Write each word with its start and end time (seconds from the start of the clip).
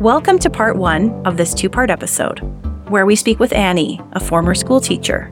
Welcome 0.00 0.38
to 0.38 0.48
part 0.48 0.76
one 0.76 1.10
of 1.26 1.36
this 1.36 1.52
two 1.52 1.68
part 1.68 1.90
episode, 1.90 2.38
where 2.88 3.04
we 3.04 3.14
speak 3.14 3.38
with 3.38 3.52
Annie, 3.52 4.00
a 4.12 4.18
former 4.18 4.54
school 4.54 4.80
teacher. 4.80 5.30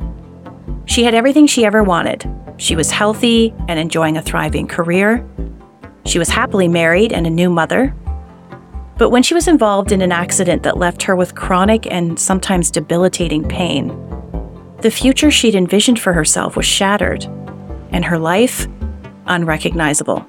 She 0.85 1.05
had 1.05 1.15
everything 1.15 1.47
she 1.47 1.65
ever 1.65 1.83
wanted. 1.83 2.31
She 2.59 2.77
was 2.77 2.91
healthy 2.91 3.55
and 3.67 3.81
enjoying 3.81 4.19
a 4.19 4.23
thriving 4.23 4.67
career. 4.67 5.27
She 6.05 6.19
was 6.19 6.29
happily 6.29 6.69
married 6.69 7.15
and 7.15 7.27
a 7.27 7.31
new 7.31 7.49
mother. 7.49 7.95
But 8.99 9.09
when 9.09 9.23
she 9.23 9.33
was 9.33 9.49
involved 9.49 9.91
in 9.91 10.03
an 10.03 10.13
accident 10.13 10.65
that 10.65 10.77
left 10.77 11.03
her 11.05 11.17
with 11.17 11.35
chronic 11.35 11.91
and 11.91 12.21
sometimes 12.21 12.71
debilitating 12.71 13.49
pain, 13.49 13.89
the 14.83 14.91
future 14.91 15.31
she'd 15.31 15.55
envisioned 15.55 15.99
for 15.99 16.13
herself 16.13 16.57
was 16.57 16.67
shattered, 16.67 17.25
and 17.91 18.05
her 18.05 18.19
life 18.19 18.67
unrecognizable. 19.25 20.27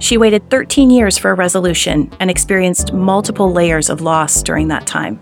She 0.00 0.16
waited 0.16 0.48
13 0.48 0.90
years 0.90 1.18
for 1.18 1.30
a 1.30 1.34
resolution 1.34 2.12
and 2.20 2.30
experienced 2.30 2.92
multiple 2.92 3.52
layers 3.52 3.90
of 3.90 4.00
loss 4.00 4.42
during 4.42 4.68
that 4.68 4.86
time. 4.86 5.16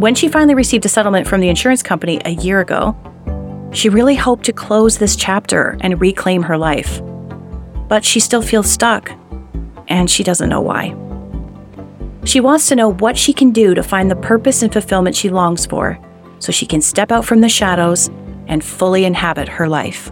When 0.00 0.14
she 0.14 0.28
finally 0.28 0.54
received 0.54 0.84
a 0.84 0.88
settlement 0.88 1.28
from 1.28 1.40
the 1.40 1.48
insurance 1.48 1.82
company 1.82 2.20
a 2.24 2.30
year 2.30 2.60
ago, 2.60 2.96
she 3.72 3.88
really 3.88 4.16
hoped 4.16 4.44
to 4.46 4.52
close 4.52 4.98
this 4.98 5.14
chapter 5.14 5.76
and 5.80 6.00
reclaim 6.00 6.42
her 6.42 6.58
life. 6.58 7.00
But 7.88 8.04
she 8.04 8.18
still 8.18 8.42
feels 8.42 8.70
stuck, 8.70 9.12
and 9.88 10.10
she 10.10 10.24
doesn't 10.24 10.48
know 10.48 10.60
why. 10.60 10.96
She 12.24 12.40
wants 12.40 12.68
to 12.68 12.76
know 12.76 12.92
what 12.92 13.16
she 13.16 13.32
can 13.32 13.50
do 13.52 13.74
to 13.74 13.82
find 13.82 14.10
the 14.10 14.16
purpose 14.16 14.62
and 14.62 14.72
fulfillment 14.72 15.16
she 15.16 15.28
longs 15.30 15.66
for 15.66 15.98
so 16.38 16.50
she 16.52 16.66
can 16.66 16.80
step 16.80 17.12
out 17.12 17.24
from 17.24 17.40
the 17.40 17.48
shadows 17.48 18.08
and 18.46 18.64
fully 18.64 19.04
inhabit 19.04 19.48
her 19.48 19.68
life. 19.68 20.10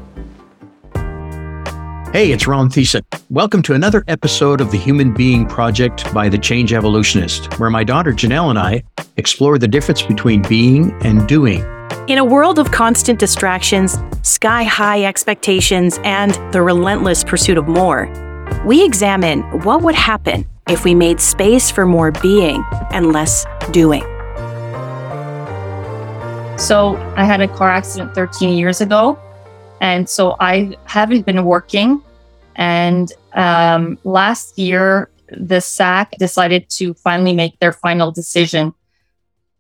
Hey, 2.18 2.32
it's 2.32 2.48
Ron 2.48 2.68
Thiessen. 2.68 3.02
Welcome 3.30 3.62
to 3.62 3.74
another 3.74 4.02
episode 4.08 4.60
of 4.60 4.72
the 4.72 4.76
Human 4.76 5.14
Being 5.14 5.46
Project 5.46 6.12
by 6.12 6.28
The 6.28 6.36
Change 6.36 6.72
Evolutionist, 6.72 7.60
where 7.60 7.70
my 7.70 7.84
daughter 7.84 8.10
Janelle 8.10 8.50
and 8.50 8.58
I 8.58 8.82
explore 9.18 9.56
the 9.56 9.68
difference 9.68 10.02
between 10.02 10.42
being 10.48 10.90
and 11.04 11.28
doing. 11.28 11.60
In 12.08 12.18
a 12.18 12.24
world 12.24 12.58
of 12.58 12.72
constant 12.72 13.20
distractions, 13.20 13.98
sky 14.24 14.64
high 14.64 15.04
expectations, 15.04 16.00
and 16.02 16.34
the 16.52 16.60
relentless 16.60 17.22
pursuit 17.22 17.56
of 17.56 17.68
more, 17.68 18.10
we 18.66 18.84
examine 18.84 19.42
what 19.62 19.82
would 19.82 19.94
happen 19.94 20.44
if 20.68 20.82
we 20.82 20.96
made 20.96 21.20
space 21.20 21.70
for 21.70 21.86
more 21.86 22.10
being 22.10 22.64
and 22.90 23.12
less 23.12 23.46
doing. 23.70 24.02
So, 26.58 26.96
I 27.16 27.22
had 27.22 27.40
a 27.40 27.46
car 27.46 27.70
accident 27.70 28.12
13 28.16 28.58
years 28.58 28.80
ago 28.80 29.16
and 29.80 30.08
so 30.08 30.36
I 30.40 30.76
haven't 30.84 31.24
been 31.26 31.44
working. 31.44 32.02
And 32.58 33.10
um, 33.34 33.98
last 34.02 34.58
year, 34.58 35.10
the 35.28 35.60
SAAQ 35.60 36.10
decided 36.18 36.68
to 36.70 36.92
finally 36.94 37.32
make 37.32 37.58
their 37.60 37.72
final 37.72 38.10
decision. 38.10 38.74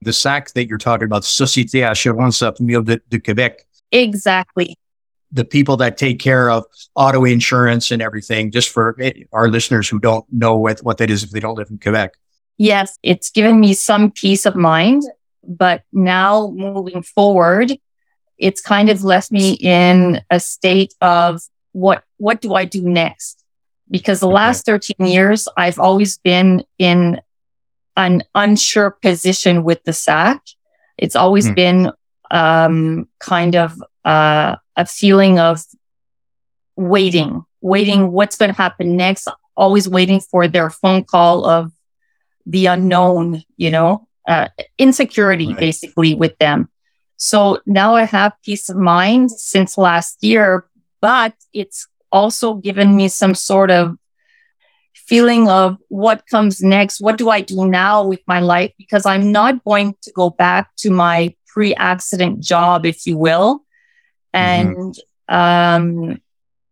The 0.02 0.10
SAAQ 0.10 0.52
that 0.54 0.66
you're 0.66 0.78
talking 0.78 1.06
about, 1.06 1.22
Société 1.22 1.88
Assurance 1.88 2.42
Automobile 2.42 2.82
de, 2.82 3.00
de 3.08 3.18
Québec. 3.20 3.60
Exactly. 3.92 4.76
The 5.30 5.44
people 5.44 5.76
that 5.76 5.96
take 5.96 6.18
care 6.18 6.50
of 6.50 6.64
auto 6.94 7.24
insurance 7.24 7.90
and 7.90 8.02
everything, 8.02 8.50
just 8.50 8.70
for 8.70 8.96
our 9.32 9.48
listeners 9.48 9.88
who 9.88 9.98
don't 9.98 10.24
know 10.32 10.56
what, 10.56 10.80
what 10.80 10.98
that 10.98 11.10
is 11.10 11.22
if 11.22 11.30
they 11.30 11.40
don't 11.40 11.56
live 11.56 11.70
in 11.70 11.78
Quebec. 11.78 12.14
Yes, 12.56 12.98
it's 13.02 13.30
given 13.30 13.60
me 13.60 13.74
some 13.74 14.10
peace 14.10 14.44
of 14.44 14.56
mind. 14.56 15.04
But 15.44 15.84
now 15.92 16.50
moving 16.54 17.02
forward, 17.02 17.72
it's 18.38 18.60
kind 18.60 18.88
of 18.90 19.04
left 19.04 19.30
me 19.30 19.52
in 19.52 20.20
a 20.30 20.40
state 20.40 20.94
of 21.00 21.42
what 21.72 22.04
what 22.18 22.40
do 22.40 22.54
I 22.54 22.64
do 22.64 22.82
next? 22.82 23.42
Because 23.90 24.20
the 24.20 24.26
okay. 24.26 24.34
last 24.34 24.66
13 24.66 25.06
years 25.06 25.48
I've 25.56 25.78
always 25.78 26.18
been 26.18 26.64
in 26.78 27.20
an 27.96 28.22
unsure 28.34 28.90
position 28.90 29.64
with 29.64 29.82
the 29.84 29.92
SAAQ. 29.92 30.40
It's 30.98 31.16
always 31.16 31.48
hmm. 31.48 31.54
been 31.54 31.92
um, 32.30 33.08
kind 33.18 33.56
of 33.56 33.82
uh, 34.04 34.56
a 34.76 34.86
feeling 34.86 35.38
of 35.38 35.64
waiting, 36.76 37.44
waiting 37.60 38.12
what's 38.12 38.36
going 38.36 38.50
to 38.50 38.56
happen 38.56 38.96
next, 38.96 39.28
always 39.56 39.88
waiting 39.88 40.20
for 40.20 40.46
their 40.46 40.70
phone 40.70 41.04
call 41.04 41.44
of 41.44 41.72
the 42.46 42.66
unknown, 42.66 43.42
you 43.56 43.70
know, 43.70 44.06
uh, 44.26 44.48
insecurity 44.78 45.48
right. 45.48 45.58
basically 45.58 46.14
with 46.14 46.38
them. 46.38 46.68
So 47.16 47.60
now 47.66 47.96
I 47.96 48.04
have 48.04 48.32
peace 48.44 48.68
of 48.68 48.76
mind 48.76 49.32
since 49.32 49.76
last 49.76 50.22
year, 50.22 50.66
but 51.00 51.34
it's 51.52 51.88
also 52.12 52.54
given 52.54 52.96
me 52.96 53.08
some 53.08 53.34
sort 53.34 53.70
of 53.70 53.96
feeling 54.94 55.48
of 55.48 55.78
what 55.88 56.26
comes 56.26 56.62
next. 56.62 57.00
What 57.00 57.16
do 57.16 57.30
I 57.30 57.40
do 57.40 57.66
now 57.66 58.04
with 58.04 58.20
my 58.26 58.40
life? 58.40 58.72
Because 58.76 59.06
I'm 59.06 59.32
not 59.32 59.64
going 59.64 59.96
to 60.02 60.12
go 60.12 60.30
back 60.30 60.74
to 60.78 60.90
my 60.90 61.34
pre 61.46 61.74
accident 61.74 62.40
job, 62.40 62.84
if 62.84 63.06
you 63.06 63.16
will. 63.16 63.64
And, 64.32 64.94
mm-hmm. 65.30 65.34
um, 65.34 66.20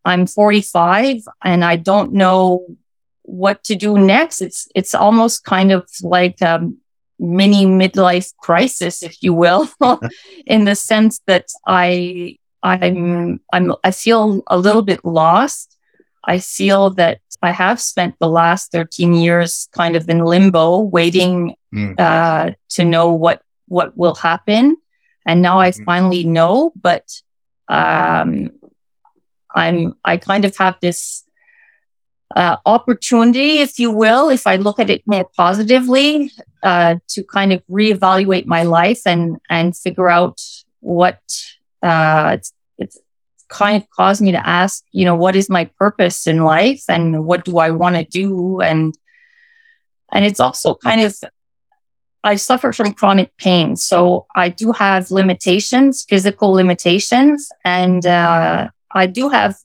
I'm 0.05 0.27
45 0.27 1.23
and 1.43 1.65
I 1.65 1.77
don't 1.77 2.13
know 2.13 2.77
what 3.23 3.65
to 3.65 3.75
do 3.75 3.99
next. 3.99 4.41
It's, 4.41 4.69
it's 4.75 4.95
almost 4.95 5.45
kind 5.45 5.73
of 5.73 5.89
like, 6.03 6.41
a 6.43 6.71
mini 7.19 7.67
midlife 7.67 8.35
crisis, 8.39 9.03
if 9.03 9.23
you 9.23 9.33
will, 9.35 9.69
in 10.47 10.65
the 10.65 10.75
sense 10.75 11.21
that 11.27 11.47
I 11.67 12.39
I'm 12.67 13.41
I'm 13.53 13.73
I 13.85 13.91
feel 13.91 14.43
a 14.47 14.59
little 14.59 14.83
bit 14.83 15.05
lost. 15.05 15.77
I 16.25 16.41
feel 16.41 16.91
that 16.91 17.21
I 17.43 17.53
have 17.53 17.81
spent 17.81 18.17
the 18.19 18.29
last 18.29 18.73
13 18.73 19.15
years 19.15 19.69
kind 19.73 19.95
of 19.95 20.09
in 20.09 20.25
limbo, 20.25 20.81
waiting 20.81 21.55
mm. 21.73 21.99
uh, 21.99 22.53
to 22.71 22.85
know 22.85 23.13
what 23.13 23.43
what 23.69 23.97
will 23.97 24.15
happen, 24.15 24.77
and 25.25 25.43
now 25.43 25.61
I 25.61 25.71
mm. 25.71 25.85
finally 25.85 26.25
know. 26.25 26.73
But 26.75 27.05
um, 27.69 28.51
I'm 29.55 29.95
I 30.05 30.17
kind 30.17 30.45
of 30.45 30.57
have 30.57 30.77
this 30.81 31.25
uh, 32.35 32.57
opportunity, 32.67 33.59
if 33.59 33.79
you 33.79 33.91
will, 33.93 34.29
if 34.29 34.47
I 34.47 34.57
look 34.57 34.81
at 34.81 34.91
it 34.91 35.03
more 35.07 35.29
positively, 35.37 36.33
uh, 36.63 36.97
to 37.09 37.23
kind 37.23 37.53
of 37.53 37.63
reevaluate 37.71 38.47
my 38.47 38.65
life 38.65 39.03
and 39.07 39.39
and 39.49 39.77
figure 39.77 40.09
out 40.09 40.41
what 40.81 41.21
uh, 41.83 42.39
kind 43.49 43.83
of 43.83 43.89
caused 43.91 44.23
me 44.23 44.33
to 44.33 44.47
ask, 44.47 44.85
you 44.93 45.05
know, 45.05 45.15
what 45.15 45.37
is 45.37 45.49
my 45.49 45.67
purpose 45.79 46.27
in 46.27 46.45
life 46.45 46.83
and 46.89 47.25
what 47.25 47.45
do 47.45 47.59
I 47.59 47.71
want 47.71 47.97
to 47.97 48.05
do 48.05 48.61
and 48.61 48.97
and 50.13 50.25
it's 50.25 50.41
also 50.41 50.75
kind 50.75 51.01
of 51.01 51.17
I 52.25 52.37
suffer 52.37 52.73
from 52.73 52.93
chronic 52.93 53.37
pain, 53.37 53.77
so 53.77 54.27
I 54.35 54.49
do 54.49 54.73
have 54.73 55.13
limitations, 55.13 56.05
physical 56.09 56.51
limitations, 56.51 57.49
and 57.65 58.05
uh, 58.05 58.69
I 58.91 59.07
do 59.07 59.29
have 59.29 59.57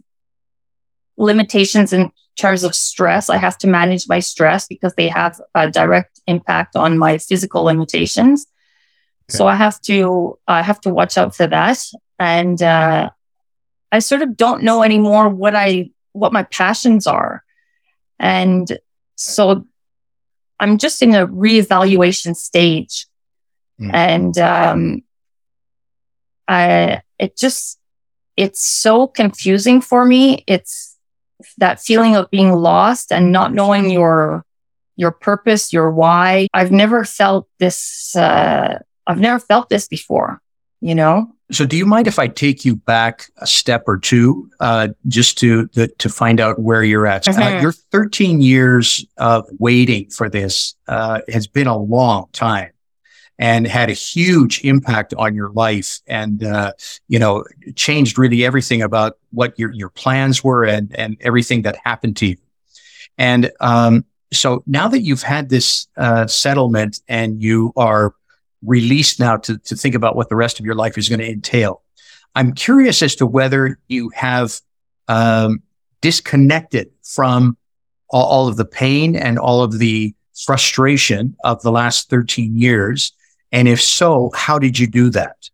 limitations 1.18 1.92
in 1.92 2.12
terms 2.38 2.64
of 2.64 2.76
stress. 2.76 3.30
I 3.30 3.38
have 3.38 3.58
to 3.60 3.68
manage 3.68 4.08
my 4.08 4.20
stress 4.20 4.68
because 4.68 4.94
they 4.96 5.08
have 5.08 5.42
a 5.56 5.72
direct 5.72 6.20
impact 6.28 6.76
on 6.76 6.98
my 6.98 7.18
physical 7.18 7.64
limitations. 7.64 8.46
Okay. 9.30 9.38
So 9.38 9.48
I 9.48 9.56
have 9.56 9.82
to 9.82 10.38
I 10.48 10.62
have 10.62 10.82
to 10.82 10.94
watch 10.94 11.18
out 11.18 11.36
for 11.36 11.48
that. 11.48 11.80
And 12.20 12.62
uh, 12.62 13.10
I 13.92 14.00
sort 14.00 14.22
of 14.22 14.38
don't 14.38 14.64
know 14.64 14.84
anymore 14.84 15.30
what 15.30 15.56
I 15.56 15.92
what 16.14 16.34
my 16.34 16.44
passions 16.44 17.08
are. 17.08 17.44
And 18.20 18.80
so 19.16 19.66
I'm 20.60 20.78
just 20.78 21.02
in 21.02 21.16
a 21.16 21.28
reevaluation 21.28 22.36
stage. 22.36 23.08
Mm. 23.80 23.94
And 23.94 24.38
um, 24.38 25.04
I 26.48 27.02
it 27.18 27.38
just 27.38 27.80
it's 28.38 28.62
so 28.62 29.08
confusing 29.08 29.82
for 29.82 30.06
me. 30.06 30.44
It's 30.48 30.98
that 31.58 31.80
feeling 31.80 32.16
of 32.16 32.30
being 32.30 32.54
lost 32.54 33.12
and 33.12 33.32
not 33.32 33.54
knowing 33.54 33.90
your 33.90 34.46
your 34.96 35.12
purpose, 35.12 35.74
your 35.74 35.92
why. 35.92 36.48
I've 36.54 36.72
never 36.72 37.04
felt 37.04 37.48
this. 37.60 38.16
Uh, 38.16 38.80
I've 39.08 39.20
never 39.20 39.40
felt 39.40 39.70
this 39.70 39.88
before. 39.88 40.42
You 40.82 40.96
know. 40.96 41.34
So, 41.52 41.66
do 41.66 41.76
you 41.76 41.86
mind 41.86 42.08
if 42.08 42.18
I 42.18 42.28
take 42.28 42.64
you 42.64 42.78
back 42.78 43.30
a 43.38 43.48
step 43.48 43.84
or 43.86 43.98
two, 43.98 44.50
uh, 44.62 44.90
just 45.08 45.38
to 45.40 45.68
the, 45.74 45.90
to 46.00 46.08
find 46.08 46.40
out 46.40 46.60
where 46.60 46.82
you're 46.84 47.06
at? 47.06 47.26
Mm-hmm. 47.26 47.58
Uh, 47.58 47.62
your 47.62 47.74
13 47.74 48.42
years 48.42 49.06
of 49.18 49.46
waiting 49.60 50.10
for 50.10 50.30
this 50.30 50.76
uh, 50.88 51.20
has 51.28 51.48
been 51.48 51.68
a 51.68 51.78
long 51.78 52.30
time 52.32 52.72
and 53.38 53.68
had 53.68 53.90
a 53.90 53.94
huge 53.94 54.64
impact 54.64 55.14
on 55.18 55.34
your 55.34 55.50
life 55.50 56.00
and, 56.08 56.44
uh, 56.44 56.72
you 57.08 57.18
know, 57.18 57.44
changed 57.76 58.18
really 58.18 58.46
everything 58.46 58.84
about 58.84 59.18
what 59.32 59.58
your, 59.58 59.72
your 59.72 59.90
plans 59.90 60.44
were 60.44 60.64
and, 60.64 60.96
and 60.96 61.18
everything 61.22 61.64
that 61.64 61.76
happened 61.84 62.16
to 62.16 62.28
you. 62.28 62.38
And, 63.18 63.52
um, 63.60 64.06
so 64.32 64.64
now 64.68 64.88
that 64.88 65.02
you've 65.02 65.24
had 65.24 65.50
this, 65.50 65.88
uh, 65.98 66.28
settlement 66.28 67.02
and 67.10 67.42
you 67.42 67.74
are 67.76 68.14
released 68.66 69.20
now 69.20 69.38
to, 69.38 69.58
to 69.58 69.76
think 69.76 69.96
about 69.96 70.16
what 70.16 70.30
the 70.30 70.36
rest 70.36 70.60
of 70.60 70.66
your 70.66 70.76
life 70.76 70.98
is 70.98 71.10
going 71.10 71.20
to 71.20 71.30
entail, 71.30 71.82
I'm 72.36 72.54
curious 72.54 73.02
as 73.02 73.16
to 73.16 73.26
whether 73.26 73.80
you 73.88 74.10
have, 74.16 74.60
um, 75.08 75.62
disconnected 76.02 76.90
from 77.04 77.58
all, 78.10 78.26
all 78.26 78.48
of 78.48 78.58
the 78.58 78.66
pain 78.66 79.16
and 79.16 79.38
all 79.38 79.62
of 79.62 79.78
the, 79.78 80.16
frustration 80.46 81.36
of 81.44 81.62
the 81.62 81.72
last 81.72 82.10
13 82.10 82.58
years? 82.58 83.14
And 83.52 83.68
if 83.68 83.82
so, 83.82 84.32
how 84.34 84.60
did 84.60 84.80
you 84.80 84.88
do 84.88 85.10
that? 85.12 85.50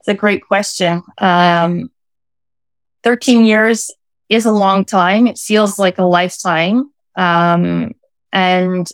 It's 0.00 0.08
a 0.08 0.14
great 0.14 0.46
question. 0.46 1.02
Um, 1.18 1.90
13 3.02 3.44
years 3.44 3.90
is 4.28 4.46
a 4.46 4.52
long 4.52 4.84
time. 4.84 5.26
It 5.26 5.38
feels 5.38 5.78
like 5.78 5.98
a 5.98 6.04
lifetime. 6.04 6.90
Um, 7.16 7.94
and 8.32 8.88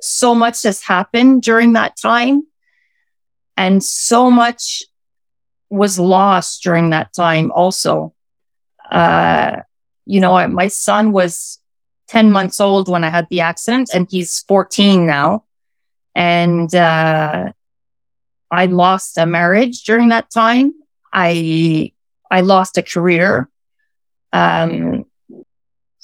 so 0.00 0.34
much 0.34 0.62
has 0.62 0.82
happened 0.82 1.42
during 1.42 1.72
that 1.74 1.96
time. 1.96 2.46
And 3.56 3.82
so 3.82 4.30
much 4.30 4.82
was 5.70 5.98
lost 5.98 6.62
during 6.62 6.90
that 6.90 7.12
time 7.12 7.50
also. 7.52 8.14
Uh, 8.90 9.62
you 10.06 10.20
know, 10.20 10.46
my 10.48 10.68
son 10.68 11.12
was 11.12 11.58
10 12.08 12.30
months 12.30 12.60
old 12.60 12.88
when 12.88 13.04
I 13.04 13.10
had 13.10 13.28
the 13.30 13.40
accident 13.40 13.90
and 13.94 14.06
he's 14.10 14.40
14 14.40 15.06
now. 15.06 15.44
And, 16.14 16.72
uh, 16.74 17.52
I 18.50 18.66
lost 18.66 19.18
a 19.18 19.26
marriage 19.26 19.82
during 19.82 20.10
that 20.10 20.30
time. 20.30 20.74
I, 21.12 21.92
I 22.30 22.42
lost 22.42 22.78
a 22.78 22.82
career. 22.82 23.48
Um, 24.32 25.06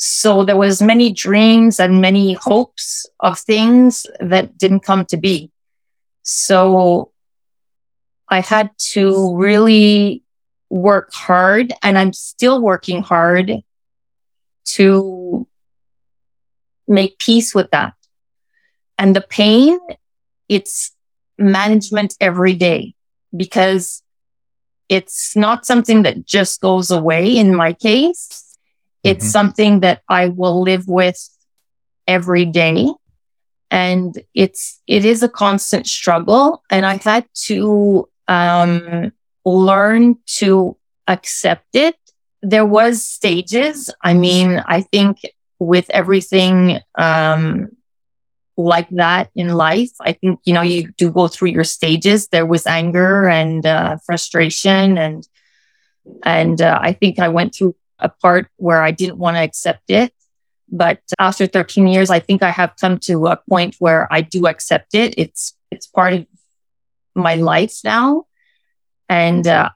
so 0.02 0.46
there 0.46 0.56
was 0.56 0.80
many 0.80 1.12
dreams 1.12 1.78
and 1.78 2.00
many 2.00 2.32
hopes 2.32 3.04
of 3.20 3.38
things 3.38 4.06
that 4.18 4.56
didn't 4.56 4.80
come 4.80 5.04
to 5.04 5.18
be. 5.18 5.50
So 6.22 7.12
I 8.26 8.40
had 8.40 8.70
to 8.92 9.36
really 9.36 10.22
work 10.70 11.12
hard 11.12 11.74
and 11.82 11.98
I'm 11.98 12.14
still 12.14 12.62
working 12.62 13.02
hard 13.02 13.52
to 14.76 15.46
make 16.88 17.18
peace 17.18 17.54
with 17.54 17.70
that. 17.72 17.92
And 18.96 19.14
the 19.14 19.20
pain, 19.20 19.78
it's 20.48 20.92
management 21.36 22.14
every 22.22 22.54
day 22.54 22.94
because 23.36 24.02
it's 24.88 25.36
not 25.36 25.66
something 25.66 26.04
that 26.04 26.24
just 26.24 26.62
goes 26.62 26.90
away 26.90 27.36
in 27.36 27.54
my 27.54 27.74
case. 27.74 28.49
It's 29.02 29.24
mm-hmm. 29.24 29.30
something 29.30 29.80
that 29.80 30.02
I 30.08 30.28
will 30.28 30.62
live 30.62 30.86
with 30.88 31.28
every 32.06 32.44
day. 32.44 32.88
And 33.70 34.20
it's, 34.34 34.80
it 34.86 35.04
is 35.04 35.22
a 35.22 35.28
constant 35.28 35.86
struggle. 35.86 36.62
And 36.70 36.84
I 36.84 36.96
had 36.96 37.26
to, 37.46 38.08
um, 38.28 39.12
learn 39.44 40.16
to 40.26 40.76
accept 41.08 41.74
it. 41.74 41.96
There 42.42 42.66
was 42.66 43.04
stages. 43.04 43.90
I 44.02 44.14
mean, 44.14 44.62
I 44.66 44.82
think 44.82 45.20
with 45.58 45.88
everything, 45.90 46.80
um, 46.96 47.68
like 48.56 48.88
that 48.90 49.30
in 49.34 49.54
life. 49.54 49.90
I 50.00 50.12
think, 50.12 50.40
you 50.44 50.52
know, 50.52 50.62
you 50.62 50.92
do 50.98 51.10
go 51.10 51.28
through 51.28 51.48
your 51.48 51.64
stages. 51.64 52.28
There 52.28 52.46
was 52.46 52.66
anger 52.66 53.28
and 53.28 53.64
uh, 53.64 53.96
frustration 54.04 54.98
and, 54.98 55.26
and 56.24 56.60
uh, 56.60 56.78
I 56.80 56.92
think 56.92 57.18
I 57.18 57.28
went 57.28 57.54
through 57.54 57.74
a 58.02 58.08
part 58.08 58.48
where 58.56 58.82
I 58.82 58.90
didn't 58.90 59.18
want 59.18 59.36
to 59.36 59.42
accept 59.42 59.90
it. 59.90 60.12
But 60.68 61.00
after 61.18 61.46
13 61.46 61.86
years, 61.86 62.10
I 62.10 62.20
think 62.20 62.42
I 62.42 62.50
have 62.50 62.74
come 62.80 62.98
to 63.00 63.26
a 63.26 63.36
point 63.48 63.76
where 63.78 64.06
I 64.12 64.20
do 64.20 64.46
accept 64.46 64.94
it. 64.94 65.14
It's, 65.18 65.54
it's 65.70 65.86
part 65.86 66.12
of 66.12 66.26
my 67.14 67.34
life 67.34 67.78
now. 67.84 68.26
And, 69.08 69.46
uh, 69.46 69.70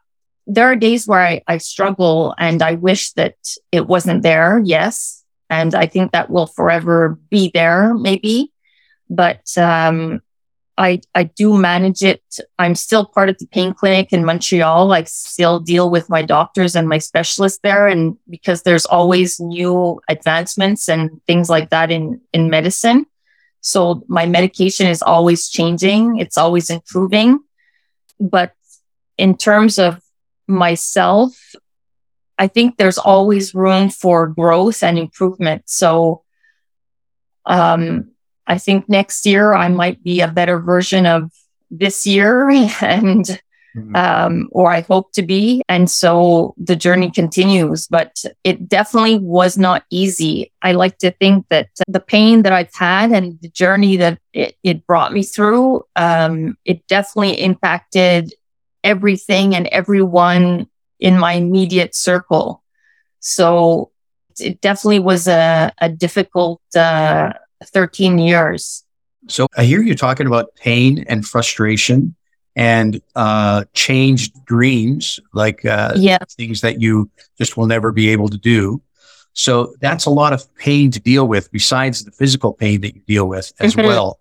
there 0.46 0.66
are 0.66 0.76
days 0.76 1.06
where 1.06 1.20
I, 1.20 1.42
I 1.48 1.56
struggle 1.56 2.34
and 2.38 2.62
I 2.62 2.74
wish 2.74 3.12
that 3.12 3.36
it 3.72 3.86
wasn't 3.86 4.22
there. 4.22 4.60
Yes. 4.62 5.24
And 5.48 5.74
I 5.74 5.86
think 5.86 6.12
that 6.12 6.28
will 6.28 6.46
forever 6.46 7.18
be 7.30 7.50
there, 7.52 7.94
maybe 7.94 8.52
but 9.10 9.46
um, 9.56 10.20
I 10.76 11.00
I 11.14 11.24
do 11.24 11.56
manage 11.56 12.02
it. 12.02 12.22
I'm 12.58 12.74
still 12.74 13.06
part 13.06 13.28
of 13.28 13.38
the 13.38 13.46
pain 13.46 13.74
clinic 13.74 14.12
in 14.12 14.24
Montreal. 14.24 14.92
I 14.92 15.04
still 15.04 15.60
deal 15.60 15.88
with 15.88 16.10
my 16.10 16.22
doctors 16.22 16.74
and 16.74 16.88
my 16.88 16.98
specialists 16.98 17.60
there, 17.62 17.86
and 17.86 18.16
because 18.28 18.62
there's 18.62 18.86
always 18.86 19.38
new 19.38 20.00
advancements 20.08 20.88
and 20.88 21.10
things 21.26 21.48
like 21.48 21.70
that 21.70 21.90
in 21.90 22.20
in 22.32 22.50
medicine, 22.50 23.06
so 23.60 24.04
my 24.08 24.26
medication 24.26 24.86
is 24.86 25.00
always 25.00 25.48
changing. 25.48 26.18
It's 26.18 26.36
always 26.36 26.68
improving. 26.68 27.38
But 28.20 28.52
in 29.16 29.36
terms 29.36 29.78
of 29.78 30.02
myself, 30.46 31.54
I 32.38 32.48
think 32.48 32.76
there's 32.76 32.98
always 32.98 33.54
room 33.54 33.90
for 33.90 34.26
growth 34.26 34.82
and 34.82 34.98
improvement. 34.98 35.62
So, 35.66 36.24
um, 37.46 38.10
I 38.46 38.58
think 38.58 38.88
next 38.88 39.26
year 39.26 39.54
I 39.54 39.68
might 39.68 40.02
be 40.02 40.20
a 40.20 40.28
better 40.28 40.58
version 40.58 41.06
of 41.06 41.30
this 41.70 42.06
year 42.06 42.48
and 42.80 43.40
mm-hmm. 43.76 43.96
um, 43.96 44.48
or 44.52 44.70
I 44.70 44.80
hope 44.82 45.12
to 45.12 45.22
be. 45.22 45.62
And 45.68 45.90
so 45.90 46.54
the 46.58 46.76
journey 46.76 47.10
continues, 47.10 47.86
but 47.86 48.24
it 48.42 48.68
definitely 48.68 49.18
was 49.18 49.58
not 49.58 49.84
easy. 49.90 50.52
I 50.62 50.72
like 50.72 50.98
to 50.98 51.10
think 51.10 51.46
that 51.48 51.70
the 51.88 52.00
pain 52.00 52.42
that 52.42 52.52
I've 52.52 52.74
had 52.74 53.12
and 53.12 53.38
the 53.40 53.48
journey 53.48 53.96
that 53.96 54.18
it, 54.32 54.56
it 54.62 54.86
brought 54.86 55.12
me 55.12 55.22
through, 55.22 55.84
um, 55.96 56.56
it 56.64 56.86
definitely 56.86 57.40
impacted 57.40 58.32
everything 58.82 59.54
and 59.54 59.66
everyone 59.68 60.68
in 61.00 61.18
my 61.18 61.32
immediate 61.34 61.94
circle. 61.94 62.62
So 63.20 63.90
it 64.38 64.60
definitely 64.60 64.98
was 64.98 65.26
a, 65.26 65.72
a 65.78 65.88
difficult, 65.88 66.60
uh, 66.76 67.32
13 67.64 68.18
years. 68.18 68.84
So 69.28 69.46
I 69.56 69.64
hear 69.64 69.82
you 69.82 69.94
talking 69.94 70.26
about 70.26 70.54
pain 70.56 71.04
and 71.08 71.26
frustration 71.26 72.14
and 72.56 73.00
uh, 73.16 73.64
changed 73.72 74.44
dreams, 74.44 75.18
like 75.32 75.64
uh, 75.64 75.92
yeah. 75.96 76.18
things 76.36 76.60
that 76.60 76.80
you 76.80 77.10
just 77.38 77.56
will 77.56 77.66
never 77.66 77.90
be 77.90 78.10
able 78.10 78.28
to 78.28 78.38
do. 78.38 78.80
So 79.32 79.74
that's 79.80 80.06
a 80.06 80.10
lot 80.10 80.32
of 80.32 80.54
pain 80.54 80.90
to 80.92 81.00
deal 81.00 81.26
with 81.26 81.50
besides 81.50 82.04
the 82.04 82.12
physical 82.12 82.52
pain 82.52 82.80
that 82.82 82.94
you 82.94 83.00
deal 83.00 83.26
with 83.26 83.52
as 83.58 83.74
mm-hmm. 83.74 83.86
well. 83.86 84.20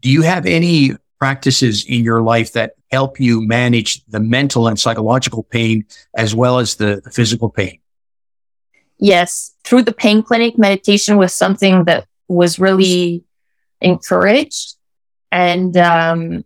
Do 0.00 0.10
you 0.10 0.22
have 0.22 0.46
any 0.46 0.92
practices 1.20 1.84
in 1.86 2.02
your 2.02 2.22
life 2.22 2.52
that 2.54 2.72
help 2.90 3.20
you 3.20 3.46
manage 3.46 4.04
the 4.06 4.18
mental 4.18 4.66
and 4.66 4.78
psychological 4.78 5.44
pain 5.44 5.84
as 6.14 6.34
well 6.34 6.58
as 6.58 6.76
the, 6.76 7.00
the 7.04 7.10
physical 7.10 7.48
pain? 7.48 7.78
Yes. 8.98 9.54
Through 9.62 9.82
the 9.84 9.92
pain 9.92 10.22
clinic, 10.22 10.58
meditation 10.58 11.16
was 11.16 11.32
something 11.32 11.84
that 11.84 12.06
was 12.30 12.60
really 12.60 13.24
encouraged 13.80 14.76
and 15.32 15.76
um, 15.76 16.44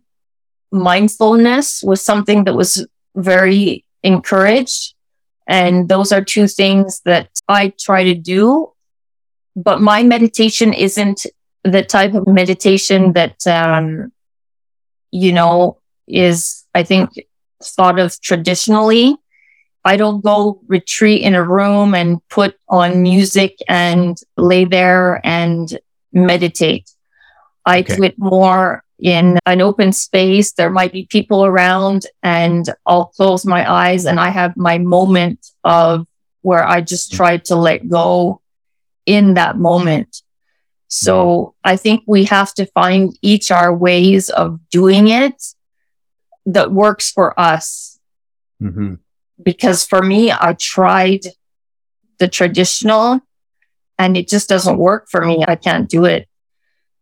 mindfulness 0.71 1.83
was 1.83 2.01
something 2.01 2.43
that 2.45 2.55
was 2.55 2.85
very 3.15 3.85
encouraged. 4.03 4.95
And 5.47 5.87
those 5.87 6.11
are 6.11 6.23
two 6.23 6.47
things 6.47 7.01
that 7.05 7.29
I 7.47 7.73
try 7.79 8.03
to 8.03 8.15
do. 8.15 8.71
But 9.55 9.79
my 9.79 10.01
meditation 10.03 10.73
isn't 10.73 11.27
the 11.63 11.83
type 11.83 12.15
of 12.15 12.27
meditation 12.27 13.13
that, 13.13 13.45
um, 13.47 14.11
you 15.11 15.31
know, 15.31 15.79
is, 16.07 16.65
I 16.73 16.83
think, 16.83 17.09
thought 17.63 17.99
of 17.99 18.19
traditionally. 18.21 19.15
I 19.85 19.97
don't 19.97 20.23
go 20.23 20.59
retreat 20.67 21.21
in 21.21 21.35
a 21.35 21.43
room 21.43 21.93
and 21.93 22.27
put 22.29 22.57
on 22.67 23.03
music 23.03 23.59
and 23.69 24.17
lay 24.35 24.65
there 24.65 25.21
and 25.23 25.77
meditate. 26.11 26.89
I 27.67 27.81
okay. 27.81 27.95
do 27.95 28.03
it 28.03 28.17
more 28.17 28.83
in 28.97 29.37
an 29.45 29.61
open 29.61 29.93
space. 29.93 30.53
There 30.53 30.71
might 30.71 30.91
be 30.91 31.05
people 31.05 31.45
around 31.45 32.07
and 32.23 32.67
I'll 32.87 33.05
close 33.05 33.45
my 33.45 33.71
eyes 33.71 34.05
and 34.05 34.19
I 34.19 34.29
have 34.29 34.57
my 34.57 34.79
moment 34.79 35.45
of 35.63 36.07
where 36.41 36.67
I 36.67 36.81
just 36.81 37.13
try 37.13 37.37
to 37.37 37.55
let 37.55 37.87
go 37.87 38.41
in 39.05 39.35
that 39.35 39.57
moment. 39.57 40.23
So 40.87 41.53
I 41.63 41.75
think 41.77 42.03
we 42.07 42.23
have 42.25 42.55
to 42.55 42.65
find 42.67 43.15
each 43.21 43.51
our 43.51 43.75
ways 43.75 44.29
of 44.29 44.59
doing 44.71 45.09
it 45.09 45.43
that 46.47 46.71
works 46.71 47.11
for 47.11 47.39
us. 47.39 47.99
Mm-hmm 48.59 48.95
because 49.41 49.85
for 49.85 50.01
me, 50.01 50.31
I 50.31 50.55
tried 50.59 51.21
the 52.19 52.27
traditional 52.27 53.19
and 53.97 54.17
it 54.17 54.27
just 54.27 54.49
doesn't 54.49 54.77
work 54.77 55.07
for 55.09 55.25
me. 55.25 55.43
I 55.47 55.55
can't 55.55 55.89
do 55.89 56.05
it. 56.05 56.27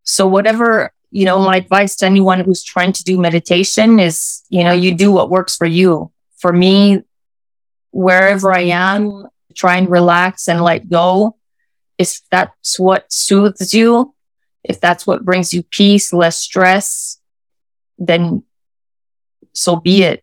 So 0.04 0.28
whatever, 0.28 0.92
you 1.12 1.26
know, 1.26 1.40
my 1.40 1.58
advice 1.58 1.96
to 1.98 2.06
anyone 2.06 2.40
who's 2.42 2.64
trying 2.64 2.94
to 2.94 3.04
do 3.04 3.20
meditation 3.20 4.00
is, 4.00 4.44
you 4.50 4.64
know, 4.64 4.74
you 4.74 4.96
do 4.96 5.12
what 5.12 5.30
works 5.30 5.56
for 5.56 5.66
you. 5.66 6.12
For 6.38 6.52
me, 6.52 7.04
wherever 7.92 8.52
I 8.52 8.62
am, 8.62 9.28
try 9.56 9.78
and 9.78 9.90
relax 9.90 10.48
and 10.48 10.62
let 10.62 10.90
go. 10.90 11.38
If 11.98 12.22
that's 12.32 12.80
what 12.80 13.12
soothes 13.12 13.74
you, 13.74 14.14
if 14.64 14.82
that's 14.82 15.06
what 15.06 15.24
brings 15.24 15.54
you 15.54 15.64
peace, 15.64 16.12
less 16.12 16.38
stress, 16.38 17.20
then 17.98 18.44
so 19.54 19.76
be 19.76 20.04
it 20.04 20.23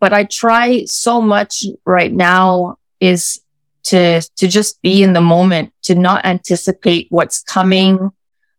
but 0.00 0.12
I 0.12 0.24
try 0.24 0.84
so 0.86 1.20
much 1.20 1.64
right 1.84 2.12
now 2.12 2.76
is 3.00 3.40
to, 3.84 4.22
to 4.36 4.48
just 4.48 4.80
be 4.82 5.02
in 5.02 5.12
the 5.12 5.20
moment, 5.20 5.72
to 5.82 5.94
not 5.94 6.24
anticipate 6.24 7.08
what's 7.10 7.42
coming, 7.42 8.10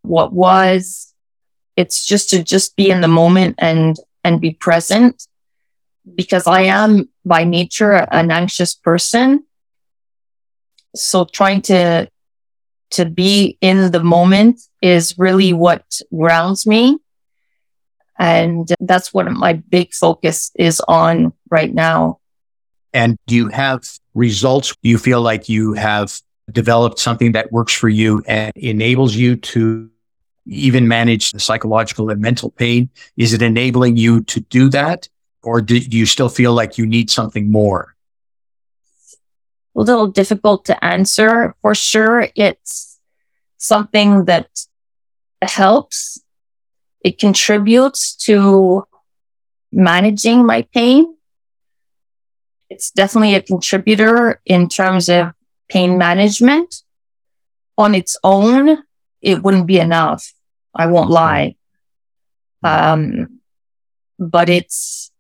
what 0.02 0.34
was. 0.34 1.14
It's 1.76 2.06
just 2.06 2.30
to 2.32 2.44
just 2.44 2.76
be 2.76 2.90
in 2.90 3.02
the 3.02 3.08
moment 3.08 3.56
and, 3.58 3.98
and 4.24 4.42
be 4.42 4.52
present 4.52 5.28
because 6.16 6.46
I 6.46 6.64
am 6.64 7.10
by 7.26 7.46
nature 7.46 7.94
an 7.94 8.32
anxious 8.32 8.76
person. 8.76 9.46
So 10.96 11.26
trying 11.26 11.62
to, 11.64 12.10
to 12.92 13.06
be 13.06 13.58
in 13.62 13.92
the 13.92 14.04
moment 14.04 14.62
is 14.82 15.18
really 15.18 15.54
what 15.54 16.02
grounds 16.16 16.68
me. 16.68 17.00
And 18.24 18.70
that's 18.80 19.14
what 19.14 19.30
my 19.30 19.52
big 19.52 19.94
focus 19.94 20.50
is 20.56 20.82
on 20.88 21.34
right 21.52 21.74
now. 21.74 22.20
And 22.94 23.18
do 23.28 23.36
you 23.36 23.50
have 23.50 23.84
results? 24.14 24.74
Do 24.82 24.90
you 24.90 24.98
feel 24.98 25.22
like 25.22 25.50
you 25.50 25.74
have 25.74 26.22
developed 26.50 27.00
something 27.00 27.34
that 27.34 27.52
works 27.52 27.74
for 27.74 27.90
you 27.90 28.24
and 28.26 28.54
enables 28.56 29.14
you 29.14 29.36
to 29.36 29.90
even 30.46 30.88
manage 30.88 31.32
the 31.34 31.40
psychological 31.42 32.10
and 32.10 32.22
mental 32.22 32.52
pain? 32.52 32.90
Is 33.18 33.34
it 33.34 33.42
enabling 33.42 33.98
you 33.98 34.22
to 34.24 34.40
do 34.40 34.70
that? 34.70 35.10
Or 35.42 35.62
do 35.62 35.76
you 35.76 36.06
still 36.06 36.30
feel 36.30 36.54
like 36.54 36.78
you 36.78 36.86
need 36.86 37.12
something 37.12 37.52
more? 37.52 37.94
A 39.76 39.82
little 39.82 40.08
difficult 40.08 40.64
to 40.66 40.86
answer. 40.86 41.56
For 41.62 41.76
sure, 41.76 42.30
it's 42.36 43.02
something 43.58 44.26
that 44.26 44.48
helps. 45.42 46.23
It 47.04 47.20
contributes 47.20 48.16
to 48.26 48.88
managing 49.72 50.46
my 50.46 50.66
pain. 50.74 51.16
It's 52.70 52.92
definitely 52.92 53.36
a 53.36 53.42
contributor 53.42 54.42
in 54.46 54.70
terms 54.70 55.10
of 55.10 55.34
pain 55.68 55.98
management. 55.98 56.76
On 57.78 57.94
its 57.94 58.16
own, 58.24 58.78
it 59.22 59.44
wouldn't 59.44 59.68
be 59.68 59.80
enough. 59.80 60.32
I 60.74 60.86
won't 60.88 61.10
lie. 61.10 61.56
Um, 62.64 63.42
but 64.18 64.48
it's, 64.48 65.12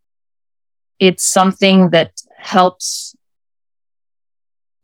it's 0.99 1.23
something 1.23 1.89
that 1.89 2.21
helps. 2.37 3.15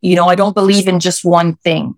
You 0.01 0.15
know, 0.15 0.27
I 0.27 0.35
don't 0.35 0.53
believe 0.53 0.87
in 0.87 0.99
just 0.99 1.23
one 1.23 1.55
thing. 1.55 1.95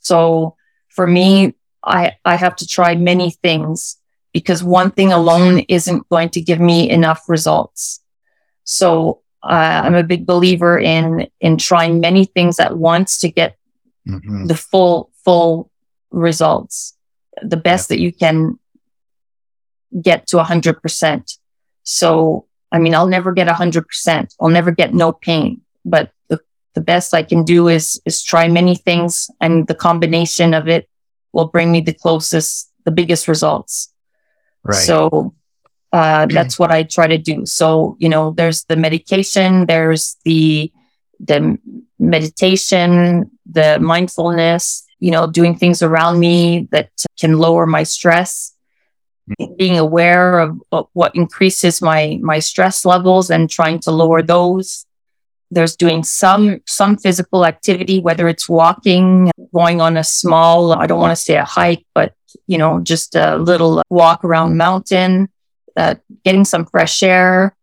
So 0.00 0.56
for 0.88 1.06
me, 1.06 1.54
I, 1.82 2.12
I 2.24 2.36
have 2.36 2.56
to 2.56 2.66
try 2.66 2.94
many 2.94 3.30
things 3.30 3.98
because 4.34 4.62
one 4.62 4.90
thing 4.90 5.12
alone 5.12 5.60
isn't 5.68 6.06
going 6.10 6.28
to 6.30 6.42
give 6.42 6.60
me 6.60 6.90
enough 6.90 7.22
results. 7.28 8.02
So 8.64 9.22
uh, 9.42 9.82
I'm 9.84 9.94
a 9.94 10.02
big 10.02 10.26
believer 10.26 10.78
in 10.78 11.28
in 11.40 11.56
trying 11.56 12.00
many 12.00 12.26
things 12.26 12.60
at 12.60 12.76
once 12.76 13.18
to 13.18 13.30
get 13.30 13.56
mm-hmm. 14.06 14.46
the 14.46 14.56
full 14.56 15.10
full 15.24 15.70
results, 16.10 16.96
the 17.42 17.56
best 17.56 17.88
that 17.88 18.00
you 18.00 18.12
can 18.12 18.58
get 20.00 20.26
to 20.28 20.36
100%. 20.38 21.38
So, 21.82 22.46
I 22.72 22.78
mean, 22.78 22.94
I'll 22.94 23.06
never 23.06 23.32
get 23.32 23.48
100%. 23.48 24.34
I'll 24.40 24.48
never 24.48 24.70
get 24.70 24.94
no 24.94 25.12
pain, 25.12 25.60
but 25.84 26.10
the, 26.28 26.40
the 26.74 26.80
best 26.80 27.14
I 27.14 27.22
can 27.22 27.44
do 27.44 27.68
is, 27.68 28.00
is 28.04 28.22
try 28.22 28.48
many 28.48 28.74
things 28.74 29.30
and 29.40 29.66
the 29.66 29.74
combination 29.74 30.54
of 30.54 30.68
it 30.68 30.88
will 31.32 31.46
bring 31.46 31.70
me 31.70 31.80
the 31.80 31.92
closest, 31.92 32.72
the 32.84 32.90
biggest 32.90 33.28
results. 33.28 33.92
Right. 34.64 34.74
So, 34.74 35.34
uh, 35.92 36.26
that's 36.26 36.58
what 36.58 36.72
I 36.72 36.82
try 36.82 37.06
to 37.06 37.18
do. 37.18 37.46
So, 37.46 37.96
you 38.00 38.08
know, 38.08 38.32
there's 38.32 38.64
the 38.64 38.74
medication, 38.74 39.66
there's 39.66 40.16
the, 40.24 40.72
the 41.20 41.56
meditation, 42.00 43.30
the 43.46 43.78
mindfulness, 43.78 44.84
you 44.98 45.12
know, 45.12 45.28
doing 45.28 45.54
things 45.56 45.82
around 45.82 46.18
me 46.18 46.66
that 46.72 46.90
can 47.16 47.38
lower 47.38 47.64
my 47.64 47.84
stress, 47.84 48.56
being 49.56 49.78
aware 49.78 50.40
of 50.40 50.58
what 50.94 51.14
increases 51.14 51.80
my, 51.80 52.18
my 52.22 52.40
stress 52.40 52.84
levels 52.84 53.30
and 53.30 53.48
trying 53.48 53.78
to 53.80 53.92
lower 53.92 54.20
those. 54.20 54.86
There's 55.52 55.76
doing 55.76 56.02
some, 56.02 56.60
some 56.66 56.96
physical 56.96 57.46
activity, 57.46 58.00
whether 58.00 58.26
it's 58.26 58.48
walking, 58.48 59.30
going 59.54 59.80
on 59.80 59.96
a 59.96 60.02
small, 60.02 60.72
I 60.72 60.88
don't 60.88 60.98
want 60.98 61.16
to 61.16 61.22
say 61.22 61.36
a 61.36 61.44
hike, 61.44 61.86
but 61.94 62.14
you 62.46 62.58
know, 62.58 62.80
just 62.80 63.14
a 63.14 63.36
little 63.36 63.82
walk 63.90 64.24
around 64.24 64.56
mountain, 64.56 65.28
uh, 65.76 65.94
getting 66.24 66.44
some 66.44 66.66
fresh 66.66 67.02
air 67.02 67.56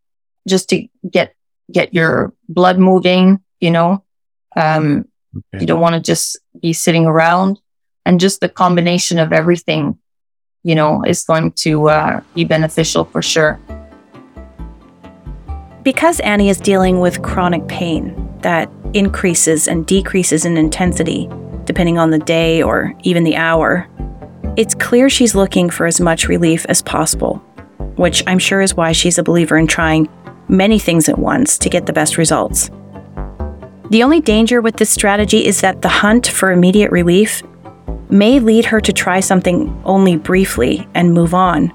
just 0.47 0.69
to 0.69 0.87
get, 1.09 1.35
get 1.71 1.93
your 1.93 2.33
blood 2.49 2.77
moving, 2.77 3.39
you 3.59 3.71
know, 3.71 4.03
um, 4.55 5.05
okay. 5.35 5.61
you 5.61 5.67
don't 5.67 5.81
want 5.81 5.95
to 5.95 6.01
just 6.01 6.37
be 6.61 6.73
sitting 6.73 7.05
around 7.05 7.59
and 8.05 8.19
just 8.19 8.41
the 8.41 8.49
combination 8.49 9.19
of 9.19 9.31
everything, 9.31 9.97
you 10.63 10.75
know, 10.75 11.03
is 11.03 11.23
going 11.23 11.51
to 11.51 11.89
uh, 11.89 12.21
be 12.33 12.43
beneficial 12.43 13.05
for 13.05 13.21
sure. 13.21 13.59
Because 15.83 16.19
Annie 16.19 16.49
is 16.49 16.59
dealing 16.59 16.99
with 16.99 17.21
chronic 17.23 17.67
pain 17.67 18.37
that 18.41 18.69
increases 18.93 19.67
and 19.67 19.85
decreases 19.85 20.45
in 20.45 20.57
intensity 20.57 21.29
depending 21.65 21.97
on 21.97 22.09
the 22.09 22.19
day 22.19 22.61
or 22.61 22.93
even 23.03 23.23
the 23.23 23.35
hour, 23.35 23.87
it's 24.57 24.75
clear 24.75 25.09
she's 25.09 25.35
looking 25.35 25.69
for 25.69 25.85
as 25.85 26.01
much 26.01 26.27
relief 26.27 26.65
as 26.67 26.81
possible, 26.81 27.37
which 27.95 28.23
I'm 28.27 28.39
sure 28.39 28.61
is 28.61 28.75
why 28.75 28.91
she's 28.91 29.17
a 29.17 29.23
believer 29.23 29.57
in 29.57 29.67
trying 29.67 30.09
many 30.49 30.77
things 30.77 31.07
at 31.07 31.17
once 31.17 31.57
to 31.59 31.69
get 31.69 31.85
the 31.85 31.93
best 31.93 32.17
results. 32.17 32.69
The 33.89 34.03
only 34.03 34.19
danger 34.19 34.61
with 34.61 34.77
this 34.77 34.89
strategy 34.89 35.45
is 35.45 35.61
that 35.61 35.81
the 35.81 35.89
hunt 35.89 36.27
for 36.27 36.51
immediate 36.51 36.91
relief 36.91 37.43
may 38.09 38.39
lead 38.39 38.65
her 38.65 38.81
to 38.81 38.91
try 38.91 39.21
something 39.21 39.81
only 39.85 40.17
briefly 40.17 40.87
and 40.95 41.13
move 41.13 41.33
on 41.33 41.73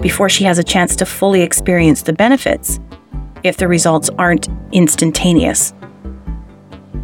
before 0.00 0.28
she 0.28 0.44
has 0.44 0.58
a 0.58 0.64
chance 0.64 0.96
to 0.96 1.06
fully 1.06 1.42
experience 1.42 2.02
the 2.02 2.12
benefits 2.12 2.80
if 3.42 3.58
the 3.58 3.68
results 3.68 4.08
aren't 4.18 4.48
instantaneous. 4.72 5.74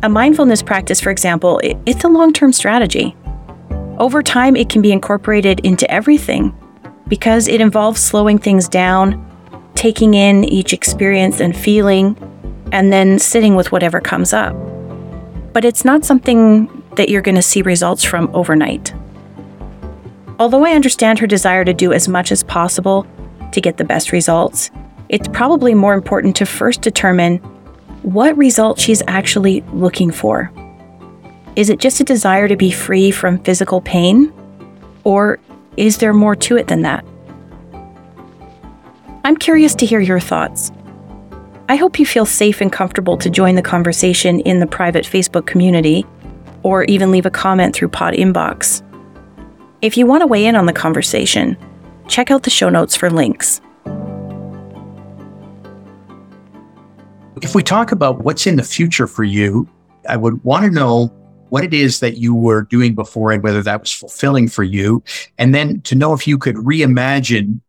A 0.02 0.08
mindfulness 0.08 0.62
practice, 0.62 1.00
for 1.00 1.10
example, 1.10 1.60
it's 1.86 2.04
a 2.04 2.08
long 2.08 2.32
term 2.32 2.52
strategy. 2.52 3.14
Over 3.98 4.22
time, 4.22 4.56
it 4.56 4.68
can 4.68 4.82
be 4.82 4.92
incorporated 4.92 5.60
into 5.60 5.88
everything 5.90 6.56
because 7.08 7.46
it 7.46 7.60
involves 7.60 8.00
slowing 8.00 8.38
things 8.38 8.68
down, 8.68 9.22
taking 9.74 10.14
in 10.14 10.44
each 10.44 10.72
experience 10.72 11.40
and 11.40 11.56
feeling, 11.56 12.16
and 12.72 12.92
then 12.92 13.18
sitting 13.18 13.54
with 13.54 13.70
whatever 13.70 14.00
comes 14.00 14.32
up. 14.32 14.54
But 15.52 15.64
it's 15.64 15.84
not 15.84 16.04
something 16.04 16.68
that 16.96 17.10
you're 17.10 17.22
going 17.22 17.34
to 17.34 17.42
see 17.42 17.60
results 17.62 18.02
from 18.02 18.30
overnight. 18.34 18.94
Although 20.38 20.64
I 20.64 20.72
understand 20.72 21.18
her 21.18 21.26
desire 21.26 21.64
to 21.64 21.74
do 21.74 21.92
as 21.92 22.08
much 22.08 22.32
as 22.32 22.42
possible 22.42 23.06
to 23.52 23.60
get 23.60 23.76
the 23.76 23.84
best 23.84 24.10
results, 24.10 24.70
it's 25.10 25.28
probably 25.28 25.74
more 25.74 25.92
important 25.92 26.34
to 26.36 26.46
first 26.46 26.80
determine 26.80 27.36
what 28.02 28.36
result 28.38 28.80
she's 28.80 29.02
actually 29.06 29.60
looking 29.72 30.10
for. 30.10 30.50
Is 31.54 31.68
it 31.68 31.80
just 31.80 32.00
a 32.00 32.04
desire 32.04 32.48
to 32.48 32.56
be 32.56 32.70
free 32.70 33.10
from 33.10 33.38
physical 33.40 33.82
pain? 33.82 34.32
Or 35.04 35.38
is 35.76 35.98
there 35.98 36.14
more 36.14 36.34
to 36.36 36.56
it 36.56 36.68
than 36.68 36.82
that? 36.82 37.04
I'm 39.24 39.36
curious 39.36 39.74
to 39.76 39.86
hear 39.86 40.00
your 40.00 40.18
thoughts. 40.18 40.72
I 41.68 41.76
hope 41.76 41.98
you 41.98 42.06
feel 42.06 42.26
safe 42.26 42.60
and 42.60 42.72
comfortable 42.72 43.16
to 43.18 43.28
join 43.28 43.54
the 43.54 43.62
conversation 43.62 44.40
in 44.40 44.60
the 44.60 44.66
private 44.66 45.04
Facebook 45.04 45.46
community 45.46 46.06
or 46.62 46.84
even 46.84 47.10
leave 47.10 47.26
a 47.26 47.30
comment 47.30 47.74
through 47.74 47.88
Pod 47.88 48.14
Inbox. 48.14 48.82
If 49.82 49.96
you 49.96 50.06
want 50.06 50.22
to 50.22 50.26
weigh 50.26 50.46
in 50.46 50.56
on 50.56 50.66
the 50.66 50.72
conversation, 50.72 51.56
check 52.08 52.30
out 52.30 52.44
the 52.44 52.50
show 52.50 52.68
notes 52.70 52.96
for 52.96 53.10
links. 53.10 53.60
If 57.42 57.54
we 57.54 57.62
talk 57.62 57.92
about 57.92 58.20
what's 58.20 58.46
in 58.46 58.56
the 58.56 58.62
future 58.62 59.06
for 59.06 59.24
you, 59.24 59.68
I 60.08 60.16
would 60.16 60.42
want 60.44 60.64
to 60.64 60.70
know 60.70 61.12
what 61.52 61.64
it 61.64 61.74
is 61.74 62.00
that 62.00 62.16
you 62.16 62.34
were 62.34 62.62
doing 62.62 62.94
before 62.94 63.30
and 63.30 63.42
whether 63.42 63.62
that 63.62 63.78
was 63.78 63.92
fulfilling 63.92 64.48
for 64.48 64.62
you. 64.62 65.04
And 65.36 65.54
then 65.54 65.82
to 65.82 65.94
know 65.94 66.14
if 66.14 66.26
you 66.26 66.38
could 66.38 66.56
reimagine 66.56 67.60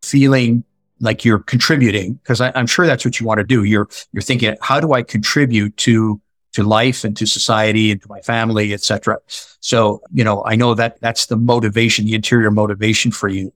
feeling 0.00 0.64
like 1.00 1.22
you're 1.22 1.40
contributing, 1.40 2.14
because 2.14 2.40
I'm 2.40 2.66
sure 2.66 2.86
that's 2.86 3.04
what 3.04 3.20
you 3.20 3.26
want 3.26 3.36
to 3.36 3.44
do. 3.44 3.64
You're, 3.64 3.90
you're 4.14 4.22
thinking, 4.22 4.56
how 4.62 4.80
do 4.80 4.94
I 4.94 5.02
contribute 5.02 5.76
to, 5.76 6.18
to 6.54 6.62
life 6.62 7.04
and 7.04 7.14
to 7.18 7.26
society 7.26 7.90
and 7.90 8.00
to 8.00 8.08
my 8.08 8.22
family, 8.22 8.72
etc. 8.72 9.18
So, 9.60 10.00
you 10.14 10.24
know, 10.24 10.42
I 10.46 10.56
know 10.56 10.72
that 10.72 10.98
that's 11.02 11.26
the 11.26 11.36
motivation, 11.36 12.06
the 12.06 12.14
interior 12.14 12.50
motivation 12.50 13.10
for 13.10 13.28
you. 13.28 13.52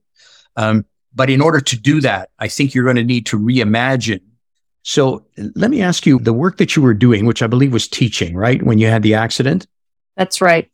Um, 0.56 0.84
but 1.14 1.30
in 1.30 1.40
order 1.40 1.58
to 1.58 1.80
do 1.80 2.02
that, 2.02 2.28
I 2.38 2.48
think 2.48 2.74
you're 2.74 2.84
going 2.84 2.96
to 2.96 3.04
need 3.04 3.24
to 3.28 3.38
reimagine 3.38 4.20
so 4.82 5.26
let 5.54 5.70
me 5.70 5.82
ask 5.82 6.06
you 6.06 6.18
the 6.18 6.32
work 6.32 6.56
that 6.56 6.74
you 6.74 6.82
were 6.82 6.94
doing, 6.94 7.26
which 7.26 7.42
I 7.42 7.46
believe 7.46 7.72
was 7.72 7.88
teaching, 7.88 8.34
right? 8.34 8.62
When 8.62 8.78
you 8.78 8.86
had 8.86 9.02
the 9.02 9.14
accident? 9.14 9.66
That's 10.16 10.40
right. 10.40 10.70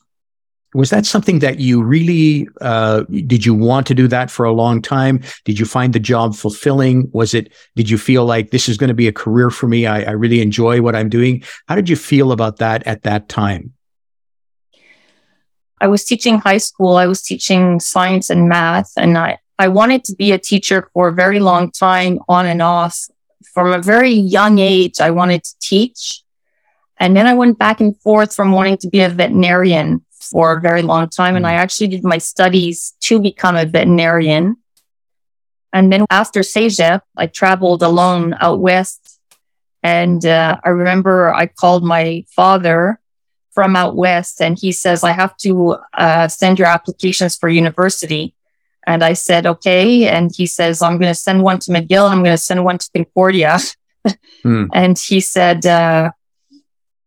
was 0.75 0.91
that 0.91 1.07
something 1.07 1.39
that 1.39 1.59
you 1.59 1.83
really 1.83 2.49
uh, 2.61 3.03
did 3.05 3.47
you 3.47 3.55
want 3.55 3.87
to 3.87 3.95
do 3.95 4.07
that 4.09 4.31
for 4.31 4.45
a 4.45 4.53
long 4.53 4.83
time 4.83 5.21
did 5.45 5.59
you 5.59 5.65
find 5.65 5.93
the 5.93 6.01
job 6.01 6.35
fulfilling 6.35 7.09
was 7.13 7.35
it 7.35 7.53
did 7.77 7.89
you 7.89 7.97
feel 7.97 8.25
like 8.25 8.51
this 8.51 8.69
is 8.69 8.77
going 8.77 8.89
to 8.89 8.95
be 8.95 9.09
a 9.09 9.13
career 9.13 9.51
for 9.51 9.69
me 9.69 9.87
I, 9.87 10.03
I 10.03 10.11
really 10.11 10.41
enjoy 10.41 10.83
what 10.83 10.95
i'm 10.95 11.09
doing 11.09 11.43
how 11.69 11.77
did 11.77 11.89
you 11.89 11.97
feel 11.97 12.31
about 12.33 12.59
that 12.59 12.87
at 12.87 13.05
that 13.05 13.29
time 13.29 13.73
i 15.81 15.87
was 15.87 16.05
teaching 16.05 16.39
high 16.39 16.59
school 16.59 16.97
i 16.97 17.07
was 17.07 17.23
teaching 17.23 17.81
science 17.81 18.29
and 18.29 18.49
math 18.49 18.93
and 18.97 19.17
i 19.17 19.39
i 19.59 19.69
wanted 19.69 20.05
to 20.05 20.15
be 20.15 20.33
a 20.33 20.39
teacher 20.39 20.91
for 20.93 21.09
a 21.09 21.13
very 21.13 21.41
long 21.41 21.71
time 21.71 22.19
on 22.29 22.45
and 22.45 22.61
off 22.61 23.09
from 23.57 23.73
a 23.73 23.83
very 23.93 24.15
young 24.37 24.55
age 24.59 24.97
i 25.01 25.11
wanted 25.11 25.43
to 25.49 25.55
teach 25.61 26.23
and 26.99 27.17
then 27.17 27.27
I 27.27 27.35
went 27.35 27.59
back 27.59 27.81
and 27.81 27.97
forth 28.01 28.35
from 28.35 28.53
wanting 28.53 28.79
to 28.79 28.89
be 28.89 29.01
a 29.01 29.09
veterinarian 29.09 30.05
for 30.11 30.57
a 30.57 30.61
very 30.61 30.83
long 30.83 31.09
time. 31.09 31.37
And 31.37 31.47
I 31.47 31.55
actually 31.55 31.89
did 31.89 32.05
my 32.05 32.19
studies 32.19 32.95
to 33.01 33.21
become 33.21 33.57
a 33.57 33.67
veterinarian. 33.67 34.57
And 35.73 35.93
then 35.93 36.07
after 36.11 36.41
CEGEP, 36.41 37.03
I 37.17 37.27
traveled 37.27 37.83
alone 37.83 38.35
out 38.41 38.61
west. 38.61 39.21
And 39.83 40.25
uh, 40.25 40.59
I 40.65 40.71
remember 40.71 41.33
I 41.35 41.47
called 41.47 41.85
my 41.85 42.25
father 42.35 42.99
from 43.53 43.77
out 43.77 43.95
west 43.95 44.41
and 44.41 44.59
he 44.59 44.73
says, 44.73 45.05
I 45.05 45.13
have 45.13 45.37
to 45.39 45.77
uh, 45.95 46.29
send 46.29 46.59
your 46.59 46.69
applications 46.69 47.37
for 47.37 47.49
university. 47.49 48.35
And 48.87 49.03
I 49.03 49.15
said, 49.15 49.47
okay. 49.47 50.09
And 50.09 50.31
he 50.35 50.47
says, 50.47 50.81
I'm 50.81 50.99
going 50.99 51.11
to 51.11 51.15
send 51.15 51.43
one 51.43 51.59
to 51.61 51.73
McGill. 51.73 52.09
I'm 52.11 52.23
going 52.23 52.35
to 52.35 52.43
send 52.43 52.65
one 52.65 52.79
to 52.79 52.91
Concordia. 52.95 53.59
hmm. 54.43 54.67
And 54.73 54.99
he 54.99 55.21
said, 55.21 55.67
uh, 55.67 56.11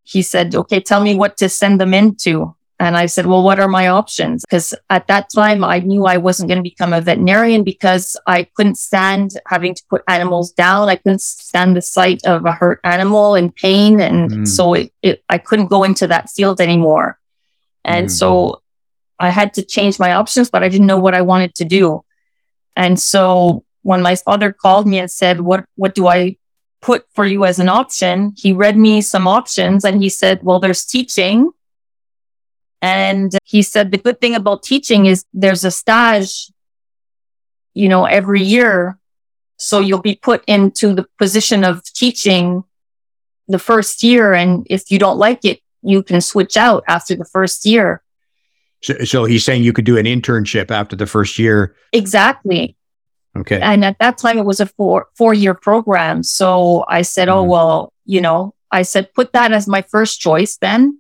he 0.04 0.22
said, 0.22 0.56
okay, 0.56 0.80
tell 0.80 1.02
me 1.02 1.16
what 1.16 1.38
to 1.38 1.48
send 1.48 1.80
them 1.80 1.94
into. 1.94 2.56
And 2.82 2.96
I 2.96 3.08
said, 3.08 3.26
well, 3.26 3.44
what 3.44 3.60
are 3.60 3.68
my 3.68 3.90
options? 3.90 4.44
Because 4.46 4.74
at 4.90 5.08
that 5.08 5.30
time, 5.36 5.66
I 5.66 5.80
knew 5.80 6.06
I 6.06 6.16
wasn't 6.16 6.48
going 6.48 6.60
to 6.60 6.64
become 6.64 6.94
a 6.94 7.02
veterinarian 7.02 7.64
because 7.64 8.16
I 8.26 8.44
couldn't 8.56 8.76
stand 8.76 9.32
having 9.48 9.76
to 9.76 9.84
put 9.90 10.02
animals 10.08 10.52
down. 10.54 10.88
I 10.88 10.96
couldn't 10.96 11.22
stand 11.22 11.76
the 11.76 11.82
sight 11.82 12.22
of 12.26 12.46
a 12.46 12.54
hurt 12.54 12.80
animal 12.86 13.36
in 13.36 13.52
pain. 13.52 14.00
And 14.00 14.32
mm. 14.32 14.48
so 14.48 14.74
it, 14.74 14.94
it, 15.02 15.24
I 15.30 15.40
couldn't 15.40 15.68
go 15.68 15.84
into 15.84 16.08
that 16.08 16.30
field 16.30 16.62
anymore. 16.62 17.20
And 17.84 18.08
mm. 18.08 18.12
so 18.12 18.62
I 19.20 19.30
had 19.30 19.54
to 19.56 19.64
change 19.64 20.00
my 20.00 20.14
options, 20.14 20.50
but 20.50 20.64
I 20.64 20.70
didn't 20.70 20.88
know 20.88 21.00
what 21.00 21.14
I 21.14 21.22
wanted 21.22 21.56
to 21.56 21.66
do. 21.66 22.04
And 22.76 23.00
so 23.00 23.66
when 23.82 24.02
my 24.02 24.16
father 24.16 24.54
called 24.54 24.88
me 24.88 25.00
and 25.00 25.12
said, 25.12 25.42
what, 25.42 25.66
what 25.76 25.96
do 25.96 26.08
I 26.08 26.38
put 26.82 27.06
for 27.14 27.26
you 27.26 27.46
as 27.46 27.60
an 27.60 27.70
option? 27.70 28.34
He 28.38 28.54
read 28.54 28.78
me 28.78 29.02
some 29.02 29.28
options 29.28 29.84
and 29.84 30.02
he 30.02 30.10
said, 30.10 30.40
well, 30.44 30.60
there's 30.60 30.86
teaching 30.86 31.52
and 32.82 33.34
he 33.44 33.62
said, 33.62 33.92
the 33.92 33.98
good 33.98 34.22
thing 34.22 34.36
about 34.36 34.64
teaching 34.64 35.06
is 35.06 35.26
there's 35.34 35.66
a 35.66 35.72
stage, 35.72 36.52
you 37.74 37.90
know, 37.90 38.06
every 38.06 38.42
year. 38.42 38.98
So 39.58 39.82
you'll 39.82 40.02
be 40.02 40.16
put 40.16 40.44
into 40.46 40.94
the 40.94 41.06
position 41.18 41.66
of 41.66 41.84
teaching 41.84 42.64
the 43.50 43.60
first 43.60 44.04
year. 44.04 44.34
And 44.34 44.66
if 44.70 44.90
you 44.90 45.00
don't 45.00 45.18
like 45.18 45.44
it, 45.44 45.60
you 45.82 46.04
can 46.04 46.22
switch 46.22 46.56
out 46.56 46.84
after 46.88 47.16
the 47.16 47.26
first 47.26 47.66
year. 47.66 48.02
So, 48.82 48.94
so 49.04 49.26
he's 49.26 49.44
saying 49.44 49.64
you 49.64 49.74
could 49.74 49.86
do 49.86 49.98
an 49.98 50.06
internship 50.06 50.72
after 50.72 50.96
the 50.96 51.06
first 51.06 51.38
year. 51.38 51.76
Exactly. 51.92 52.76
Okay. 53.38 53.60
And 53.62 53.86
at 53.86 54.00
that 54.00 54.18
time, 54.18 54.38
it 54.38 54.46
was 54.46 54.60
a 54.60 54.66
four 54.66 55.08
four 55.16 55.34
year 55.34 55.54
program. 55.54 56.24
So 56.24 56.86
I 56.88 57.04
said. 57.04 57.30
"Oh 57.30 57.42
mm-hmm. 57.42 57.52
well, 57.52 57.94
you 58.06 58.22
know," 58.22 58.54
I 58.72 58.82
said, 58.82 59.14
"Put 59.14 59.34
that 59.34 59.52
as 59.52 59.68
my 59.68 59.82
first 59.82 60.20
choice 60.20 60.58
then." 60.58 61.00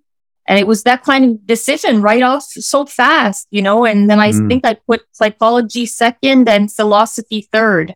And 0.49 0.57
it 0.57 0.65
was 0.65 0.81
that 0.83 1.03
kind 1.03 1.25
of 1.25 1.45
decision 1.45 2.01
right 2.01 2.23
off 2.23 2.43
so 2.43 2.87
fast, 2.87 3.47
you 3.51 3.61
know, 3.61 3.85
and 3.85 4.09
then 4.09 4.19
I 4.19 4.31
mm. 4.31 4.49
think 4.49 4.65
I 4.65 4.73
put 4.73 5.03
psychology 5.11 5.85
second 5.85 6.49
and 6.49 6.73
philosophy 6.73 7.47
third. 7.51 7.93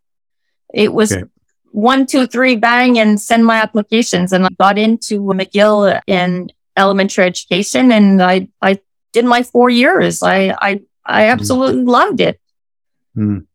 It 0.72 0.94
was 0.94 1.14
okay. 1.14 1.24
one, 1.72 2.06
two, 2.06 2.28
three, 2.28 2.56
bang, 2.56 3.00
and 3.00 3.20
send 3.20 3.44
my 3.44 3.56
applications. 3.56 4.32
And 4.32 4.46
I 4.46 4.50
got 4.60 4.78
into 4.78 5.22
McGill 5.22 6.00
in 6.06 6.52
elementary 6.78 7.26
education 7.26 7.92
and 7.92 8.22
I, 8.22 8.50
I 8.62 8.80
did 9.14 9.26
my 9.26 9.44
four 9.44 9.70
years. 9.70 10.22
I, 10.22 10.56
I, 10.60 10.82
I 11.06 11.24
mm. 11.24 11.32
absolutely 11.32 11.84
mm. 11.84 11.90
loved 11.90 12.20
it. 12.20 12.40
Mm. 13.16 13.46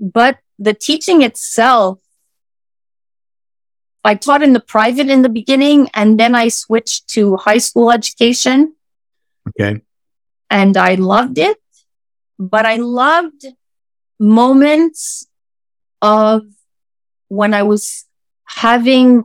But 0.00 0.38
the 0.58 0.74
teaching 0.74 1.22
itself 1.22 1.98
I 4.04 4.14
taught 4.16 4.42
in 4.42 4.52
the 4.52 4.60
private 4.60 5.08
in 5.08 5.22
the 5.22 5.28
beginning 5.28 5.88
and 5.94 6.18
then 6.18 6.34
I 6.34 6.48
switched 6.48 7.08
to 7.10 7.36
high 7.36 7.58
school 7.58 7.92
education. 7.92 8.74
Okay. 9.48 9.82
And 10.50 10.76
I 10.76 10.96
loved 10.96 11.38
it, 11.38 11.58
but 12.38 12.66
I 12.66 12.76
loved 12.76 13.46
moments 14.18 15.26
of 16.00 16.42
when 17.28 17.54
I 17.54 17.62
was 17.62 18.04
having 18.44 19.24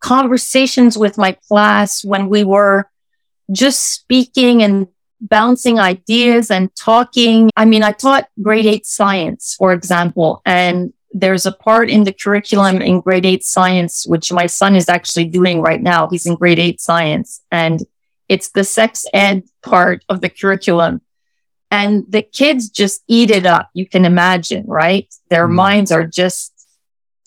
conversations 0.00 0.98
with 0.98 1.16
my 1.16 1.32
class 1.48 2.04
when 2.04 2.28
we 2.28 2.44
were 2.44 2.90
just 3.52 3.92
speaking 3.92 4.62
and 4.62 4.88
bouncing 5.20 5.78
ideas 5.78 6.50
and 6.50 6.74
talking. 6.76 7.50
I 7.56 7.64
mean, 7.64 7.82
I 7.82 7.92
taught 7.92 8.28
grade 8.40 8.66
eight 8.66 8.86
science, 8.86 9.54
for 9.58 9.72
example, 9.72 10.42
and 10.44 10.92
there's 11.12 11.46
a 11.46 11.52
part 11.52 11.90
in 11.90 12.04
the 12.04 12.12
curriculum 12.12 12.82
in 12.82 13.00
grade 13.00 13.26
eight 13.26 13.42
science, 13.42 14.06
which 14.06 14.32
my 14.32 14.46
son 14.46 14.76
is 14.76 14.88
actually 14.88 15.24
doing 15.24 15.60
right 15.60 15.82
now. 15.82 16.08
He's 16.08 16.26
in 16.26 16.34
grade 16.34 16.58
eight 16.58 16.80
science 16.80 17.42
and 17.50 17.80
it's 18.28 18.50
the 18.50 18.64
sex 18.64 19.06
ed 19.12 19.44
part 19.62 20.04
of 20.08 20.20
the 20.20 20.28
curriculum. 20.28 21.00
And 21.70 22.04
the 22.08 22.22
kids 22.22 22.70
just 22.70 23.02
eat 23.08 23.30
it 23.30 23.46
up. 23.46 23.70
You 23.74 23.86
can 23.86 24.04
imagine, 24.04 24.64
right? 24.66 25.12
Their 25.28 25.48
mm. 25.48 25.54
minds 25.54 25.92
are 25.92 26.06
just 26.06 26.52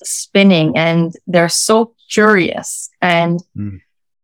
spinning 0.04 0.78
and 0.78 1.14
they're 1.28 1.50
so 1.50 1.94
curious. 2.10 2.90
And, 3.02 3.40
mm. 3.56 3.82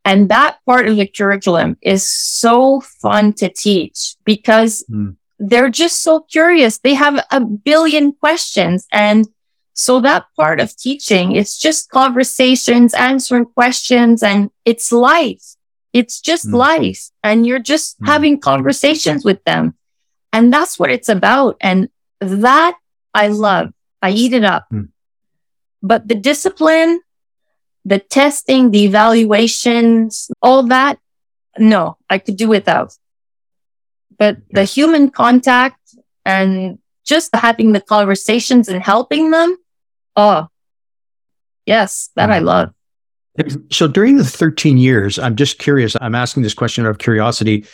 And 0.07 0.29
that 0.29 0.59
part 0.65 0.87
of 0.87 0.95
the 0.95 1.05
curriculum 1.05 1.77
is 1.81 2.09
so 2.09 2.79
fun 2.79 3.33
to 3.33 3.49
teach 3.49 4.15
because 4.23 4.85
mm. 4.89 5.17
they're 5.37 5.69
just 5.69 6.01
so 6.01 6.21
curious. 6.21 6.79
They 6.79 6.93
have 6.93 7.23
a 7.29 7.41
billion 7.41 8.13
questions 8.13 8.87
and 8.91 9.27
so 9.73 9.99
that 9.99 10.25
part 10.35 10.59
of 10.59 10.75
teaching 10.75 11.35
is 11.35 11.55
just 11.55 11.91
conversations, 11.91 12.95
answering 12.95 13.45
questions, 13.45 14.23
and 14.23 14.49
it's 14.65 14.91
life. 14.91 15.43
It's 15.93 16.19
just 16.19 16.47
mm. 16.47 16.53
life. 16.53 17.11
And 17.21 17.45
you're 17.45 17.59
just 17.59 18.01
mm. 18.01 18.07
having 18.07 18.39
conversations 18.39 19.23
with 19.23 19.43
them. 19.43 19.75
And 20.33 20.51
that's 20.51 20.79
what 20.79 20.89
it's 20.89 21.09
about. 21.09 21.57
And 21.61 21.89
that 22.21 22.75
I 23.13 23.27
love. 23.27 23.69
I 24.01 24.11
eat 24.11 24.33
it 24.33 24.43
up. 24.43 24.65
Mm. 24.73 24.89
But 25.83 26.07
the 26.07 26.15
discipline, 26.15 27.01
the 27.87 27.99
testing, 27.99 28.71
the 28.71 28.83
evaluations, 28.83 30.29
all 30.41 30.63
that, 30.63 30.99
no, 31.57 31.97
I 32.09 32.17
could 32.19 32.37
do 32.37 32.47
without. 32.49 32.93
But 34.17 34.37
the 34.51 34.65
human 34.65 35.09
contact 35.09 35.79
and 36.25 36.79
just 37.05 37.33
having 37.33 37.71
the 37.71 37.81
conversations 37.81 38.67
and 38.67 38.83
helping 38.83 39.31
them, 39.31 39.57
Oh, 40.17 40.47
yes, 41.65 42.09
that 42.15 42.31
I 42.31 42.39
mm. 42.39 42.45
love. 42.45 42.73
So 43.69 43.87
during 43.87 44.17
the 44.17 44.25
13 44.25 44.79
years, 44.79 45.19
I'm 45.19 45.35
just 45.35 45.59
curious. 45.59 45.95
I'm 46.01 46.15
asking 46.15 46.41
this 46.41 46.55
question 46.55 46.85
out 46.85 46.89
of 46.89 46.97
curiosity. 46.97 47.65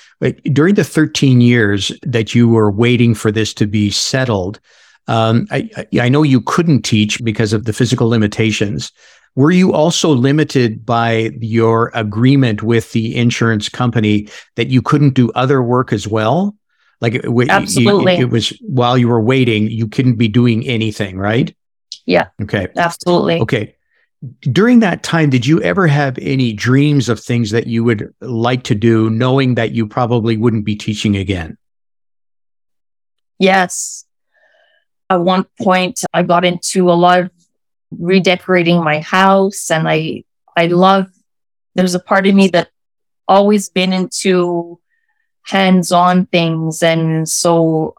During 0.52 0.76
the 0.76 0.84
13 0.84 1.39
years 1.39 1.89
that 2.04 2.36
you 2.36 2.49
were 2.49 2.69
waiting 2.69 3.15
for 3.15 3.32
this 3.32 3.54
to 3.56 3.65
be 3.65 3.89
settled, 3.89 4.60
um, 5.08 5.47
I, 5.52 5.69
I 6.02 6.10
know 6.10 6.23
you 6.23 6.41
couldn't 6.41 6.82
teach 6.82 7.23
because 7.23 7.54
of 7.54 7.63
the 7.63 7.71
physical 7.71 8.10
limitations. 8.10 8.91
Were 9.36 9.52
you 9.52 9.74
also 9.74 10.10
limited 10.10 10.86
by 10.86 11.32
your 11.39 11.91
agreement 11.96 12.62
with 12.62 12.91
the 12.91 13.15
insurance 13.15 13.67
company 13.67 14.28
that 14.56 14.67
you 14.67 14.82
couldn't 14.82 15.15
do 15.15 15.32
other 15.32 15.63
work 15.63 15.91
as 15.91 16.08
well? 16.08 16.56
Like 17.02 17.15
Absolutely. 17.26 18.17
it 18.17 18.30
was 18.30 18.50
while 18.62 18.98
you 18.98 19.08
were 19.08 19.22
waiting, 19.22 19.69
you 19.69 19.88
couldn't 19.88 20.15
be 20.15 20.28
doing 20.28 20.65
anything, 20.67 21.17
right? 21.17 21.54
Yeah. 22.06 22.28
Okay. 22.41 22.67
Absolutely. 22.78 23.39
Okay. 23.39 23.76
During 24.41 24.80
that 24.80 25.04
time, 25.04 25.30
did 25.30 25.46
you 25.46 25.62
ever 25.63 25.88
have 25.88 26.17
any 26.19 26.54
dreams 26.54 27.10
of 27.10 27.19
things 27.19 27.52
that 27.52 27.67
you 27.67 27.84
would 27.84 28.13
like 28.22 28.63
to 28.63 28.76
do, 28.76 29.10
knowing 29.10 29.56
that 29.56 29.72
you 29.72 29.86
probably 29.86 30.38
wouldn't 30.38 30.63
be 30.63 30.76
teaching 30.76 31.17
again? 31.17 31.58
Yes. 33.39 34.06
At 35.10 35.17
one 35.22 35.46
point, 35.60 36.00
I 36.13 36.24
got 36.24 36.46
into 36.46 36.89
a 36.89 36.93
lot 36.93 37.19
of 37.19 37.32
redecorating 38.00 38.84
my 38.84 39.00
house, 39.00 39.72
and 39.72 39.88
I 39.88 40.24
I 40.56 40.68
love. 40.68 41.08
There's 41.76 41.96
a 41.96 42.00
part 42.00 42.28
of 42.28 42.36
me 42.36 42.48
that 42.50 42.70
always 43.28 43.70
been 43.70 43.94
into 43.94 44.80
hands-on 45.44 46.28
things, 46.28 46.84
and 46.84 47.28
so 47.28 47.96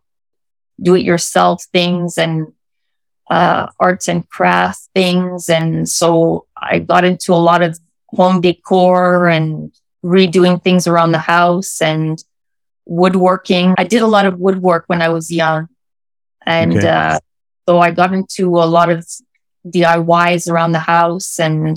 do 0.81 0.95
it 0.95 1.03
yourself 1.03 1.65
things, 1.73 2.19
and 2.19 2.53
uh, 3.31 3.69
arts 3.81 4.09
and 4.09 4.29
crafts 4.29 4.89
things. 4.95 5.49
And 5.49 5.89
so 5.89 6.47
I 6.57 6.79
got 6.79 7.05
into 7.05 7.33
a 7.33 7.37
lot 7.37 7.63
of 7.63 7.79
home 8.09 8.41
decor 8.41 9.29
and 9.29 9.73
redoing 10.05 10.63
things 10.63 10.87
around 10.87 11.13
the 11.13 11.19
house. 11.19 11.81
And 11.81 12.23
woodworking. 12.87 13.75
I 13.79 13.85
did 13.85 14.03
a 14.03 14.07
lot 14.07 14.27
of 14.27 14.39
woodwork 14.39 14.85
when 14.87 15.03
I 15.03 15.09
was 15.09 15.31
young. 15.31 15.69
And 16.47 16.77
okay. 16.77 16.89
uh, 16.89 17.19
so 17.69 17.79
I 17.79 17.91
got 17.91 18.13
into 18.13 18.59
a 18.59 18.67
lot 18.67 18.91
of 18.91 19.07
DIYs 19.66 20.50
around 20.50 20.72
the 20.72 20.79
house 20.81 21.38
and 21.38 21.77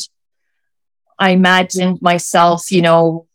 I 1.19 1.31
imagined 1.31 2.01
myself, 2.01 2.71
you 2.71 2.81
know, 2.81 3.27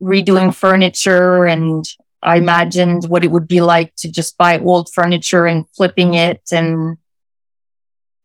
redoing 0.00 0.54
furniture 0.54 1.44
and 1.46 1.84
I 2.22 2.36
imagined 2.36 3.04
what 3.08 3.24
it 3.24 3.30
would 3.30 3.48
be 3.48 3.60
like 3.60 3.94
to 3.96 4.10
just 4.10 4.38
buy 4.38 4.58
old 4.58 4.92
furniture 4.92 5.46
and 5.46 5.68
flipping 5.70 6.14
it 6.14 6.42
and 6.52 6.96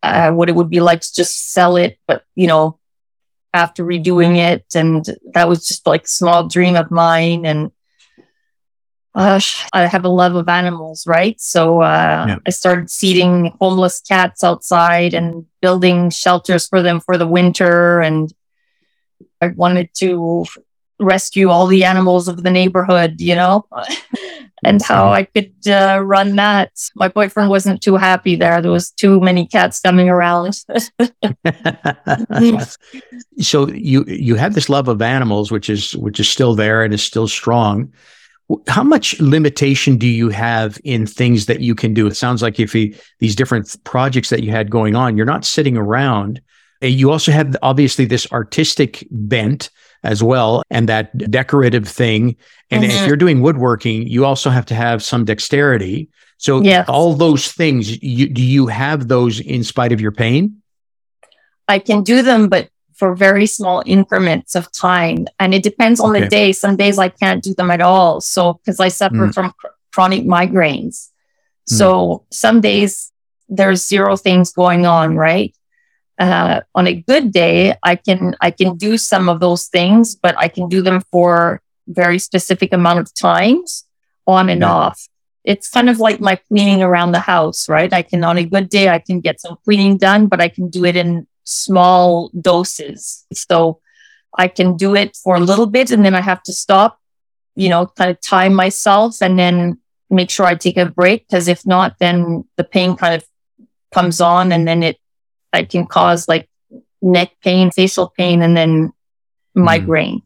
uh, 0.01 0.31
what 0.31 0.49
it 0.49 0.55
would 0.55 0.69
be 0.69 0.79
like 0.79 1.01
to 1.01 1.13
just 1.13 1.51
sell 1.51 1.75
it, 1.75 1.97
but 2.07 2.23
you 2.35 2.47
know, 2.47 2.79
after 3.53 3.83
redoing 3.83 4.37
it. 4.37 4.65
And 4.75 5.05
that 5.33 5.49
was 5.49 5.67
just 5.67 5.85
like 5.87 6.07
small 6.07 6.47
dream 6.47 6.75
of 6.75 6.91
mine. 6.91 7.45
And 7.45 7.71
uh, 9.15 9.39
I 9.73 9.87
have 9.87 10.05
a 10.05 10.09
love 10.09 10.35
of 10.35 10.47
animals, 10.47 11.07
right? 11.07 11.39
So 11.41 11.81
uh, 11.81 12.25
yeah. 12.27 12.37
I 12.45 12.49
started 12.51 12.89
seeding 12.91 13.55
homeless 13.59 14.01
cats 14.01 14.43
outside 14.43 15.13
and 15.13 15.45
building 15.61 16.09
shelters 16.09 16.67
for 16.67 16.81
them 16.81 16.99
for 16.99 17.17
the 17.17 17.27
winter. 17.27 18.01
And 18.01 18.31
I 19.41 19.47
wanted 19.47 19.89
to 19.95 20.45
rescue 20.99 21.49
all 21.49 21.65
the 21.65 21.85
animals 21.85 22.27
of 22.27 22.43
the 22.43 22.51
neighborhood, 22.51 23.19
you 23.19 23.33
know, 23.33 23.65
and 24.63 24.81
how 24.81 25.09
I 25.11 25.23
could 25.23 25.53
uh, 25.67 26.01
run 26.03 26.35
that. 26.35 26.71
My 26.95 27.07
boyfriend 27.07 27.49
wasn't 27.49 27.81
too 27.81 27.95
happy 27.95 28.35
there. 28.35 28.61
There 28.61 28.69
was 28.69 28.91
too 28.91 29.19
many 29.21 29.47
cats 29.47 29.79
coming 29.79 30.09
around. 30.09 30.53
so 33.39 33.69
you 33.69 34.03
you 34.05 34.35
have 34.35 34.53
this 34.53 34.69
love 34.69 34.87
of 34.87 35.01
animals, 35.01 35.51
which 35.51 35.69
is 35.69 35.95
which 35.95 36.19
is 36.19 36.29
still 36.29 36.53
there 36.53 36.83
and 36.83 36.93
is 36.93 37.01
still 37.01 37.27
strong. 37.27 37.91
How 38.67 38.83
much 38.83 39.19
limitation 39.19 39.97
do 39.97 40.07
you 40.07 40.29
have 40.29 40.79
in 40.83 41.05
things 41.05 41.45
that 41.45 41.59
you 41.59 41.75
can 41.75 41.93
do? 41.93 42.07
It 42.07 42.15
sounds 42.15 42.41
like 42.41 42.59
if 42.59 42.73
you, 42.73 42.95
these 43.19 43.35
different 43.35 43.75
projects 43.83 44.29
that 44.29 44.41
you 44.41 44.51
had 44.51 44.71
going 44.71 44.95
on, 44.95 45.15
you're 45.15 45.25
not 45.25 45.45
sitting 45.45 45.77
around. 45.77 46.41
You 46.81 47.11
also 47.11 47.31
have 47.31 47.55
obviously 47.61 48.05
this 48.05 48.31
artistic 48.31 49.07
bent 49.11 49.69
as 50.03 50.23
well 50.23 50.63
and 50.69 50.89
that 50.89 51.15
decorative 51.29 51.87
thing. 51.87 52.37
And 52.71 52.83
mm-hmm. 52.83 52.91
if 52.91 53.07
you're 53.07 53.17
doing 53.17 53.41
woodworking, 53.41 54.07
you 54.07 54.25
also 54.25 54.49
have 54.49 54.65
to 54.67 54.75
have 54.75 55.03
some 55.03 55.25
dexterity. 55.25 56.09
So 56.37 56.61
yes. 56.61 56.87
all 56.87 57.13
those 57.13 57.51
things, 57.51 58.01
you, 58.01 58.29
do 58.29 58.41
you 58.41 58.67
have 58.67 59.09
those 59.09 59.39
in 59.39 59.63
spite 59.63 59.91
of 59.91 59.99
your 59.99 60.13
pain? 60.13 60.61
I 61.67 61.79
can 61.79 62.01
do 62.03 62.23
them, 62.23 62.47
but 62.47 62.69
for 62.99 63.15
very 63.15 63.47
small 63.47 63.81
increments 63.85 64.55
of 64.55 64.71
time. 64.71 65.25
And 65.39 65.53
it 65.53 65.63
depends 65.63 65.99
on 65.99 66.11
okay. 66.11 66.21
the 66.21 66.27
day. 66.27 66.51
Some 66.51 66.75
days 66.75 66.99
I 66.99 67.09
can't 67.09 67.43
do 67.43 67.53
them 67.53 67.71
at 67.71 67.81
all. 67.81 68.21
So, 68.21 68.53
because 68.53 68.79
I 68.79 68.89
suffer 68.89 69.27
mm. 69.27 69.33
from 69.33 69.51
cr- 69.57 69.67
chronic 69.93 70.23
migraines. 70.25 71.09
Mm. 71.71 71.77
So 71.79 72.25
some 72.31 72.61
days 72.61 73.11
there's 73.47 73.87
zero 73.87 74.17
things 74.17 74.51
going 74.51 74.85
on, 74.85 75.15
right? 75.15 75.55
uh, 76.19 76.61
on 76.75 76.85
a 76.85 76.93
good 76.93 77.31
day, 77.31 77.73
I 77.81 77.95
can 77.95 78.35
I 78.41 78.51
can 78.51 78.75
do 78.75 78.97
some 78.97 79.29
of 79.29 79.39
those 79.39 79.67
things, 79.67 80.15
but 80.15 80.37
I 80.37 80.49
can 80.49 80.67
do 80.67 80.81
them 80.81 81.01
for 81.11 81.61
very 81.87 82.19
specific 82.19 82.73
amount 82.73 82.99
of 82.99 83.13
times, 83.13 83.85
on 84.27 84.49
and 84.49 84.61
yeah. 84.61 84.71
off. 84.71 85.07
It's 85.45 85.69
kind 85.69 85.89
of 85.89 85.99
like 85.99 86.19
my 86.19 86.35
cleaning 86.35 86.83
around 86.83 87.13
the 87.13 87.21
house, 87.21 87.69
right? 87.69 87.91
I 87.91 88.01
can 88.01 88.23
on 88.23 88.37
a 88.37 88.43
good 88.43 88.69
day 88.69 88.89
I 88.89 88.99
can 88.99 89.21
get 89.21 89.39
some 89.39 89.57
cleaning 89.63 89.97
done, 89.97 90.27
but 90.27 90.41
I 90.41 90.49
can 90.49 90.69
do 90.69 90.83
it 90.83 90.97
in 90.97 91.25
small 91.49 92.29
doses. 92.39 93.25
So 93.33 93.79
I 94.37 94.47
can 94.47 94.77
do 94.77 94.95
it 94.95 95.17
for 95.23 95.35
a 95.35 95.39
little 95.39 95.65
bit, 95.65 95.91
and 95.91 96.05
then 96.05 96.15
I 96.15 96.21
have 96.21 96.43
to 96.43 96.53
stop, 96.53 96.99
you 97.55 97.69
know, 97.69 97.87
kind 97.87 98.11
of 98.11 98.21
time 98.21 98.53
myself, 98.53 99.21
and 99.21 99.37
then 99.37 99.79
make 100.09 100.29
sure 100.29 100.45
I 100.45 100.55
take 100.55 100.77
a 100.77 100.85
break 100.85 101.27
because 101.27 101.47
if 101.47 101.65
not, 101.65 101.97
then 101.99 102.45
the 102.55 102.63
pain 102.63 102.95
kind 102.95 103.15
of 103.15 103.25
comes 103.91 104.21
on, 104.21 104.51
and 104.51 104.67
then 104.67 104.83
it 104.83 104.97
that 105.51 105.69
can 105.69 105.87
cause 105.87 106.27
like 106.27 106.47
neck 107.01 107.31
pain, 107.43 107.71
facial 107.71 108.13
pain, 108.15 108.41
and 108.41 108.55
then 108.55 108.89
mm-hmm. 108.89 109.63
migraine. 109.63 110.21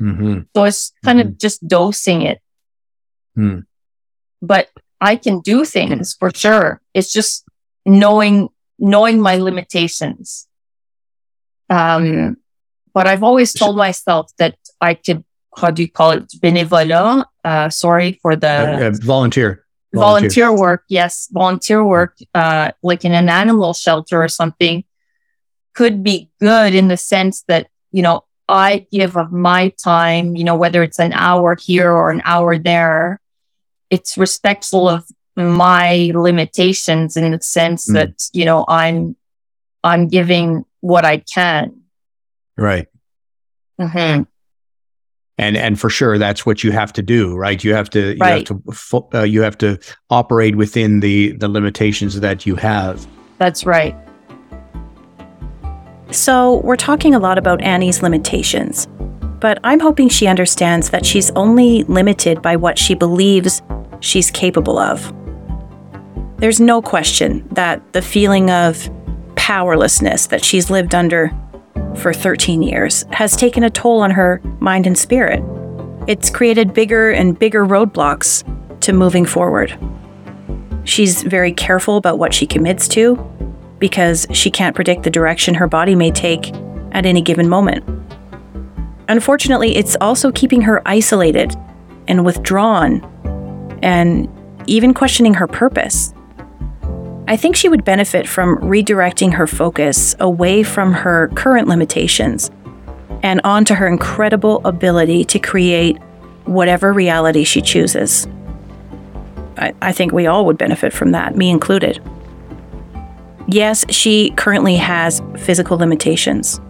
Mm-hmm. 0.00 0.40
So 0.54 0.64
it's 0.64 0.92
kind 1.04 1.18
mm-hmm. 1.18 1.30
of 1.30 1.38
just 1.38 1.66
dosing 1.66 2.22
it. 2.22 2.40
Mm. 3.36 3.64
But 4.40 4.68
I 5.00 5.16
can 5.16 5.40
do 5.40 5.64
things 5.64 6.14
for 6.14 6.30
sure. 6.34 6.80
It's 6.94 7.12
just 7.12 7.44
knowing 7.84 8.48
knowing 8.84 9.20
my 9.20 9.36
limitations. 9.36 10.46
Um, 11.70 12.36
but 12.92 13.06
I've 13.06 13.24
always 13.24 13.52
told 13.52 13.76
myself 13.76 14.30
that 14.38 14.56
I 14.80 14.94
could, 14.94 15.24
how 15.56 15.70
do 15.70 15.82
you 15.82 15.90
call 15.90 16.10
it, 16.12 16.28
bénévolat? 16.40 17.24
Uh, 17.42 17.70
sorry 17.70 18.18
for 18.22 18.36
the 18.36 18.48
uh, 18.48 18.88
uh, 18.88 18.92
volunteer 19.00 19.64
volunteer. 19.94 20.52
work, 20.52 20.84
yes, 20.88 21.28
volunteer 21.32 21.84
work, 21.84 22.16
uh, 22.34 22.72
like 22.82 23.04
in 23.04 23.12
an 23.12 23.28
animal 23.28 23.72
shelter 23.72 24.22
or 24.22 24.28
something 24.28 24.84
could 25.74 26.04
be 26.04 26.30
good 26.40 26.74
in 26.74 26.88
the 26.88 26.96
sense 26.96 27.42
that, 27.48 27.68
you 27.90 28.02
know, 28.02 28.24
I 28.48 28.86
give 28.92 29.16
of 29.16 29.32
my 29.32 29.72
time, 29.82 30.36
you 30.36 30.44
know, 30.44 30.56
whether 30.56 30.82
it's 30.82 31.00
an 31.00 31.12
hour 31.14 31.56
here 31.56 31.90
or 31.90 32.10
an 32.10 32.22
hour 32.24 32.58
there, 32.58 33.20
it's 33.88 34.18
respectful 34.18 34.88
of 34.88 35.06
my 35.36 36.12
limitations 36.14 37.16
in 37.16 37.32
the 37.32 37.40
sense 37.40 37.90
mm. 37.90 37.94
that, 37.94 38.28
you 38.32 38.44
know, 38.44 38.64
I'm, 38.68 39.16
I'm 39.82 40.08
giving 40.08 40.64
what 40.80 41.04
I 41.04 41.18
can. 41.18 41.82
Right. 42.56 42.86
Mm-hmm 43.80 44.22
and 45.38 45.56
and 45.56 45.80
for 45.80 45.90
sure 45.90 46.18
that's 46.18 46.46
what 46.46 46.62
you 46.62 46.70
have 46.70 46.92
to 46.92 47.02
do 47.02 47.36
right 47.36 47.64
you 47.64 47.74
have 47.74 47.90
to 47.90 48.16
right. 48.20 48.48
you 48.48 48.62
have 48.62 49.10
to 49.10 49.18
uh, 49.18 49.22
you 49.22 49.42
have 49.42 49.58
to 49.58 49.78
operate 50.10 50.56
within 50.56 51.00
the 51.00 51.32
the 51.32 51.48
limitations 51.48 52.20
that 52.20 52.46
you 52.46 52.54
have 52.54 53.06
that's 53.38 53.66
right 53.66 53.96
so 56.10 56.60
we're 56.62 56.76
talking 56.76 57.14
a 57.14 57.18
lot 57.18 57.38
about 57.38 57.60
annie's 57.62 58.02
limitations 58.02 58.86
but 59.40 59.58
i'm 59.64 59.80
hoping 59.80 60.08
she 60.08 60.26
understands 60.26 60.90
that 60.90 61.04
she's 61.04 61.30
only 61.32 61.82
limited 61.84 62.40
by 62.40 62.54
what 62.54 62.78
she 62.78 62.94
believes 62.94 63.62
she's 64.00 64.30
capable 64.30 64.78
of 64.78 65.12
there's 66.44 66.60
no 66.60 66.82
question 66.82 67.48
that 67.52 67.94
the 67.94 68.02
feeling 68.02 68.50
of 68.50 68.90
powerlessness 69.34 70.26
that 70.26 70.44
she's 70.44 70.68
lived 70.68 70.94
under 70.94 71.32
for 71.96 72.12
13 72.12 72.62
years 72.62 73.06
has 73.12 73.34
taken 73.34 73.64
a 73.64 73.70
toll 73.70 74.02
on 74.02 74.10
her 74.10 74.42
mind 74.60 74.86
and 74.86 74.98
spirit. 74.98 75.42
It's 76.06 76.28
created 76.28 76.74
bigger 76.74 77.10
and 77.12 77.38
bigger 77.38 77.64
roadblocks 77.64 78.44
to 78.80 78.92
moving 78.92 79.24
forward. 79.24 79.74
She's 80.84 81.22
very 81.22 81.50
careful 81.50 81.96
about 81.96 82.18
what 82.18 82.34
she 82.34 82.46
commits 82.46 82.88
to 82.88 83.16
because 83.78 84.26
she 84.30 84.50
can't 84.50 84.76
predict 84.76 85.04
the 85.04 85.10
direction 85.10 85.54
her 85.54 85.66
body 85.66 85.94
may 85.94 86.10
take 86.10 86.52
at 86.92 87.06
any 87.06 87.22
given 87.22 87.48
moment. 87.48 87.82
Unfortunately, 89.08 89.76
it's 89.76 89.96
also 89.98 90.30
keeping 90.30 90.60
her 90.60 90.82
isolated 90.84 91.56
and 92.06 92.22
withdrawn 92.22 93.00
and 93.82 94.28
even 94.66 94.92
questioning 94.92 95.32
her 95.32 95.46
purpose. 95.46 96.13
I 97.26 97.38
think 97.38 97.56
she 97.56 97.70
would 97.70 97.84
benefit 97.84 98.28
from 98.28 98.58
redirecting 98.58 99.34
her 99.34 99.46
focus 99.46 100.14
away 100.20 100.62
from 100.62 100.92
her 100.92 101.28
current 101.28 101.68
limitations 101.68 102.50
and 103.22 103.40
onto 103.44 103.74
her 103.74 103.88
incredible 103.88 104.60
ability 104.66 105.24
to 105.24 105.38
create 105.38 105.96
whatever 106.44 106.92
reality 106.92 107.44
she 107.44 107.62
chooses. 107.62 108.28
I, 109.56 109.72
I, 109.80 109.92
think 109.92 110.12
we 110.12 110.26
all 110.26 110.44
would 110.44 110.58
benefit 110.58 110.92
from 110.92 111.12
that, 111.12 111.34
me 111.34 111.48
included. 111.48 112.02
Yes, 113.48 113.86
she 113.88 114.30
currently 114.36 114.76
has 114.76 115.22
physical 115.38 115.78
limitations, 115.78 116.60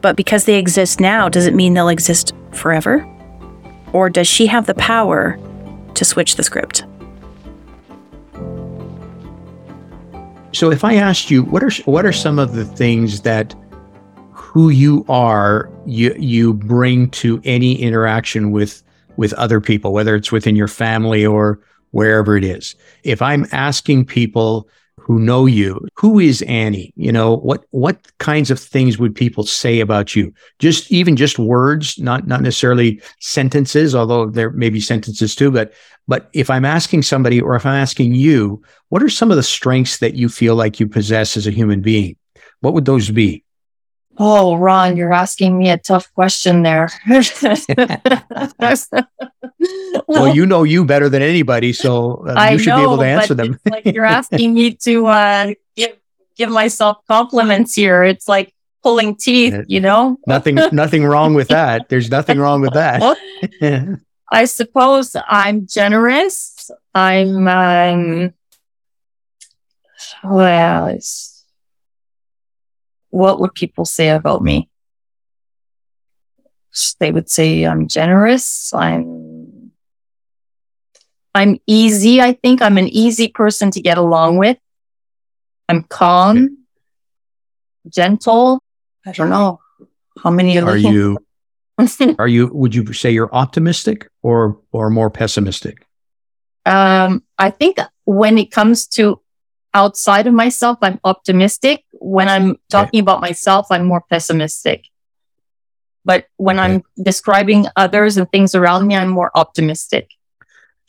but 0.00 0.16
because 0.16 0.44
they 0.44 0.58
exist 0.58 0.98
now, 0.98 1.28
does 1.28 1.46
it 1.46 1.54
mean 1.54 1.74
they'll 1.74 1.88
exist 1.88 2.32
forever? 2.50 3.06
Or 3.92 4.10
does 4.10 4.26
she 4.26 4.48
have 4.48 4.66
the 4.66 4.74
power 4.74 5.38
to 5.94 6.04
switch 6.04 6.34
the 6.34 6.42
script? 6.42 6.84
So 10.52 10.70
if 10.70 10.84
I 10.84 10.94
asked 10.94 11.30
you, 11.30 11.44
what 11.44 11.62
are 11.62 11.70
what 11.84 12.04
are 12.04 12.12
some 12.12 12.38
of 12.38 12.54
the 12.54 12.64
things 12.64 13.22
that 13.22 13.54
who 14.32 14.68
you 14.68 15.04
are 15.08 15.70
you 15.86 16.14
you 16.18 16.54
bring 16.54 17.10
to 17.10 17.40
any 17.44 17.80
interaction 17.80 18.50
with 18.50 18.82
with 19.16 19.32
other 19.34 19.60
people, 19.60 19.92
whether 19.92 20.16
it's 20.16 20.32
within 20.32 20.56
your 20.56 20.68
family 20.68 21.24
or 21.24 21.60
wherever 21.92 22.36
it 22.36 22.44
is? 22.44 22.74
If 23.04 23.22
I'm 23.22 23.46
asking 23.52 24.06
people 24.06 24.68
who 25.10 25.18
know 25.18 25.44
you, 25.44 25.88
who 25.96 26.20
is 26.20 26.40
Annie? 26.42 26.92
You 26.94 27.10
know, 27.10 27.38
what 27.38 27.64
what 27.70 28.16
kinds 28.18 28.48
of 28.48 28.60
things 28.60 28.96
would 28.96 29.12
people 29.12 29.42
say 29.42 29.80
about 29.80 30.14
you? 30.14 30.32
Just 30.60 30.92
even 30.92 31.16
just 31.16 31.36
words, 31.36 31.98
not 31.98 32.28
not 32.28 32.42
necessarily 32.42 33.02
sentences, 33.18 33.92
although 33.92 34.26
there 34.26 34.52
may 34.52 34.70
be 34.70 34.78
sentences 34.78 35.34
too, 35.34 35.50
but 35.50 35.72
but 36.06 36.30
if 36.32 36.48
I'm 36.48 36.64
asking 36.64 37.02
somebody 37.02 37.40
or 37.40 37.56
if 37.56 37.66
I'm 37.66 37.74
asking 37.74 38.14
you, 38.14 38.62
what 38.90 39.02
are 39.02 39.08
some 39.08 39.32
of 39.32 39.36
the 39.36 39.42
strengths 39.42 39.98
that 39.98 40.14
you 40.14 40.28
feel 40.28 40.54
like 40.54 40.78
you 40.78 40.86
possess 40.86 41.36
as 41.36 41.48
a 41.48 41.50
human 41.50 41.80
being? 41.80 42.14
What 42.60 42.74
would 42.74 42.84
those 42.84 43.10
be? 43.10 43.42
Oh, 44.16 44.58
Ron, 44.58 44.96
you're 44.96 45.12
asking 45.12 45.58
me 45.58 45.70
a 45.70 45.78
tough 45.78 46.08
question 46.14 46.62
there. 46.62 46.88
well, 50.06 50.34
you 50.34 50.46
know 50.46 50.62
you 50.62 50.84
better 50.84 51.08
than 51.08 51.22
anybody, 51.22 51.72
so 51.72 52.26
uh, 52.26 52.50
you 52.52 52.58
should 52.58 52.70
know, 52.70 52.76
be 52.76 52.82
able 52.82 52.98
to 52.98 53.04
answer 53.04 53.34
them. 53.34 53.58
like 53.70 53.86
you're 53.86 54.04
asking 54.20 54.54
me 54.54 54.74
to 54.74 55.06
uh, 55.06 55.54
give 55.76 55.96
give 56.36 56.50
myself 56.50 56.98
compliments 57.06 57.74
here. 57.74 58.02
It's 58.02 58.28
like 58.28 58.54
pulling 58.82 59.16
teeth, 59.16 59.64
you 59.68 59.80
know. 59.80 60.18
nothing, 60.26 60.54
nothing 60.72 61.04
wrong 61.04 61.34
with 61.34 61.48
that. 61.48 61.88
There's 61.88 62.10
nothing 62.10 62.38
wrong 62.38 62.60
with 62.60 62.74
that. 62.74 63.18
I 64.32 64.44
suppose 64.44 65.16
I'm 65.28 65.66
generous. 65.66 66.70
I'm, 66.94 67.48
um, 67.48 68.32
well, 70.22 70.98
what 73.10 73.40
would 73.40 73.54
people 73.54 73.84
say 73.84 74.10
about 74.10 74.42
me? 74.42 74.68
They 77.00 77.10
would 77.10 77.28
say 77.28 77.64
I'm 77.64 77.88
generous. 77.88 78.72
I'm, 78.72 79.29
I'm 81.34 81.58
easy. 81.66 82.20
I 82.20 82.32
think 82.32 82.60
I'm 82.60 82.78
an 82.78 82.88
easy 82.88 83.28
person 83.28 83.70
to 83.72 83.80
get 83.80 83.98
along 83.98 84.38
with. 84.38 84.58
I'm 85.68 85.84
calm, 85.84 86.58
gentle. 87.88 88.62
I 89.06 89.12
don't 89.12 89.30
know 89.30 89.60
how 90.22 90.30
many 90.30 90.58
are 90.58 90.76
you. 90.76 91.18
are 92.18 92.28
you? 92.28 92.50
Would 92.52 92.74
you 92.74 92.92
say 92.92 93.10
you're 93.10 93.32
optimistic 93.34 94.08
or 94.22 94.58
or 94.72 94.90
more 94.90 95.10
pessimistic? 95.10 95.86
Um, 96.66 97.22
I 97.38 97.50
think 97.50 97.78
when 98.04 98.36
it 98.36 98.50
comes 98.50 98.86
to 98.88 99.20
outside 99.72 100.26
of 100.26 100.34
myself, 100.34 100.78
I'm 100.82 101.00
optimistic. 101.04 101.84
When 101.92 102.28
I'm 102.28 102.56
talking 102.68 102.98
okay. 103.00 103.04
about 103.04 103.20
myself, 103.20 103.68
I'm 103.70 103.86
more 103.86 104.02
pessimistic. 104.10 104.86
But 106.04 106.26
when 106.36 106.58
okay. 106.58 106.74
I'm 106.74 106.82
describing 107.02 107.66
others 107.76 108.16
and 108.16 108.30
things 108.30 108.54
around 108.54 108.86
me, 108.86 108.96
I'm 108.96 109.10
more 109.10 109.30
optimistic. 109.34 110.10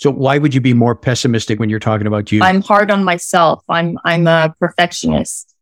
So 0.02 0.10
why 0.10 0.40
would 0.40 0.56
you 0.56 0.62
be 0.62 0.74
more 0.74 0.96
pessimistic 0.96 1.60
when 1.60 1.70
you're 1.70 1.80
talking 1.80 2.08
about 2.08 2.32
you? 2.32 2.42
I'm 2.42 2.64
hard 2.64 2.90
on 2.90 3.04
myself. 3.04 3.64
I'm 3.70 4.00
I'm 4.04 4.26
a 4.26 4.54
perfectionist. 4.60 5.56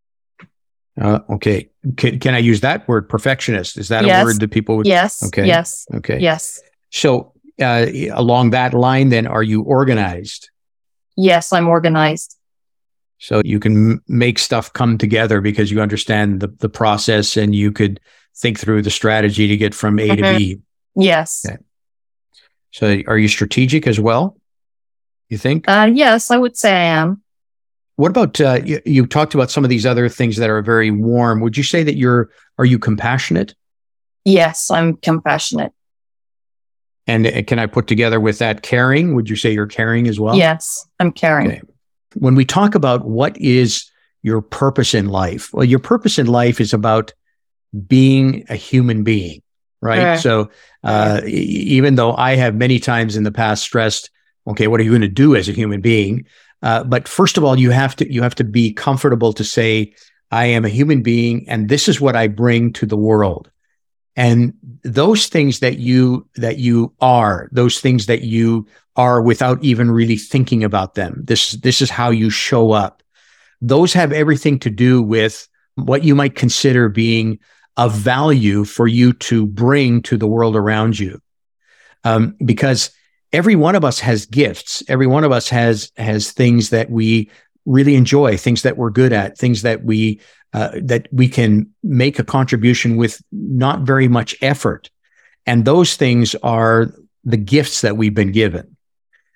Uh, 0.98 1.18
okay. 1.28 1.68
Can, 1.98 2.18
can 2.18 2.34
I 2.34 2.38
use 2.38 2.62
that 2.62 2.88
word, 2.88 3.06
perfectionist? 3.06 3.76
Is 3.76 3.88
that 3.88 4.06
yes. 4.06 4.22
a 4.22 4.24
word 4.24 4.40
that 4.40 4.50
people 4.50 4.78
would? 4.78 4.86
Yes. 4.86 5.22
Okay. 5.24 5.46
Yes. 5.46 5.86
Okay. 5.92 6.18
Yes. 6.18 6.58
So 6.90 7.34
uh, 7.60 7.86
along 8.12 8.50
that 8.50 8.72
line, 8.72 9.10
then, 9.10 9.26
are 9.26 9.42
you 9.42 9.62
organized? 9.62 10.50
Yes, 11.16 11.52
I'm 11.52 11.68
organized. 11.68 12.38
So 13.18 13.42
you 13.44 13.60
can 13.60 13.92
m- 13.92 14.02
make 14.08 14.38
stuff 14.38 14.72
come 14.72 14.96
together 14.96 15.42
because 15.42 15.70
you 15.70 15.82
understand 15.82 16.40
the, 16.40 16.48
the 16.48 16.70
process 16.70 17.36
and 17.36 17.54
you 17.54 17.72
could 17.72 18.00
think 18.36 18.58
through 18.58 18.82
the 18.82 18.90
strategy 18.90 19.48
to 19.48 19.56
get 19.58 19.74
from 19.74 19.98
A 19.98 20.08
mm-hmm. 20.08 20.22
to 20.22 20.38
B. 20.38 20.60
Yes. 20.96 21.44
Okay. 21.46 21.58
So 22.72 23.02
are 23.06 23.18
you 23.18 23.28
strategic 23.28 23.86
as 23.86 23.98
well? 23.98 24.36
You 25.28 25.38
think? 25.38 25.68
Uh, 25.68 25.90
yes, 25.92 26.30
I 26.30 26.38
would 26.38 26.56
say 26.56 26.72
I 26.72 26.84
am. 26.84 27.22
What 27.96 28.10
about 28.10 28.40
uh, 28.40 28.60
you, 28.64 28.80
you, 28.86 29.06
talked 29.06 29.34
about 29.34 29.50
some 29.50 29.62
of 29.62 29.70
these 29.70 29.84
other 29.84 30.08
things 30.08 30.36
that 30.38 30.48
are 30.48 30.62
very 30.62 30.90
warm. 30.90 31.40
Would 31.40 31.56
you 31.56 31.62
say 31.62 31.82
that 31.82 31.96
you're 31.96 32.30
are 32.58 32.64
you 32.64 32.78
compassionate? 32.78 33.54
Yes, 34.24 34.70
I'm 34.70 34.96
compassionate. 34.96 35.72
And 37.06 37.26
uh, 37.26 37.42
can 37.42 37.58
I 37.58 37.66
put 37.66 37.86
together 37.86 38.18
with 38.18 38.38
that 38.38 38.62
caring? 38.62 39.14
Would 39.14 39.28
you 39.28 39.36
say 39.36 39.52
you're 39.52 39.66
caring 39.66 40.08
as 40.08 40.18
well? 40.18 40.34
Yes, 40.34 40.86
I'm 40.98 41.12
caring. 41.12 41.48
Okay. 41.48 41.60
When 42.14 42.34
we 42.34 42.44
talk 42.44 42.74
about 42.74 43.04
what 43.04 43.36
is 43.36 43.90
your 44.22 44.40
purpose 44.40 44.94
in 44.94 45.08
life, 45.08 45.52
well, 45.52 45.64
your 45.64 45.78
purpose 45.78 46.18
in 46.18 46.26
life 46.26 46.60
is 46.60 46.72
about 46.72 47.12
being 47.86 48.44
a 48.48 48.56
human 48.56 49.02
being, 49.02 49.42
right? 49.80 50.16
So, 50.16 50.50
uh, 50.84 51.22
even 51.26 51.94
though 51.94 52.14
I 52.14 52.36
have 52.36 52.54
many 52.54 52.78
times 52.78 53.16
in 53.16 53.24
the 53.24 53.32
past 53.32 53.62
stressed, 53.62 54.10
okay, 54.46 54.66
what 54.66 54.80
are 54.80 54.82
you 54.82 54.90
going 54.90 55.00
to 55.02 55.08
do 55.08 55.36
as 55.36 55.48
a 55.48 55.52
human 55.52 55.80
being? 55.80 56.26
Uh, 56.62 56.84
but 56.84 57.08
first 57.08 57.38
of 57.38 57.44
all, 57.44 57.58
you 57.58 57.70
have 57.70 57.96
to 57.96 58.12
you 58.12 58.22
have 58.22 58.34
to 58.36 58.44
be 58.44 58.72
comfortable 58.72 59.32
to 59.32 59.44
say, 59.44 59.94
I 60.30 60.46
am 60.46 60.64
a 60.64 60.68
human 60.68 61.02
being, 61.02 61.48
and 61.48 61.68
this 61.68 61.88
is 61.88 62.00
what 62.00 62.16
I 62.16 62.28
bring 62.28 62.72
to 62.74 62.86
the 62.86 62.96
world. 62.96 63.50
And 64.16 64.54
those 64.82 65.28
things 65.28 65.60
that 65.60 65.78
you 65.78 66.28
that 66.36 66.58
you 66.58 66.92
are, 67.00 67.48
those 67.52 67.80
things 67.80 68.06
that 68.06 68.22
you 68.22 68.66
are 68.96 69.22
without 69.22 69.62
even 69.64 69.90
really 69.90 70.16
thinking 70.16 70.62
about 70.62 70.94
them. 70.94 71.22
This 71.24 71.52
this 71.52 71.80
is 71.80 71.90
how 71.90 72.10
you 72.10 72.28
show 72.28 72.72
up. 72.72 73.02
Those 73.62 73.92
have 73.92 74.12
everything 74.12 74.58
to 74.60 74.70
do 74.70 75.02
with 75.02 75.48
what 75.76 76.04
you 76.04 76.14
might 76.14 76.34
consider 76.34 76.88
being 76.88 77.38
of 77.76 77.94
value 77.94 78.64
for 78.64 78.86
you 78.86 79.12
to 79.12 79.46
bring 79.46 80.02
to 80.02 80.16
the 80.16 80.26
world 80.26 80.56
around 80.56 80.98
you. 80.98 81.20
Um, 82.04 82.36
because 82.44 82.90
every 83.32 83.56
one 83.56 83.74
of 83.74 83.84
us 83.84 84.00
has 84.00 84.26
gifts. 84.26 84.82
Every 84.88 85.06
one 85.06 85.24
of 85.24 85.32
us 85.32 85.48
has 85.48 85.92
has 85.96 86.32
things 86.32 86.70
that 86.70 86.90
we 86.90 87.30
really 87.66 87.94
enjoy, 87.94 88.36
things 88.36 88.62
that 88.62 88.76
we're 88.76 88.90
good 88.90 89.12
at, 89.12 89.38
things 89.38 89.62
that 89.62 89.84
we 89.84 90.20
uh, 90.52 90.70
that 90.82 91.08
we 91.12 91.28
can 91.28 91.70
make 91.82 92.18
a 92.18 92.24
contribution 92.24 92.96
with 92.96 93.22
not 93.30 93.82
very 93.82 94.08
much 94.08 94.34
effort. 94.42 94.90
And 95.46 95.64
those 95.64 95.96
things 95.96 96.34
are 96.42 96.92
the 97.24 97.36
gifts 97.36 97.82
that 97.82 97.96
we've 97.96 98.14
been 98.14 98.32
given. 98.32 98.76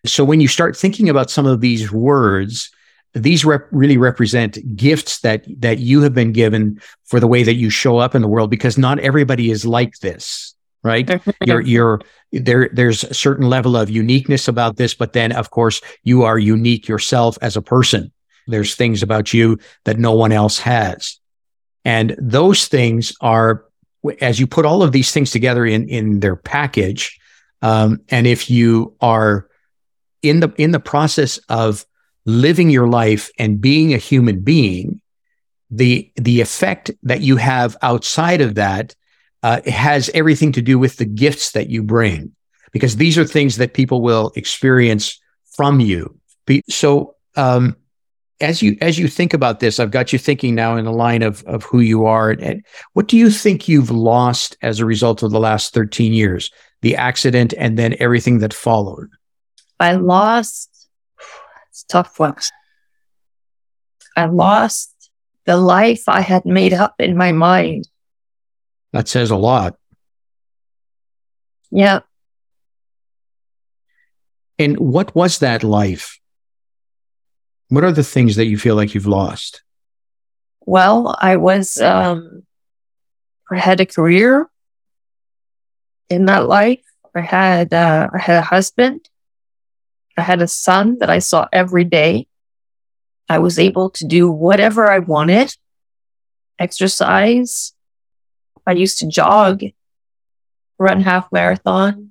So 0.06 0.24
when 0.24 0.40
you 0.40 0.48
start 0.48 0.76
thinking 0.76 1.08
about 1.08 1.30
some 1.30 1.46
of 1.46 1.60
these 1.60 1.92
words, 1.92 2.70
these 3.14 3.44
rep- 3.44 3.68
really 3.70 3.96
represent 3.96 4.58
gifts 4.76 5.20
that 5.20 5.44
that 5.60 5.78
you 5.78 6.02
have 6.02 6.14
been 6.14 6.32
given 6.32 6.80
for 7.04 7.20
the 7.20 7.26
way 7.26 7.42
that 7.42 7.54
you 7.54 7.70
show 7.70 7.98
up 7.98 8.14
in 8.14 8.22
the 8.22 8.28
world 8.28 8.50
because 8.50 8.76
not 8.76 8.98
everybody 8.98 9.50
is 9.50 9.64
like 9.64 9.98
this 10.00 10.54
right? 10.84 11.22
you're 11.44 11.62
you're 11.62 12.00
there 12.30 12.68
there's 12.72 13.02
a 13.02 13.14
certain 13.14 13.48
level 13.48 13.76
of 13.76 13.90
uniqueness 13.90 14.46
about 14.46 14.76
this, 14.76 14.94
but 14.94 15.14
then 15.14 15.32
of 15.32 15.50
course 15.50 15.80
you 16.04 16.22
are 16.22 16.38
unique 16.38 16.86
yourself 16.86 17.36
as 17.42 17.56
a 17.56 17.62
person. 17.62 18.12
There's 18.46 18.76
things 18.76 19.02
about 19.02 19.32
you 19.32 19.58
that 19.84 19.98
no 19.98 20.12
one 20.12 20.30
else 20.30 20.58
has. 20.60 21.18
And 21.84 22.14
those 22.18 22.68
things 22.68 23.12
are 23.20 23.64
as 24.20 24.38
you 24.38 24.46
put 24.46 24.66
all 24.66 24.82
of 24.82 24.92
these 24.92 25.10
things 25.10 25.30
together 25.30 25.64
in 25.64 25.88
in 25.88 26.20
their 26.20 26.36
package, 26.36 27.18
um, 27.62 28.02
and 28.10 28.26
if 28.26 28.50
you 28.50 28.94
are 29.00 29.48
in 30.22 30.40
the 30.40 30.52
in 30.58 30.70
the 30.70 30.80
process 30.80 31.38
of 31.48 31.86
living 32.26 32.70
your 32.70 32.88
life 32.88 33.30
and 33.38 33.60
being 33.60 33.92
a 33.92 33.98
human 33.98 34.40
being, 34.40 35.00
the 35.70 36.10
the 36.16 36.40
effect 36.40 36.90
that 37.02 37.20
you 37.20 37.36
have 37.36 37.76
outside 37.82 38.40
of 38.40 38.54
that 38.54 38.94
uh, 39.42 39.60
has 39.66 40.10
everything 40.14 40.52
to 40.52 40.62
do 40.62 40.78
with 40.78 40.96
the 40.96 41.04
gifts 41.04 41.52
that 41.52 41.68
you 41.68 41.82
bring, 41.82 42.32
because 42.72 42.96
these 42.96 43.18
are 43.18 43.26
things 43.26 43.56
that 43.56 43.74
people 43.74 44.00
will 44.00 44.32
experience 44.36 45.20
from 45.56 45.80
you. 45.80 46.18
So, 46.68 47.16
um, 47.36 47.76
as 48.40 48.62
you 48.62 48.76
as 48.80 48.98
you 48.98 49.08
think 49.08 49.34
about 49.34 49.60
this, 49.60 49.78
I've 49.78 49.90
got 49.90 50.12
you 50.12 50.18
thinking 50.18 50.54
now 50.54 50.76
in 50.76 50.84
the 50.84 50.92
line 50.92 51.22
of 51.22 51.42
of 51.44 51.62
who 51.64 51.80
you 51.80 52.06
are. 52.06 52.30
And 52.30 52.64
what 52.92 53.08
do 53.08 53.16
you 53.16 53.30
think 53.30 53.68
you've 53.68 53.90
lost 53.90 54.56
as 54.62 54.80
a 54.80 54.86
result 54.86 55.22
of 55.22 55.30
the 55.30 55.40
last 55.40 55.74
thirteen 55.74 56.12
years, 56.12 56.50
the 56.82 56.96
accident, 56.96 57.54
and 57.58 57.78
then 57.78 57.96
everything 58.00 58.38
that 58.40 58.54
followed? 58.54 59.08
I 59.80 59.92
lost. 59.94 60.70
It's 61.74 61.82
tough 61.82 62.20
one. 62.20 62.36
I 64.16 64.26
lost 64.26 65.10
the 65.44 65.56
life 65.56 66.04
I 66.06 66.20
had 66.20 66.44
made 66.44 66.72
up 66.72 66.94
in 67.00 67.16
my 67.16 67.32
mind. 67.32 67.88
That 68.92 69.08
says 69.08 69.32
a 69.32 69.36
lot. 69.36 69.74
Yeah. 71.72 72.02
And 74.56 74.78
what 74.78 75.16
was 75.16 75.40
that 75.40 75.64
life? 75.64 76.20
What 77.70 77.82
are 77.82 77.90
the 77.90 78.04
things 78.04 78.36
that 78.36 78.46
you 78.46 78.56
feel 78.56 78.76
like 78.76 78.94
you've 78.94 79.08
lost? 79.08 79.64
Well, 80.60 81.16
I 81.20 81.38
was, 81.38 81.80
um, 81.80 82.44
I 83.50 83.58
had 83.58 83.80
a 83.80 83.86
career 83.86 84.48
in 86.08 86.26
that 86.26 86.46
life. 86.46 86.84
I 87.16 87.20
had, 87.20 87.74
uh, 87.74 88.10
I 88.14 88.18
had 88.18 88.36
a 88.36 88.42
husband. 88.42 89.08
I 90.16 90.22
had 90.22 90.42
a 90.42 90.48
son 90.48 90.98
that 90.98 91.10
I 91.10 91.18
saw 91.18 91.48
every 91.52 91.84
day. 91.84 92.26
I 93.28 93.38
was 93.38 93.58
able 93.58 93.90
to 93.90 94.06
do 94.06 94.30
whatever 94.30 94.90
I 94.90 94.98
wanted, 94.98 95.56
exercise, 96.58 97.74
I 98.66 98.72
used 98.72 98.98
to 99.00 99.08
jog, 99.08 99.62
run 100.78 101.00
half 101.00 101.30
marathon. 101.32 102.10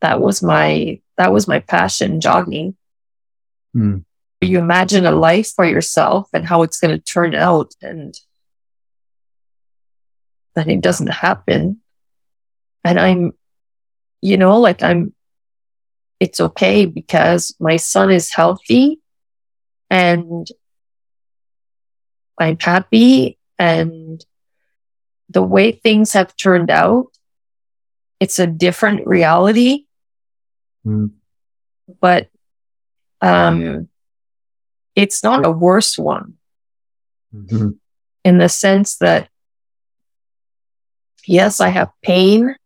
That 0.00 0.20
was 0.20 0.42
my 0.42 1.00
that 1.16 1.32
was 1.32 1.48
my 1.48 1.60
passion, 1.60 2.20
jogging. 2.20 2.76
Mm. 3.74 4.04
You 4.40 4.58
imagine 4.58 5.04
a 5.04 5.10
life 5.10 5.52
for 5.54 5.64
yourself 5.64 6.28
and 6.32 6.46
how 6.46 6.62
it's 6.62 6.78
going 6.78 6.96
to 6.96 7.02
turn 7.02 7.34
out, 7.34 7.74
and 7.82 8.14
then 10.54 10.70
it 10.70 10.80
doesn't 10.80 11.08
happen. 11.08 11.80
And 12.84 13.00
I'm, 13.00 13.32
you 14.20 14.36
know, 14.36 14.58
like 14.60 14.82
I'm. 14.82 15.14
It's 16.20 16.40
okay 16.40 16.86
because 16.86 17.54
my 17.60 17.76
son 17.76 18.10
is 18.10 18.32
healthy, 18.32 19.00
and 19.90 20.46
I'm 22.38 22.58
happy, 22.58 23.38
and 23.58 24.24
the 25.28 25.42
way 25.42 25.72
things 25.72 26.12
have 26.12 26.36
turned 26.36 26.70
out, 26.70 27.06
it's 28.20 28.38
a 28.38 28.46
different 28.46 29.06
reality. 29.06 29.84
mm. 30.84 31.10
but 32.00 32.28
um, 33.20 33.88
it's 34.94 35.22
not 35.22 35.44
a 35.44 35.50
worse 35.50 35.98
one 35.98 36.34
mm-hmm. 37.34 37.70
in 38.24 38.38
the 38.38 38.48
sense 38.48 38.96
that 38.98 39.28
yes, 41.26 41.60
I 41.60 41.68
have 41.68 41.90
pain. 42.02 42.56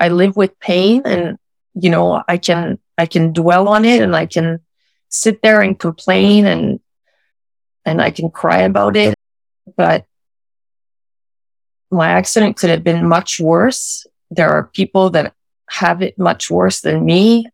I 0.00 0.08
live 0.08 0.36
with 0.36 0.58
pain 0.58 1.02
and, 1.04 1.38
you 1.74 1.90
know, 1.90 2.22
I 2.28 2.36
can, 2.38 2.78
I 2.98 3.06
can 3.06 3.32
dwell 3.32 3.68
on 3.68 3.84
it 3.84 4.02
and 4.02 4.14
I 4.14 4.26
can 4.26 4.60
sit 5.08 5.42
there 5.42 5.60
and 5.60 5.78
complain 5.78 6.46
and, 6.46 6.80
and 7.84 8.00
I 8.00 8.10
can 8.10 8.30
cry 8.30 8.58
about 8.58 8.96
it. 8.96 9.14
But 9.76 10.06
my 11.90 12.08
accident 12.08 12.56
could 12.56 12.70
have 12.70 12.84
been 12.84 13.06
much 13.08 13.40
worse. 13.40 14.06
There 14.30 14.50
are 14.50 14.64
people 14.64 15.10
that 15.10 15.34
have 15.68 16.02
it 16.02 16.18
much 16.18 16.50
worse 16.50 16.80
than 16.80 17.04
me. 17.04 17.46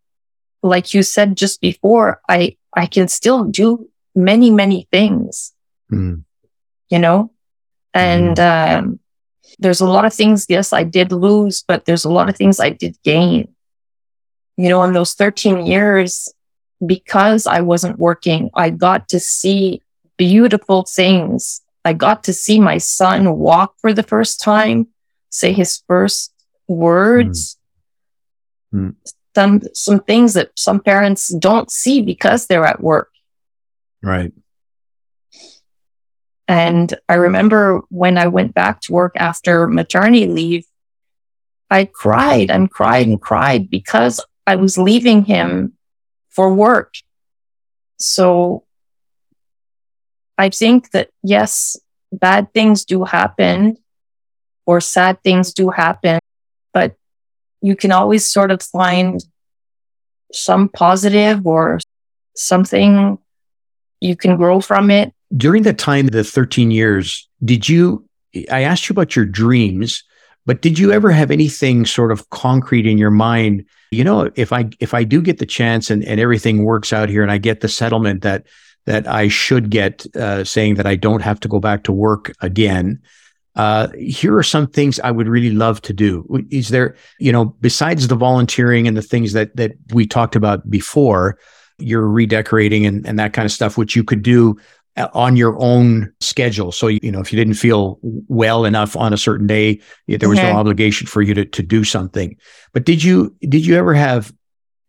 Like 0.62 0.94
you 0.94 1.02
said 1.02 1.36
just 1.36 1.60
before, 1.60 2.20
I, 2.28 2.56
I 2.74 2.86
can 2.86 3.08
still 3.08 3.44
do 3.44 3.88
many, 4.14 4.50
many 4.50 4.88
things, 4.90 5.52
mm. 5.92 6.24
you 6.88 6.98
know, 6.98 7.30
and, 7.94 8.36
mm. 8.36 8.78
um, 8.78 9.00
there's 9.58 9.80
a 9.80 9.86
lot 9.86 10.04
of 10.04 10.12
things, 10.12 10.46
yes, 10.48 10.72
I 10.72 10.84
did 10.84 11.10
lose, 11.10 11.64
but 11.66 11.84
there's 11.84 12.04
a 12.04 12.10
lot 12.10 12.28
of 12.28 12.36
things 12.36 12.60
I 12.60 12.70
did 12.70 12.96
gain. 13.02 13.48
You 14.58 14.68
know, 14.68 14.82
in 14.82 14.92
those 14.92 15.14
13 15.14 15.64
years, 15.64 16.28
because 16.84 17.46
I 17.46 17.60
wasn't 17.60 17.98
working, 17.98 18.50
I 18.54 18.70
got 18.70 19.08
to 19.08 19.20
see 19.20 19.82
beautiful 20.16 20.82
things. 20.82 21.62
I 21.84 21.94
got 21.94 22.24
to 22.24 22.34
see 22.34 22.60
my 22.60 22.78
son 22.78 23.38
walk 23.38 23.74
for 23.80 23.94
the 23.94 24.02
first 24.02 24.40
time, 24.40 24.88
say 25.30 25.52
his 25.52 25.82
first 25.86 26.34
words. 26.66 27.56
Mm. 28.74 28.90
Mm. 28.90 28.94
Some, 29.34 29.62
some 29.72 30.00
things 30.00 30.34
that 30.34 30.50
some 30.56 30.80
parents 30.80 31.32
don't 31.32 31.70
see 31.70 32.02
because 32.02 32.46
they're 32.46 32.66
at 32.66 32.82
work. 32.82 33.10
Right. 34.02 34.32
And 36.48 36.92
I 37.08 37.14
remember 37.14 37.82
when 37.90 38.16
I 38.16 38.26
went 38.26 38.54
back 38.54 38.80
to 38.82 38.92
work 38.92 39.12
after 39.16 39.68
maternity 39.68 40.26
leave, 40.26 40.64
I 41.70 41.84
cried 41.84 42.50
and 42.50 42.70
cried 42.70 43.06
and 43.06 43.20
cried 43.20 43.68
because 43.68 44.24
I 44.48 44.56
was 44.56 44.78
leaving 44.78 45.24
him 45.24 45.74
for 46.30 46.52
work. 46.54 46.94
So 47.98 48.64
I 50.36 50.48
think 50.50 50.90
that 50.92 51.10
yes, 51.22 51.76
bad 52.12 52.52
things 52.54 52.84
do 52.84 53.04
happen 53.04 53.76
or 54.66 54.80
sad 54.80 55.22
things 55.22 55.52
do 55.52 55.70
happen, 55.70 56.18
but 56.72 56.96
you 57.60 57.76
can 57.76 57.92
always 57.92 58.30
sort 58.30 58.50
of 58.50 58.62
find 58.62 59.24
some 60.32 60.68
positive 60.68 61.46
or 61.46 61.80
something 62.34 63.18
you 64.00 64.16
can 64.16 64.36
grow 64.36 64.60
from 64.60 64.90
it 64.90 65.12
during 65.36 65.62
the 65.62 65.74
time, 65.74 66.06
the 66.06 66.24
13 66.24 66.70
years, 66.70 67.28
did 67.44 67.68
you, 67.68 68.04
I 68.50 68.62
asked 68.62 68.88
you 68.88 68.94
about 68.94 69.14
your 69.14 69.26
dreams, 69.26 70.04
but 70.48 70.62
did 70.62 70.78
you 70.78 70.92
ever 70.92 71.10
have 71.10 71.30
anything 71.30 71.84
sort 71.84 72.10
of 72.10 72.30
concrete 72.30 72.86
in 72.86 72.96
your 72.96 73.10
mind? 73.10 73.66
You 73.90 74.02
know, 74.02 74.30
if 74.34 74.50
I, 74.50 74.70
if 74.80 74.94
I 74.94 75.04
do 75.04 75.20
get 75.20 75.40
the 75.40 75.44
chance 75.44 75.90
and, 75.90 76.02
and 76.02 76.18
everything 76.18 76.64
works 76.64 76.90
out 76.90 77.10
here 77.10 77.22
and 77.22 77.30
I 77.30 77.36
get 77.36 77.60
the 77.60 77.68
settlement 77.68 78.22
that, 78.22 78.46
that 78.86 79.06
I 79.06 79.28
should 79.28 79.68
get, 79.68 80.06
uh, 80.16 80.44
saying 80.44 80.76
that 80.76 80.86
I 80.86 80.96
don't 80.96 81.20
have 81.20 81.38
to 81.40 81.48
go 81.48 81.60
back 81.60 81.84
to 81.84 81.92
work 81.92 82.32
again. 82.40 82.98
Uh, 83.56 83.88
here 83.98 84.34
are 84.38 84.42
some 84.42 84.66
things 84.66 84.98
I 85.00 85.10
would 85.10 85.28
really 85.28 85.50
love 85.50 85.82
to 85.82 85.92
do. 85.92 86.26
Is 86.48 86.70
there, 86.70 86.96
you 87.18 87.30
know, 87.30 87.54
besides 87.60 88.08
the 88.08 88.16
volunteering 88.16 88.88
and 88.88 88.96
the 88.96 89.02
things 89.02 89.34
that 89.34 89.54
that 89.56 89.72
we 89.92 90.06
talked 90.06 90.34
about 90.34 90.70
before, 90.70 91.38
you're 91.78 92.08
redecorating 92.08 92.86
and, 92.86 93.06
and 93.06 93.18
that 93.18 93.34
kind 93.34 93.44
of 93.44 93.52
stuff, 93.52 93.76
which 93.76 93.94
you 93.94 94.02
could 94.02 94.22
do 94.22 94.56
Uh, 94.98 95.08
on 95.14 95.36
your 95.36 95.56
own 95.60 96.12
schedule. 96.18 96.72
So, 96.72 96.88
you 96.88 97.12
know, 97.12 97.20
if 97.20 97.32
you 97.32 97.36
didn't 97.36 97.54
feel 97.54 98.00
well 98.02 98.64
enough 98.64 98.96
on 98.96 99.12
a 99.12 99.16
certain 99.16 99.46
day, 99.46 99.80
there 100.08 100.28
was 100.28 100.38
no 100.38 100.46
mm-hmm. 100.46 100.56
obligation 100.56 101.06
for 101.06 101.22
you 101.22 101.34
to, 101.34 101.44
to 101.44 101.62
do 101.62 101.84
something. 101.84 102.36
But 102.72 102.84
did 102.84 103.04
you, 103.04 103.32
did 103.42 103.64
you 103.64 103.76
ever 103.76 103.94
have 103.94 104.32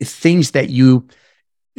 things 0.01 0.49
that 0.51 0.71
you, 0.71 1.07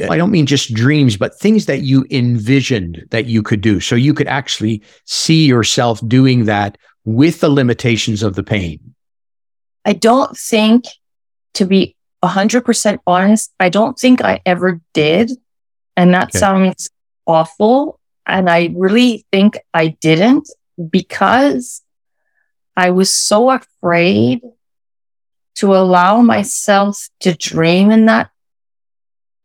I 0.09 0.17
don't 0.17 0.31
mean 0.31 0.47
just 0.47 0.73
dreams, 0.73 1.17
but 1.17 1.37
things 1.41 1.67
that 1.67 1.81
you 1.81 2.07
envisioned 2.13 3.05
that 3.11 3.27
you 3.27 3.43
could 3.43 3.63
do. 3.63 3.81
So 3.81 3.97
you 3.97 4.15
could 4.15 4.29
actually 4.29 4.81
see 5.07 5.45
yourself 5.45 6.01
doing 6.07 6.45
that 6.45 6.79
with 7.05 7.41
the 7.41 7.49
limitations 7.49 8.23
of 8.23 8.37
the 8.37 8.45
pain. 8.45 8.95
I 9.85 9.95
don't 9.95 10.37
think, 10.37 10.85
to 11.55 11.65
be 11.65 11.97
100% 12.23 12.99
honest, 13.09 13.53
I 13.59 13.71
don't 13.71 13.99
think 13.99 14.23
I 14.23 14.41
ever 14.47 14.81
did. 14.95 15.33
And 15.97 16.15
that 16.15 16.29
okay. 16.29 16.39
sounds 16.39 16.91
awful. 17.27 18.00
And 18.27 18.49
I 18.49 18.73
really 18.77 19.27
think 19.33 19.59
I 19.75 19.89
didn't 20.01 20.49
because 20.91 21.83
I 22.77 22.91
was 22.91 23.15
so 23.15 23.51
afraid 23.51 24.41
to 25.57 25.75
allow 25.75 26.23
myself 26.23 27.09
to 27.21 27.35
dream 27.35 27.91
in 27.91 28.07
that, 28.07 28.31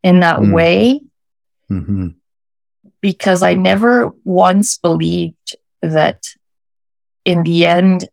in 0.02 0.20
that 0.20 0.38
mm. 0.38 0.52
way. 0.52 1.00
Mm-hmm. 1.70 2.08
Because 3.00 3.42
I 3.42 3.54
never 3.54 4.12
once 4.24 4.78
believed 4.78 5.56
that 5.82 6.22
in 7.24 7.42
the 7.42 7.66
end, 7.66 8.08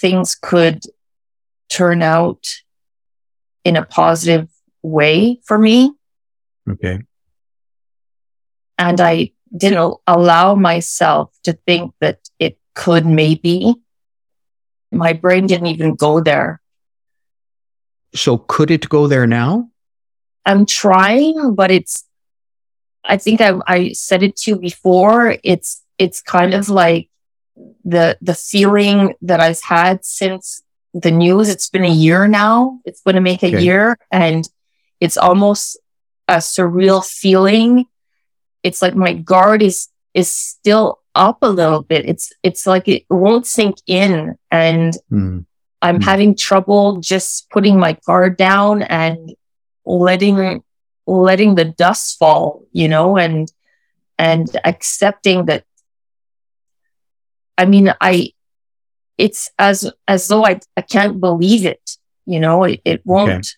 things 0.00 0.34
could 0.34 0.82
turn 1.68 2.02
out 2.02 2.46
in 3.64 3.76
a 3.76 3.84
positive 3.84 4.48
way 4.82 5.40
for 5.44 5.58
me. 5.58 5.92
Okay. 6.68 7.00
And 8.82 9.00
I 9.00 9.30
didn't 9.56 9.94
allow 10.08 10.56
myself 10.56 11.30
to 11.44 11.52
think 11.52 11.94
that 12.00 12.18
it 12.40 12.58
could 12.74 13.06
maybe. 13.06 13.76
My 14.90 15.12
brain 15.12 15.46
didn't 15.46 15.68
even 15.68 15.94
go 15.94 16.20
there. 16.20 16.60
So 18.12 18.38
could 18.38 18.72
it 18.72 18.88
go 18.88 19.06
there 19.06 19.28
now? 19.28 19.70
I'm 20.44 20.66
trying, 20.66 21.54
but 21.54 21.70
it's, 21.70 22.04
I 23.04 23.18
think 23.18 23.40
I, 23.40 23.52
I 23.68 23.92
said 23.92 24.24
it 24.24 24.34
to 24.38 24.50
you 24.50 24.56
before. 24.56 25.36
It's, 25.44 25.84
it's 25.96 26.20
kind 26.20 26.52
of 26.52 26.68
like 26.68 27.08
the, 27.84 28.18
the 28.20 28.34
feeling 28.34 29.14
that 29.22 29.38
I've 29.38 29.62
had 29.62 30.04
since 30.04 30.60
the 30.92 31.12
news. 31.12 31.48
It's 31.48 31.68
been 31.68 31.84
a 31.84 31.88
year 31.88 32.26
now. 32.26 32.80
It's 32.84 33.00
going 33.02 33.14
to 33.14 33.20
make 33.20 33.44
a 33.44 33.54
okay. 33.54 33.62
year 33.62 33.96
and 34.10 34.48
it's 34.98 35.16
almost 35.16 35.78
a 36.26 36.38
surreal 36.38 37.06
feeling 37.06 37.86
it's 38.62 38.82
like 38.82 38.94
my 38.94 39.14
guard 39.14 39.62
is 39.62 39.88
is 40.14 40.30
still 40.30 41.00
up 41.14 41.38
a 41.42 41.48
little 41.48 41.82
bit. 41.82 42.06
It's 42.06 42.32
it's 42.42 42.66
like 42.66 42.88
it 42.88 43.04
won't 43.10 43.46
sink 43.46 43.76
in, 43.86 44.36
and 44.50 44.94
mm. 45.10 45.44
I'm 45.80 45.98
mm. 45.98 46.04
having 46.04 46.36
trouble 46.36 47.00
just 47.00 47.50
putting 47.50 47.78
my 47.78 47.98
guard 48.06 48.36
down 48.36 48.82
and 48.82 49.34
letting 49.84 50.62
letting 51.06 51.54
the 51.54 51.64
dust 51.64 52.18
fall, 52.18 52.64
you 52.72 52.88
know, 52.88 53.16
and 53.16 53.50
and 54.18 54.48
accepting 54.64 55.46
that. 55.46 55.64
I 57.58 57.66
mean, 57.66 57.92
I 58.00 58.32
it's 59.18 59.50
as 59.58 59.90
as 60.08 60.28
though 60.28 60.44
I 60.44 60.60
I 60.76 60.82
can't 60.82 61.20
believe 61.20 61.66
it, 61.66 61.98
you 62.26 62.40
know. 62.40 62.64
It, 62.64 62.80
it 62.84 63.02
won't. 63.04 63.30
Okay. 63.30 63.48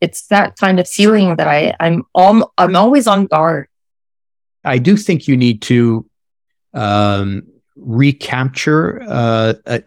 It's 0.00 0.26
that 0.26 0.56
kind 0.56 0.80
of 0.80 0.88
feeling 0.88 1.36
that 1.36 1.46
I 1.46 1.76
I'm 1.78 2.02
all, 2.12 2.52
I'm 2.58 2.74
always 2.74 3.06
on 3.06 3.26
guard 3.26 3.68
I 4.64 4.78
do 4.78 4.96
think 4.96 5.26
you 5.26 5.36
need 5.36 5.62
to 5.62 6.06
um, 6.74 7.42
recapture 7.76 9.02
uh, 9.06 9.54
a, 9.66 9.82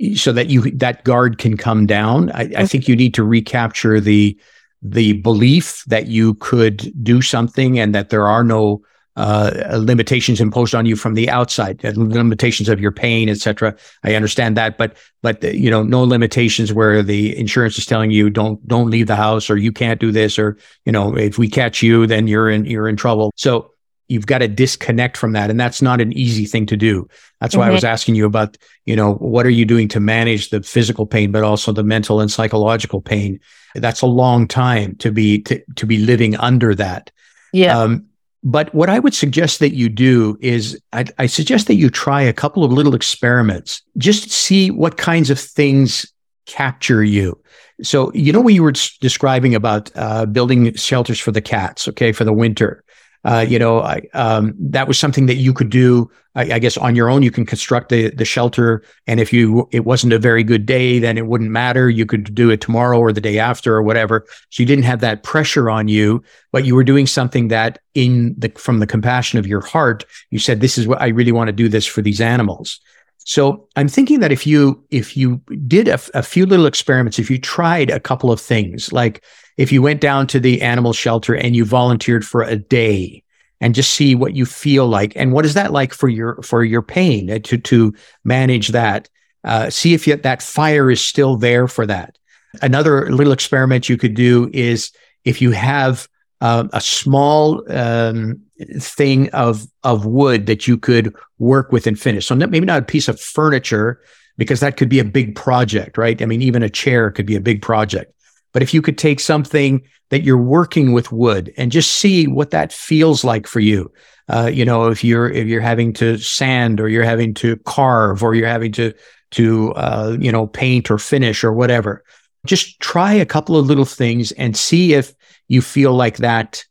a, 0.00 0.14
so 0.14 0.32
that 0.32 0.48
you 0.48 0.70
that 0.72 1.04
guard 1.04 1.38
can 1.38 1.56
come 1.56 1.86
down. 1.86 2.30
I, 2.32 2.50
I, 2.58 2.66
think 2.66 2.88
you 2.88 2.96
need 2.96 3.14
to 3.14 3.24
recapture 3.24 4.00
the 4.00 4.38
the 4.82 5.14
belief 5.14 5.84
that 5.86 6.08
you 6.08 6.34
could 6.34 6.92
do 7.04 7.22
something 7.22 7.78
and 7.78 7.94
that 7.94 8.10
there 8.10 8.26
are 8.26 8.42
no 8.42 8.82
uh, 9.14 9.76
limitations 9.78 10.40
imposed 10.40 10.74
on 10.74 10.86
you 10.86 10.96
from 10.96 11.14
the 11.14 11.28
outside, 11.28 11.84
uh, 11.84 11.92
limitations 11.94 12.68
of 12.68 12.80
your 12.80 12.90
pain, 12.90 13.28
etc. 13.28 13.76
I 14.02 14.14
understand 14.14 14.56
that, 14.56 14.78
but 14.78 14.96
but 15.20 15.42
you 15.54 15.70
know, 15.70 15.82
no 15.82 16.02
limitations 16.02 16.72
where 16.72 17.02
the 17.02 17.36
insurance 17.38 17.76
is 17.76 17.86
telling 17.86 18.10
you 18.10 18.30
don't 18.30 18.66
don't 18.66 18.90
leave 18.90 19.06
the 19.06 19.16
house 19.16 19.50
or 19.50 19.56
you 19.56 19.70
can't 19.70 20.00
do 20.00 20.10
this 20.10 20.38
or 20.38 20.56
you 20.86 20.92
know 20.92 21.16
if 21.16 21.38
we 21.38 21.48
catch 21.48 21.82
you 21.82 22.06
then 22.06 22.26
you're 22.26 22.48
in 22.48 22.64
you're 22.64 22.88
in 22.88 22.96
trouble. 22.96 23.32
So 23.36 23.71
you've 24.12 24.26
got 24.26 24.38
to 24.38 24.48
disconnect 24.48 25.16
from 25.16 25.32
that 25.32 25.50
and 25.50 25.58
that's 25.58 25.82
not 25.82 26.00
an 26.00 26.12
easy 26.12 26.44
thing 26.44 26.66
to 26.66 26.76
do. 26.76 27.08
That's 27.40 27.56
why 27.56 27.64
mm-hmm. 27.64 27.70
i 27.70 27.74
was 27.74 27.84
asking 27.84 28.14
you 28.14 28.26
about 28.26 28.56
you 28.84 28.94
know 28.94 29.14
what 29.14 29.46
are 29.46 29.50
you 29.50 29.64
doing 29.64 29.88
to 29.88 30.00
manage 30.00 30.50
the 30.50 30.62
physical 30.62 31.06
pain 31.06 31.32
but 31.32 31.42
also 31.42 31.72
the 31.72 31.82
mental 31.82 32.20
and 32.20 32.30
psychological 32.30 33.00
pain? 33.00 33.40
That's 33.74 34.02
a 34.02 34.06
long 34.06 34.46
time 34.46 34.96
to 34.96 35.10
be 35.10 35.42
to, 35.42 35.62
to 35.76 35.86
be 35.86 35.98
living 35.98 36.36
under 36.36 36.74
that. 36.74 37.10
Yeah. 37.52 37.78
Um, 37.78 38.06
but 38.44 38.74
what 38.74 38.90
i 38.90 38.98
would 38.98 39.14
suggest 39.14 39.60
that 39.60 39.72
you 39.74 39.88
do 39.88 40.36
is 40.40 40.80
I, 40.92 41.04
I 41.18 41.26
suggest 41.26 41.68
that 41.68 41.76
you 41.76 41.88
try 41.90 42.20
a 42.22 42.32
couple 42.32 42.64
of 42.64 42.72
little 42.72 42.94
experiments. 42.94 43.82
Just 43.96 44.30
see 44.30 44.70
what 44.70 44.96
kinds 44.96 45.30
of 45.30 45.38
things 45.38 46.12
capture 46.46 47.04
you. 47.04 47.38
So, 47.82 48.12
you 48.12 48.32
know, 48.32 48.40
what 48.40 48.54
you 48.54 48.62
were 48.62 48.72
describing 49.00 49.54
about 49.54 49.90
uh, 49.96 50.26
building 50.26 50.74
shelters 50.74 51.18
for 51.18 51.32
the 51.32 51.40
cats, 51.40 51.88
okay, 51.88 52.12
for 52.12 52.24
the 52.24 52.32
winter, 52.32 52.84
uh, 53.24 53.44
you 53.48 53.58
know, 53.58 53.80
I, 53.80 54.02
um, 54.14 54.54
that 54.58 54.88
was 54.88 54.98
something 54.98 55.26
that 55.26 55.36
you 55.36 55.52
could 55.52 55.70
do. 55.70 56.10
I, 56.34 56.54
I, 56.54 56.58
guess 56.58 56.76
on 56.76 56.96
your 56.96 57.08
own, 57.08 57.22
you 57.22 57.30
can 57.30 57.46
construct 57.46 57.88
the 57.88 58.10
the 58.10 58.24
shelter, 58.24 58.82
and 59.06 59.20
if 59.20 59.32
you 59.32 59.68
it 59.70 59.84
wasn't 59.84 60.12
a 60.12 60.18
very 60.18 60.42
good 60.42 60.66
day, 60.66 60.98
then 60.98 61.16
it 61.16 61.26
wouldn't 61.26 61.50
matter. 61.50 61.88
You 61.88 62.04
could 62.04 62.34
do 62.34 62.50
it 62.50 62.60
tomorrow 62.60 62.98
or 62.98 63.12
the 63.12 63.20
day 63.20 63.38
after 63.38 63.76
or 63.76 63.82
whatever. 63.82 64.26
So 64.50 64.62
you 64.62 64.66
didn't 64.66 64.84
have 64.84 65.00
that 65.00 65.22
pressure 65.22 65.70
on 65.70 65.86
you, 65.86 66.22
but 66.50 66.64
you 66.64 66.74
were 66.74 66.84
doing 66.84 67.06
something 67.06 67.48
that, 67.48 67.78
in 67.94 68.34
the 68.38 68.48
from 68.56 68.80
the 68.80 68.86
compassion 68.86 69.38
of 69.38 69.46
your 69.46 69.60
heart, 69.60 70.04
you 70.30 70.40
said, 70.40 70.60
"This 70.60 70.76
is 70.76 70.88
what 70.88 71.00
I 71.00 71.08
really 71.08 71.32
want 71.32 71.48
to 71.48 71.52
do. 71.52 71.68
This 71.68 71.86
for 71.86 72.02
these 72.02 72.20
animals." 72.20 72.80
So 73.24 73.68
I'm 73.76 73.88
thinking 73.88 74.20
that 74.20 74.32
if 74.32 74.46
you 74.46 74.84
if 74.90 75.16
you 75.16 75.40
did 75.66 75.88
a, 75.88 76.00
a 76.14 76.22
few 76.22 76.46
little 76.46 76.66
experiments, 76.66 77.18
if 77.18 77.30
you 77.30 77.38
tried 77.38 77.90
a 77.90 78.00
couple 78.00 78.32
of 78.32 78.40
things, 78.40 78.92
like 78.92 79.24
if 79.56 79.70
you 79.70 79.82
went 79.82 80.00
down 80.00 80.26
to 80.28 80.40
the 80.40 80.60
animal 80.62 80.92
shelter 80.92 81.34
and 81.34 81.54
you 81.54 81.64
volunteered 81.64 82.24
for 82.24 82.42
a 82.42 82.56
day 82.56 83.22
and 83.60 83.74
just 83.74 83.92
see 83.92 84.14
what 84.14 84.34
you 84.34 84.44
feel 84.44 84.88
like 84.88 85.12
and 85.14 85.32
what 85.32 85.44
is 85.44 85.54
that 85.54 85.72
like 85.72 85.94
for 85.94 86.08
your 86.08 86.42
for 86.42 86.64
your 86.64 86.82
pain 86.82 87.30
uh, 87.30 87.38
to 87.44 87.58
to 87.58 87.94
manage 88.24 88.68
that 88.68 89.08
uh, 89.44 89.70
see 89.70 89.94
if 89.94 90.06
yet 90.06 90.22
that 90.22 90.42
fire 90.42 90.90
is 90.90 91.00
still 91.00 91.36
there 91.36 91.66
for 91.66 91.86
that. 91.86 92.18
Another 92.60 93.10
little 93.10 93.32
experiment 93.32 93.88
you 93.88 93.96
could 93.96 94.14
do 94.14 94.50
is 94.52 94.92
if 95.24 95.40
you 95.40 95.52
have 95.52 96.08
uh, 96.40 96.68
a 96.72 96.80
small 96.80 97.62
um, 97.72 98.40
thing 98.78 99.30
of 99.30 99.66
of 99.82 100.06
wood 100.06 100.46
that 100.46 100.66
you 100.66 100.76
could 100.76 101.14
work 101.38 101.72
with 101.72 101.86
and 101.86 101.98
finish. 101.98 102.26
So 102.26 102.34
maybe 102.34 102.60
not 102.60 102.82
a 102.82 102.86
piece 102.86 103.08
of 103.08 103.20
furniture 103.20 104.00
because 104.38 104.60
that 104.60 104.76
could 104.76 104.88
be 104.88 104.98
a 104.98 105.04
big 105.04 105.34
project 105.34 105.98
right? 105.98 106.20
I 106.20 106.26
mean 106.26 106.42
even 106.42 106.62
a 106.62 106.70
chair 106.70 107.10
could 107.10 107.26
be 107.26 107.36
a 107.36 107.40
big 107.40 107.62
project. 107.62 108.12
But 108.52 108.62
if 108.62 108.74
you 108.74 108.82
could 108.82 108.98
take 108.98 109.20
something 109.20 109.82
that 110.10 110.22
you're 110.22 110.36
working 110.36 110.92
with 110.92 111.10
wood 111.10 111.52
and 111.56 111.72
just 111.72 111.92
see 111.92 112.26
what 112.26 112.50
that 112.50 112.72
feels 112.72 113.24
like 113.24 113.46
for 113.46 113.60
you, 113.60 113.90
uh, 114.28 114.50
you 114.52 114.64
know, 114.64 114.88
if 114.88 115.02
you're 115.02 115.30
if 115.30 115.46
you're 115.46 115.60
having 115.60 115.92
to 115.94 116.18
sand 116.18 116.80
or 116.80 116.88
you're 116.88 117.04
having 117.04 117.34
to 117.34 117.56
carve 117.58 118.22
or 118.22 118.34
you're 118.34 118.48
having 118.48 118.72
to 118.72 118.92
to 119.32 119.72
uh, 119.74 120.16
you 120.20 120.30
know 120.30 120.46
paint 120.46 120.90
or 120.90 120.98
finish 120.98 121.42
or 121.42 121.52
whatever, 121.52 122.04
just 122.46 122.78
try 122.80 123.12
a 123.12 123.26
couple 123.26 123.56
of 123.56 123.66
little 123.66 123.84
things 123.84 124.32
and 124.32 124.56
see 124.56 124.94
if 124.94 125.14
you 125.48 125.60
feel 125.60 125.94
like 125.94 126.18
that 126.18 126.64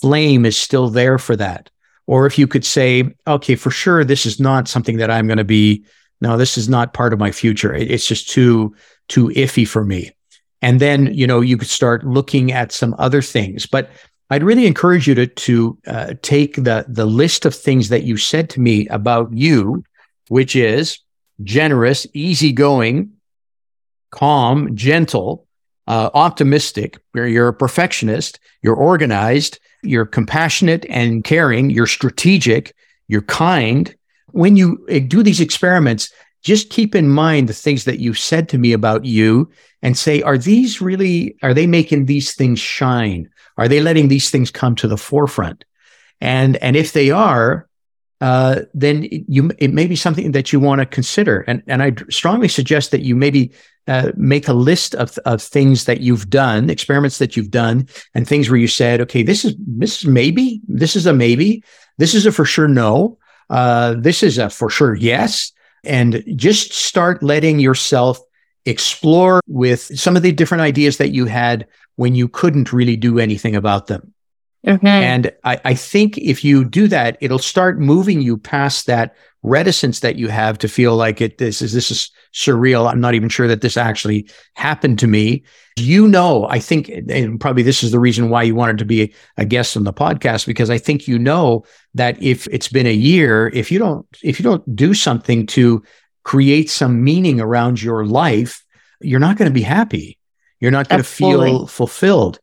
flame 0.00 0.44
is 0.44 0.56
still 0.56 0.88
there 0.88 1.18
for 1.18 1.36
that. 1.36 1.70
Or 2.06 2.26
if 2.26 2.38
you 2.38 2.46
could 2.46 2.64
say, 2.64 3.14
okay, 3.26 3.54
for 3.54 3.70
sure, 3.70 4.04
this 4.04 4.26
is 4.26 4.40
not 4.40 4.68
something 4.68 4.96
that 4.96 5.10
I'm 5.10 5.26
going 5.26 5.38
to 5.38 5.44
be. 5.44 5.84
No, 6.20 6.36
this 6.36 6.58
is 6.58 6.68
not 6.68 6.92
part 6.92 7.12
of 7.12 7.18
my 7.18 7.30
future. 7.30 7.72
It's 7.72 8.06
just 8.06 8.28
too 8.28 8.74
too 9.08 9.28
iffy 9.28 9.66
for 9.66 9.84
me. 9.84 10.10
And 10.62 10.80
then, 10.80 11.12
you 11.14 11.26
know, 11.26 11.40
you 11.40 11.56
could 11.56 11.68
start 11.68 12.04
looking 12.04 12.52
at 12.52 12.72
some 12.72 12.94
other 12.98 13.22
things. 13.22 13.66
But 13.66 13.90
I'd 14.28 14.44
really 14.44 14.66
encourage 14.66 15.08
you 15.08 15.14
to, 15.16 15.26
to 15.26 15.78
uh, 15.86 16.14
take 16.22 16.54
the, 16.56 16.84
the 16.86 17.06
list 17.06 17.44
of 17.44 17.54
things 17.54 17.88
that 17.88 18.04
you 18.04 18.16
said 18.16 18.50
to 18.50 18.60
me 18.60 18.86
about 18.88 19.32
you, 19.32 19.82
which 20.28 20.54
is 20.54 21.00
generous, 21.42 22.06
easygoing, 22.12 23.12
calm, 24.10 24.76
gentle, 24.76 25.46
uh, 25.88 26.10
optimistic, 26.14 26.98
you're 27.14 27.48
a 27.48 27.54
perfectionist, 27.54 28.38
you're 28.62 28.76
organized, 28.76 29.58
you're 29.82 30.06
compassionate 30.06 30.84
and 30.88 31.24
caring, 31.24 31.70
you're 31.70 31.86
strategic, 31.86 32.74
you're 33.08 33.22
kind. 33.22 33.94
When 34.32 34.56
you 34.56 34.86
uh, 34.90 35.00
do 35.06 35.22
these 35.22 35.40
experiments, 35.40 36.12
just 36.42 36.70
keep 36.70 36.94
in 36.94 37.08
mind 37.08 37.48
the 37.48 37.54
things 37.54 37.84
that 37.84 37.98
you 37.98 38.14
said 38.14 38.48
to 38.48 38.58
me 38.58 38.72
about 38.72 39.04
you 39.04 39.50
and 39.82 39.96
say, 39.96 40.22
are 40.22 40.38
these 40.38 40.80
really, 40.80 41.36
are 41.42 41.54
they 41.54 41.66
making 41.66 42.06
these 42.06 42.34
things 42.34 42.58
shine? 42.58 43.28
Are 43.56 43.68
they 43.68 43.80
letting 43.80 44.08
these 44.08 44.30
things 44.30 44.50
come 44.50 44.74
to 44.76 44.88
the 44.88 44.96
forefront? 44.96 45.64
And, 46.20 46.56
and 46.58 46.76
if 46.76 46.92
they 46.92 47.10
are, 47.10 47.68
uh, 48.20 48.60
then 48.74 49.06
you, 49.10 49.50
it 49.58 49.72
may 49.72 49.86
be 49.86 49.96
something 49.96 50.32
that 50.32 50.52
you 50.52 50.60
want 50.60 50.80
to 50.80 50.86
consider. 50.86 51.40
And, 51.46 51.62
and 51.66 51.82
I 51.82 51.94
strongly 52.10 52.48
suggest 52.48 52.90
that 52.90 53.00
you 53.00 53.16
maybe 53.16 53.52
uh, 53.86 54.12
make 54.16 54.46
a 54.46 54.52
list 54.52 54.94
of, 54.94 55.16
of 55.24 55.42
things 55.42 55.86
that 55.86 56.00
you've 56.00 56.28
done, 56.28 56.68
experiments 56.68 57.18
that 57.18 57.36
you've 57.36 57.50
done, 57.50 57.88
and 58.14 58.28
things 58.28 58.50
where 58.50 58.58
you 58.58 58.68
said, 58.68 59.00
okay, 59.00 59.22
this 59.22 59.44
is, 59.44 59.54
this 59.58 60.02
is 60.02 60.06
maybe, 60.06 60.60
this 60.68 60.96
is 60.96 61.06
a 61.06 61.12
maybe, 61.12 61.64
this 61.98 62.14
is 62.14 62.26
a 62.26 62.32
for 62.32 62.44
sure 62.44 62.68
no, 62.68 63.18
uh, 63.48 63.94
this 63.98 64.22
is 64.22 64.38
a 64.38 64.50
for 64.50 64.70
sure 64.70 64.94
yes 64.94 65.52
and 65.84 66.22
just 66.36 66.72
start 66.72 67.22
letting 67.22 67.58
yourself 67.58 68.20
explore 68.66 69.40
with 69.46 69.80
some 69.98 70.16
of 70.16 70.22
the 70.22 70.32
different 70.32 70.62
ideas 70.62 70.98
that 70.98 71.10
you 71.10 71.26
had 71.26 71.66
when 71.96 72.14
you 72.14 72.28
couldn't 72.28 72.72
really 72.72 72.96
do 72.96 73.18
anything 73.18 73.56
about 73.56 73.86
them. 73.86 74.12
Mm-hmm. 74.66 74.86
And 74.86 75.32
I, 75.44 75.60
I, 75.64 75.74
think 75.74 76.18
if 76.18 76.44
you 76.44 76.66
do 76.66 76.86
that, 76.88 77.16
it'll 77.22 77.38
start 77.38 77.80
moving 77.80 78.20
you 78.20 78.36
past 78.36 78.86
that 78.86 79.14
reticence 79.42 80.00
that 80.00 80.16
you 80.16 80.28
have 80.28 80.58
to 80.58 80.68
feel 80.68 80.96
like 80.96 81.22
it 81.22 81.38
this 81.38 81.62
is 81.62 81.72
this 81.72 81.90
is 81.90 82.10
surreal. 82.34 82.90
I'm 82.90 83.00
not 83.00 83.14
even 83.14 83.30
sure 83.30 83.48
that 83.48 83.62
this 83.62 83.78
actually 83.78 84.28
happened 84.54 84.98
to 84.98 85.06
me. 85.06 85.44
You 85.78 86.06
know, 86.06 86.46
I 86.48 86.58
think, 86.58 86.90
and 86.90 87.40
probably 87.40 87.62
this 87.62 87.82
is 87.82 87.90
the 87.90 87.98
reason 87.98 88.28
why 88.28 88.42
you 88.42 88.54
wanted 88.54 88.76
to 88.78 88.84
be 88.84 89.14
a 89.38 89.46
guest 89.46 89.78
on 89.78 89.84
the 89.84 89.94
podcast, 89.94 90.46
because 90.46 90.68
I 90.68 90.76
think 90.76 91.08
you 91.08 91.18
know 91.18 91.64
that 91.94 92.22
if 92.22 92.46
it's 92.48 92.68
been 92.68 92.86
a 92.86 92.92
year, 92.92 93.48
if 93.54 93.72
you 93.72 93.78
don't 93.78 94.06
if 94.22 94.38
you 94.38 94.44
don't 94.44 94.76
do 94.76 94.92
something 94.92 95.46
to 95.46 95.82
create 96.24 96.68
some 96.68 97.02
meaning 97.02 97.40
around 97.40 97.82
your 97.82 98.04
life, 98.04 98.62
you're 99.00 99.20
not 99.20 99.38
going 99.38 99.50
to 99.50 99.54
be 99.54 99.62
happy. 99.62 100.18
You're 100.60 100.70
not 100.70 100.90
going 100.90 101.02
to 101.02 101.08
feel 101.08 101.66
fulfilled. 101.66 102.38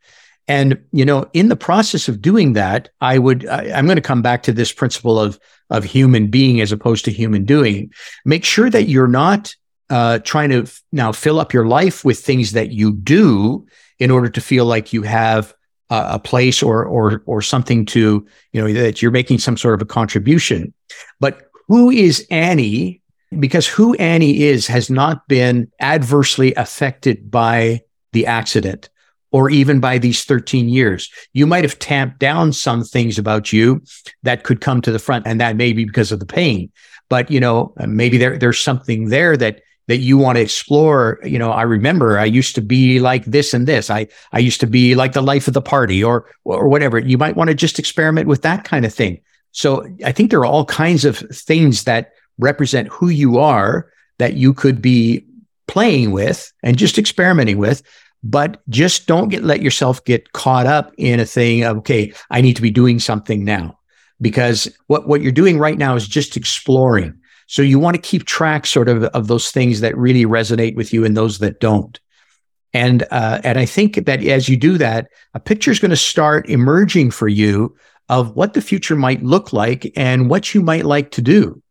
And, 0.48 0.82
you 0.92 1.04
know, 1.04 1.30
in 1.34 1.50
the 1.50 1.58
process 1.58 2.08
of 2.08 2.22
doing 2.22 2.54
that, 2.54 2.90
I 3.02 3.18
would, 3.18 3.46
I, 3.48 3.66
am 3.66 3.86
going 3.86 3.98
to 3.98 4.02
come 4.02 4.22
back 4.22 4.44
to 4.44 4.54
this 4.54 4.72
principle 4.72 5.20
of, 5.20 5.38
of 5.70 5.84
human 5.84 6.28
being 6.28 6.62
as 6.62 6.72
opposed 6.72 7.04
to 7.06 7.12
human 7.12 7.44
doing. 7.44 7.92
Make 8.24 8.46
sure 8.46 8.70
that 8.70 8.84
you're 8.84 9.08
not 9.08 9.54
uh, 9.90 10.20
trying 10.20 10.50
to 10.50 10.64
f- 10.64 10.82
now 10.92 11.12
fill 11.12 11.40
up 11.40 11.54
your 11.54 11.68
life 11.68 12.06
with 12.06 12.20
things 12.20 12.54
that 12.54 12.72
you 12.72 12.94
do 12.94 13.66
in 14.00 14.10
order 14.10 14.30
to 14.30 14.42
feel 14.42 14.66
like 14.66 14.94
you 14.94 15.02
have 15.02 15.54
uh, 15.90 16.12
a 16.12 16.20
place 16.20 16.64
or, 16.64 16.86
or, 16.86 17.24
or 17.26 17.42
something 17.42 17.86
to, 17.86 18.26
you 18.54 18.62
know, 18.62 18.72
that 18.72 19.02
you're 19.02 19.12
making 19.12 19.40
some 19.40 19.58
sort 19.58 19.74
of 19.74 19.82
a 19.82 19.86
contribution. 19.86 20.74
But 21.20 21.50
who 21.68 21.90
is 21.90 22.26
Annie? 22.32 23.02
Because 23.38 23.68
who 23.68 23.94
Annie 23.96 24.44
is 24.44 24.68
has 24.68 24.90
not 24.90 25.28
been 25.28 25.70
adversely 25.82 26.54
affected 26.56 27.30
by 27.30 27.82
the 28.14 28.26
accident 28.26 28.90
or 29.32 29.50
even 29.50 29.80
by 29.80 29.98
these 29.98 30.24
13 30.24 30.70
years. 30.70 31.10
You 31.34 31.46
might 31.46 31.64
have 31.64 31.80
tamped 31.80 32.20
down 32.20 32.54
some 32.54 32.84
things 32.84 33.18
about 33.18 33.52
you 33.52 33.82
that 34.24 34.44
could 34.44 34.62
come 34.62 34.82
to 34.82 34.92
the 34.92 35.00
front, 35.00 35.28
and 35.28 35.40
that 35.42 35.56
may 35.56 35.74
be 35.74 35.86
because 35.86 36.12
of 36.12 36.20
the 36.20 36.26
pain. 36.26 36.72
But 37.10 37.32
you 37.32 37.40
know, 37.40 37.74
maybe 37.86 38.18
there 38.18 38.38
there's 38.38 38.60
something 38.60 39.10
there 39.10 39.38
that 39.38 39.62
that 39.88 39.98
you 39.98 40.18
want 40.18 40.38
to 40.38 40.42
explore. 40.42 41.20
You 41.24 41.40
know, 41.40 41.52
I 41.52 41.62
remember 41.64 42.20
I 42.20 42.26
used 42.26 42.56
to 42.56 42.62
be 42.62 43.00
like 43.00 43.24
this 43.26 43.54
and 43.54 43.68
this. 43.68 43.90
I 43.90 44.08
I 44.32 44.40
used 44.40 44.60
to 44.62 44.68
be 44.68 44.96
like 44.96 45.14
the 45.14 45.22
life 45.22 45.48
of 45.48 45.54
the 45.54 45.62
party, 45.62 46.04
or 46.04 46.30
or 46.44 46.68
whatever. 46.68 47.00
You 47.00 47.18
might 47.18 47.36
want 47.36 47.50
to 47.50 47.56
just 47.56 47.80
experiment 47.80 48.28
with 48.28 48.42
that 48.42 48.64
kind 48.64 48.86
of 48.86 48.94
thing. 48.94 49.22
So 49.52 49.88
I 50.06 50.12
think 50.12 50.30
there 50.30 50.40
are 50.40 50.46
all 50.46 50.66
kinds 50.66 51.06
of 51.06 51.18
things 51.18 51.86
that 51.86 52.12
represent 52.38 52.90
who 52.90 53.10
you 53.10 53.40
are 53.40 53.90
that 54.20 54.34
you 54.34 54.54
could 54.54 54.82
be 54.82 55.26
playing 55.68 56.12
with 56.12 56.52
and 56.64 56.78
just 56.78 56.98
experimenting 56.98 57.58
with 57.58 57.82
but 58.24 58.62
just 58.70 59.08
don't 59.08 59.30
get 59.30 59.44
let 59.44 59.62
yourself 59.62 60.04
get 60.04 60.34
caught 60.34 60.66
up 60.66 60.94
in 60.98 61.20
a 61.20 61.26
thing 61.26 61.64
of 61.64 61.78
okay 61.78 62.12
i 62.30 62.42
need 62.42 62.56
to 62.56 62.62
be 62.62 62.72
doing 62.72 63.00
something 63.00 63.44
now. 63.44 63.78
Because 64.20 64.68
what 64.88 65.08
what 65.08 65.22
you're 65.22 65.32
doing 65.32 65.60
right 65.60 65.78
now 65.78 65.96
is 65.96 66.08
just 66.08 66.36
exploring. 66.36 67.14
So 67.46 67.62
you 67.62 67.80
want 67.80 67.96
to 67.96 68.02
keep 68.02 68.26
track 68.26 68.66
sort 68.66 68.90
of 68.90 69.04
of 69.04 69.28
those 69.28 69.52
things 69.52 69.82
that 69.82 69.96
really 69.96 70.26
resonate 70.26 70.76
with 70.76 70.92
you 70.92 71.06
and 71.06 71.16
those 71.16 71.38
that 71.40 71.60
don't. 71.60 72.00
And 72.74 73.04
uh, 73.12 73.40
and 73.44 73.58
i 73.58 73.66
think 73.66 74.06
that 74.06 74.24
as 74.24 74.50
you 74.50 74.58
do 74.58 74.78
that 74.78 75.10
a 75.34 75.40
picture 75.40 75.72
is 75.72 75.80
going 75.80 75.92
to 75.92 75.98
start 75.98 76.50
emerging 76.50 77.12
for 77.12 77.28
you 77.28 77.76
of 78.10 78.36
what 78.36 78.54
the 78.54 78.62
future 78.62 78.96
might 78.96 79.24
look 79.24 79.54
like 79.54 79.92
and 79.96 80.30
what 80.30 80.54
you 80.54 80.62
might 80.62 80.86
like 80.86 81.12
to 81.12 81.22
do. 81.22 81.62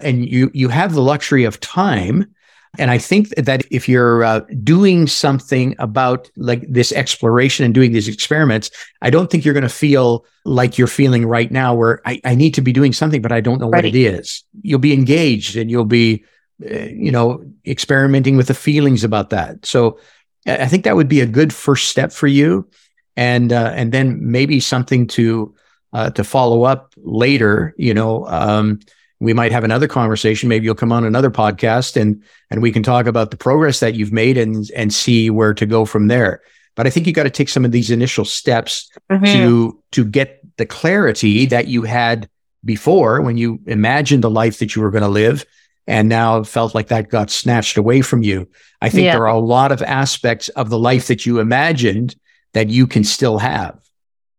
And 0.00 0.28
you 0.28 0.50
you 0.54 0.68
have 0.68 0.94
the 0.94 1.02
luxury 1.02 1.44
of 1.44 1.60
time 1.60 2.32
and 2.76 2.90
I 2.90 2.98
think 2.98 3.28
that 3.36 3.64
if 3.70 3.88
you're 3.88 4.24
uh, 4.24 4.40
doing 4.62 5.06
something 5.06 5.74
about 5.78 6.30
like 6.36 6.66
this 6.68 6.92
exploration 6.92 7.64
and 7.64 7.72
doing 7.72 7.92
these 7.92 8.08
experiments, 8.08 8.70
I 9.00 9.10
don't 9.10 9.30
think 9.30 9.44
you're 9.44 9.54
going 9.54 9.62
to 9.62 9.70
feel 9.70 10.26
like 10.44 10.76
you're 10.76 10.86
feeling 10.86 11.24
right 11.24 11.50
now 11.50 11.74
where 11.74 12.02
I, 12.04 12.20
I, 12.24 12.34
need 12.34 12.54
to 12.54 12.60
be 12.60 12.72
doing 12.72 12.92
something, 12.92 13.22
but 13.22 13.32
I 13.32 13.40
don't 13.40 13.58
know 13.58 13.70
right. 13.70 13.78
what 13.78 13.84
it 13.84 13.94
is. 13.94 14.44
You'll 14.62 14.78
be 14.78 14.92
engaged 14.92 15.56
and 15.56 15.70
you'll 15.70 15.84
be, 15.84 16.24
uh, 16.64 16.84
you 16.84 17.10
know, 17.10 17.44
experimenting 17.66 18.36
with 18.36 18.48
the 18.48 18.54
feelings 18.54 19.04
about 19.04 19.30
that. 19.30 19.64
So 19.64 19.98
I 20.46 20.66
think 20.66 20.84
that 20.84 20.96
would 20.96 21.08
be 21.08 21.20
a 21.20 21.26
good 21.26 21.52
first 21.52 21.88
step 21.88 22.12
for 22.12 22.26
you. 22.26 22.68
And, 23.16 23.52
uh, 23.52 23.72
and 23.74 23.92
then 23.92 24.30
maybe 24.30 24.60
something 24.60 25.06
to, 25.08 25.54
uh, 25.92 26.10
to 26.10 26.22
follow 26.22 26.64
up 26.64 26.94
later, 26.96 27.74
you 27.76 27.94
know, 27.94 28.26
um, 28.26 28.80
we 29.20 29.32
might 29.32 29.52
have 29.52 29.64
another 29.64 29.88
conversation. 29.88 30.48
Maybe 30.48 30.64
you'll 30.64 30.74
come 30.74 30.92
on 30.92 31.04
another 31.04 31.30
podcast 31.30 32.00
and 32.00 32.22
and 32.50 32.62
we 32.62 32.72
can 32.72 32.82
talk 32.82 33.06
about 33.06 33.30
the 33.30 33.36
progress 33.36 33.80
that 33.80 33.94
you've 33.94 34.12
made 34.12 34.36
and 34.36 34.70
and 34.76 34.92
see 34.92 35.30
where 35.30 35.54
to 35.54 35.66
go 35.66 35.84
from 35.84 36.08
there. 36.08 36.40
But 36.76 36.86
I 36.86 36.90
think 36.90 37.06
you 37.06 37.12
got 37.12 37.24
to 37.24 37.30
take 37.30 37.48
some 37.48 37.64
of 37.64 37.72
these 37.72 37.90
initial 37.90 38.24
steps 38.24 38.90
mm-hmm. 39.10 39.24
to 39.24 39.82
to 39.92 40.04
get 40.04 40.40
the 40.56 40.66
clarity 40.66 41.46
that 41.46 41.66
you 41.66 41.82
had 41.82 42.28
before 42.64 43.20
when 43.20 43.36
you 43.36 43.60
imagined 43.66 44.22
the 44.22 44.30
life 44.30 44.58
that 44.58 44.74
you 44.74 44.82
were 44.82 44.90
going 44.90 45.02
to 45.02 45.08
live 45.08 45.44
and 45.86 46.08
now 46.08 46.42
felt 46.42 46.74
like 46.74 46.88
that 46.88 47.08
got 47.08 47.30
snatched 47.30 47.78
away 47.78 48.02
from 48.02 48.22
you. 48.22 48.48
I 48.82 48.90
think 48.90 49.06
yeah. 49.06 49.12
there 49.12 49.26
are 49.26 49.34
a 49.34 49.40
lot 49.40 49.72
of 49.72 49.82
aspects 49.82 50.48
of 50.50 50.68
the 50.68 50.78
life 50.78 51.06
that 51.06 51.24
you 51.24 51.40
imagined 51.40 52.14
that 52.52 52.68
you 52.68 52.86
can 52.86 53.04
still 53.04 53.38
have. 53.38 53.80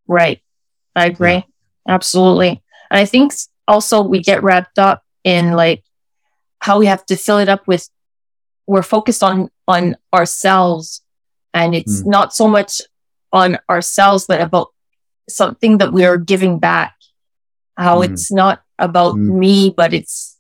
Right. 0.07 0.41
I 0.95 1.07
agree. 1.07 1.34
Yeah. 1.34 1.43
Absolutely. 1.88 2.61
And 2.91 2.99
I 2.99 3.05
think 3.05 3.34
also 3.70 4.01
we 4.01 4.20
get 4.20 4.43
wrapped 4.43 4.80
up 4.80 5.03
in 5.24 5.53
like 5.53 5.84
how 6.59 6.80
we 6.80 6.88
have 6.88 7.05
to 7.05 7.15
fill 7.15 7.38
it 7.38 7.47
up 7.47 7.67
with 7.67 7.88
we're 8.67 8.84
focused 8.84 9.24
on 9.24 9.49
on 9.67 9.95
ourselves 10.13 11.01
and 11.53 11.76
it's 11.76 12.01
mm. 12.01 12.07
not 12.07 12.34
so 12.34 12.47
much 12.47 12.82
on 13.32 13.57
ourselves 13.70 14.26
but 14.28 14.41
about 14.41 14.70
something 15.30 15.78
that 15.78 15.93
we 15.93 16.03
are 16.03 16.17
giving 16.17 16.57
back 16.59 16.95
how 17.78 17.99
mm. 17.99 18.09
it's 18.09 18.32
not 18.32 18.63
about 18.80 19.13
mm. 19.13 19.38
me 19.38 19.70
but 19.70 19.93
it's 19.93 20.38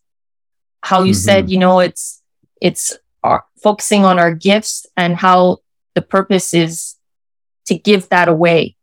how 0.81 1.03
you 1.03 1.11
mm-hmm. 1.11 1.19
said 1.19 1.49
you 1.49 1.57
know 1.57 1.79
it's 1.79 2.21
it's 2.61 2.97
our, 3.23 3.45
focusing 3.61 4.05
on 4.05 4.17
our 4.17 4.33
gifts 4.33 4.85
and 4.97 5.15
how 5.15 5.57
the 5.93 6.01
purpose 6.01 6.53
is 6.53 6.95
to 7.65 7.77
give 7.77 8.09
that 8.09 8.27
away 8.27 8.75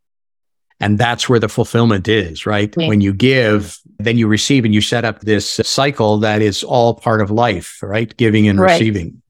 and 0.80 0.98
that's 0.98 1.28
where 1.28 1.38
the 1.38 1.48
fulfillment 1.48 2.06
is, 2.06 2.44
right? 2.44 2.74
Yeah. 2.76 2.88
When 2.88 3.00
you 3.00 3.14
give, 3.14 3.78
then 3.98 4.18
you 4.18 4.28
receive 4.28 4.64
and 4.64 4.74
you 4.74 4.80
set 4.80 5.04
up 5.04 5.20
this 5.20 5.60
cycle 5.64 6.18
that 6.18 6.42
is 6.42 6.62
all 6.62 6.94
part 6.94 7.20
of 7.20 7.30
life, 7.30 7.78
right? 7.82 8.14
Giving 8.16 8.46
and 8.46 8.60
right. 8.60 8.72
receiving. 8.72 9.22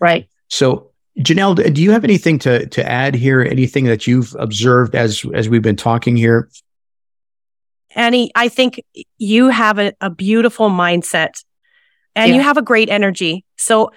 Right. 0.00 0.28
So 0.48 0.92
Janelle, 1.18 1.72
do 1.74 1.82
you 1.82 1.90
have 1.90 2.04
anything 2.04 2.38
to, 2.40 2.66
to 2.66 2.88
add 2.88 3.14
here? 3.14 3.42
Anything 3.42 3.84
that 3.84 4.06
you've 4.06 4.34
observed 4.38 4.94
as, 4.94 5.24
as 5.34 5.48
we've 5.48 5.62
been 5.62 5.76
talking 5.76 6.16
here? 6.16 6.48
Annie, 7.94 8.30
I 8.34 8.48
think 8.48 8.82
you 9.18 9.48
have 9.48 9.78
a, 9.78 9.92
a 10.00 10.08
beautiful 10.08 10.70
mindset 10.70 11.44
and 12.16 12.30
yeah. 12.30 12.36
you 12.36 12.42
have 12.42 12.56
a 12.56 12.62
great 12.62 12.88
energy. 12.88 13.44
So 13.58 13.90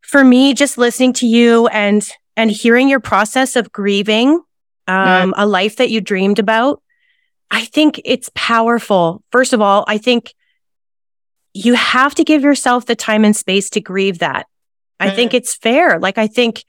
for 0.00 0.24
me, 0.24 0.54
just 0.54 0.78
listening 0.78 1.12
to 1.14 1.26
you 1.26 1.66
and, 1.66 2.08
and 2.34 2.50
hearing 2.50 2.88
your 2.88 3.00
process 3.00 3.54
of 3.54 3.70
grieving 3.70 4.40
um, 4.88 5.34
a 5.36 5.46
life 5.46 5.76
that 5.76 5.90
you 5.90 6.00
dreamed 6.00 6.38
about. 6.38 6.82
I 7.50 7.64
think 7.64 8.00
it's 8.04 8.30
powerful. 8.34 9.22
First 9.30 9.52
of 9.52 9.60
all, 9.60 9.84
I 9.86 9.98
think 9.98 10.34
you 11.54 11.74
have 11.74 12.14
to 12.14 12.24
give 12.24 12.42
yourself 12.42 12.86
the 12.86 12.96
time 12.96 13.24
and 13.24 13.36
space 13.36 13.68
to 13.70 13.80
grieve 13.80 14.20
that. 14.20 14.46
I 14.98 15.10
think 15.10 15.30
mm-hmm. 15.30 15.38
it's 15.38 15.54
fair. 15.54 15.98
Like, 15.98 16.16
I 16.16 16.28
think 16.28 16.64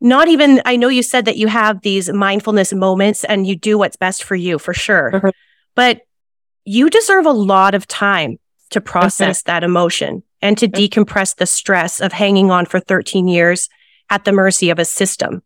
not 0.00 0.28
even, 0.28 0.60
I 0.64 0.76
know 0.76 0.88
you 0.88 1.02
said 1.02 1.26
that 1.26 1.36
you 1.36 1.46
have 1.46 1.80
these 1.80 2.10
mindfulness 2.10 2.72
moments 2.72 3.24
and 3.24 3.46
you 3.46 3.56
do 3.56 3.78
what's 3.78 3.96
best 3.96 4.24
for 4.24 4.34
you 4.34 4.58
for 4.58 4.74
sure, 4.74 5.12
mm-hmm. 5.12 5.28
but 5.76 6.02
you 6.64 6.90
deserve 6.90 7.24
a 7.24 7.30
lot 7.30 7.74
of 7.74 7.86
time 7.86 8.38
to 8.70 8.80
process 8.80 9.42
mm-hmm. 9.42 9.50
that 9.52 9.64
emotion 9.64 10.22
and 10.42 10.58
to 10.58 10.66
decompress 10.66 11.36
the 11.36 11.46
stress 11.46 12.00
of 12.00 12.12
hanging 12.12 12.50
on 12.50 12.66
for 12.66 12.80
13 12.80 13.28
years 13.28 13.68
at 14.10 14.24
the 14.24 14.32
mercy 14.32 14.70
of 14.70 14.78
a 14.78 14.84
system. 14.84 15.42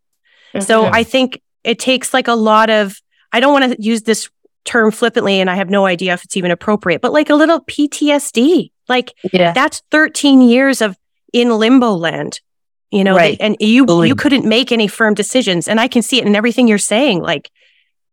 So 0.61 0.86
I 0.86 1.05
think 1.05 1.42
it 1.67 1.79
takes 1.79 2.14
like 2.14 2.29
a 2.29 2.35
lot 2.35 2.71
of, 2.71 2.97
I 3.33 3.41
don't 3.41 3.53
want 3.53 3.73
to 3.73 3.83
use 3.83 4.03
this 4.03 4.31
term 4.64 4.91
flippantly 4.91 5.41
and 5.41 5.51
I 5.51 5.57
have 5.57 5.69
no 5.69 5.85
idea 5.85 6.14
if 6.14 6.25
it's 6.25 6.37
even 6.37 6.51
appropriate, 6.51 7.01
but 7.01 7.12
like 7.12 7.29
a 7.29 7.35
little 7.35 7.61
PTSD. 7.61 8.71
Like 8.89 9.12
yeah. 9.33 9.53
that's 9.53 9.83
13 9.91 10.41
years 10.41 10.81
of 10.81 10.97
in 11.33 11.51
limbo 11.51 11.93
land, 11.93 12.41
you 12.91 13.03
know, 13.03 13.17
right. 13.17 13.37
and 13.41 13.57
you, 13.59 13.85
you 14.05 14.14
couldn't 14.14 14.45
make 14.45 14.71
any 14.71 14.87
firm 14.87 15.14
decisions. 15.14 15.67
And 15.67 15.81
I 15.81 15.89
can 15.89 16.03
see 16.03 16.19
it 16.19 16.27
in 16.27 16.37
everything 16.37 16.69
you're 16.69 16.79
saying. 16.79 17.21
Like 17.21 17.51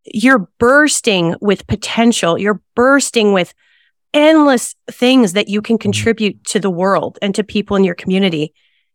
you're 0.06 0.50
bursting 0.58 1.36
with 1.40 1.68
potential. 1.68 2.40
You're 2.40 2.62
bursting 2.76 3.34
with 3.34 3.54
endless 4.16 4.76
things 4.90 5.34
that 5.34 5.48
you 5.48 5.62
can 5.62 5.76
mm-hmm. 5.76 5.82
contribute 5.84 6.44
to 6.46 6.60
the 6.60 6.72
world 6.72 7.20
and 7.22 7.36
to 7.36 7.44
people 7.44 7.78
in 7.78 7.84
your 7.84 7.96
community. 7.96 8.54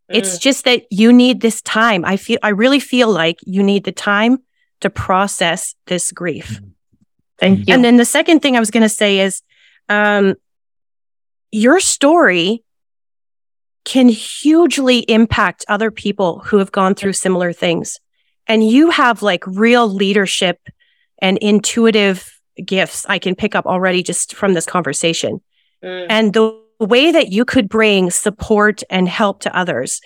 It's 0.09 0.39
mm. 0.39 0.41
just 0.41 0.65
that 0.65 0.87
you 0.91 1.13
need 1.13 1.43
this 1.43 1.61
time. 1.61 2.03
I 2.05 2.17
feel, 2.17 2.39
I 2.43 2.49
really 2.49 2.81
feel 2.81 3.11
like 3.11 3.39
you 3.43 3.63
need 3.63 3.85
the 3.85 3.93
time 3.93 4.39
to 4.81 4.91
process 4.91 5.75
this 5.87 6.13
grief. 6.13 6.61
Thank 7.39 7.69
you. 7.69 7.75
And 7.75 7.85
then 7.85 7.97
the 7.97 8.05
second 8.05 8.41
thing 8.41 8.57
I 8.57 8.61
was 8.61 8.71
going 8.71 8.83
to 8.83 8.89
say 8.89 9.21
is 9.21 9.43
um, 9.89 10.35
your 11.51 11.81
story 11.81 12.65
can 13.85 14.09
hugely 14.09 14.99
impact 14.99 15.65
other 15.69 15.91
people 15.91 16.41
who 16.41 16.59
have 16.59 16.73
gone 16.73 16.95
through 16.95 17.15
similar 17.15 17.53
things. 17.53 17.99
And 18.47 18.67
you 18.67 18.91
have 18.91 19.23
like 19.23 19.47
real 19.47 19.89
leadership 19.89 20.59
and 21.21 21.39
intuitive 21.39 22.39
gifts 22.65 23.07
I 23.09 23.19
can 23.19 23.35
pick 23.35 23.55
up 23.55 23.67
already 23.67 24.03
just 24.03 24.35
from 24.35 24.55
this 24.55 24.67
conversation. 24.67 25.41
Mm. 25.83 26.07
And 26.11 26.33
the 26.33 26.61
way 26.81 27.11
that 27.11 27.33
you 27.33 27.45
could 27.45 27.69
bring 27.69 28.11
support 28.11 28.83
and 28.91 29.09
help 29.09 29.41
to 29.41 29.57
others, 29.57 30.01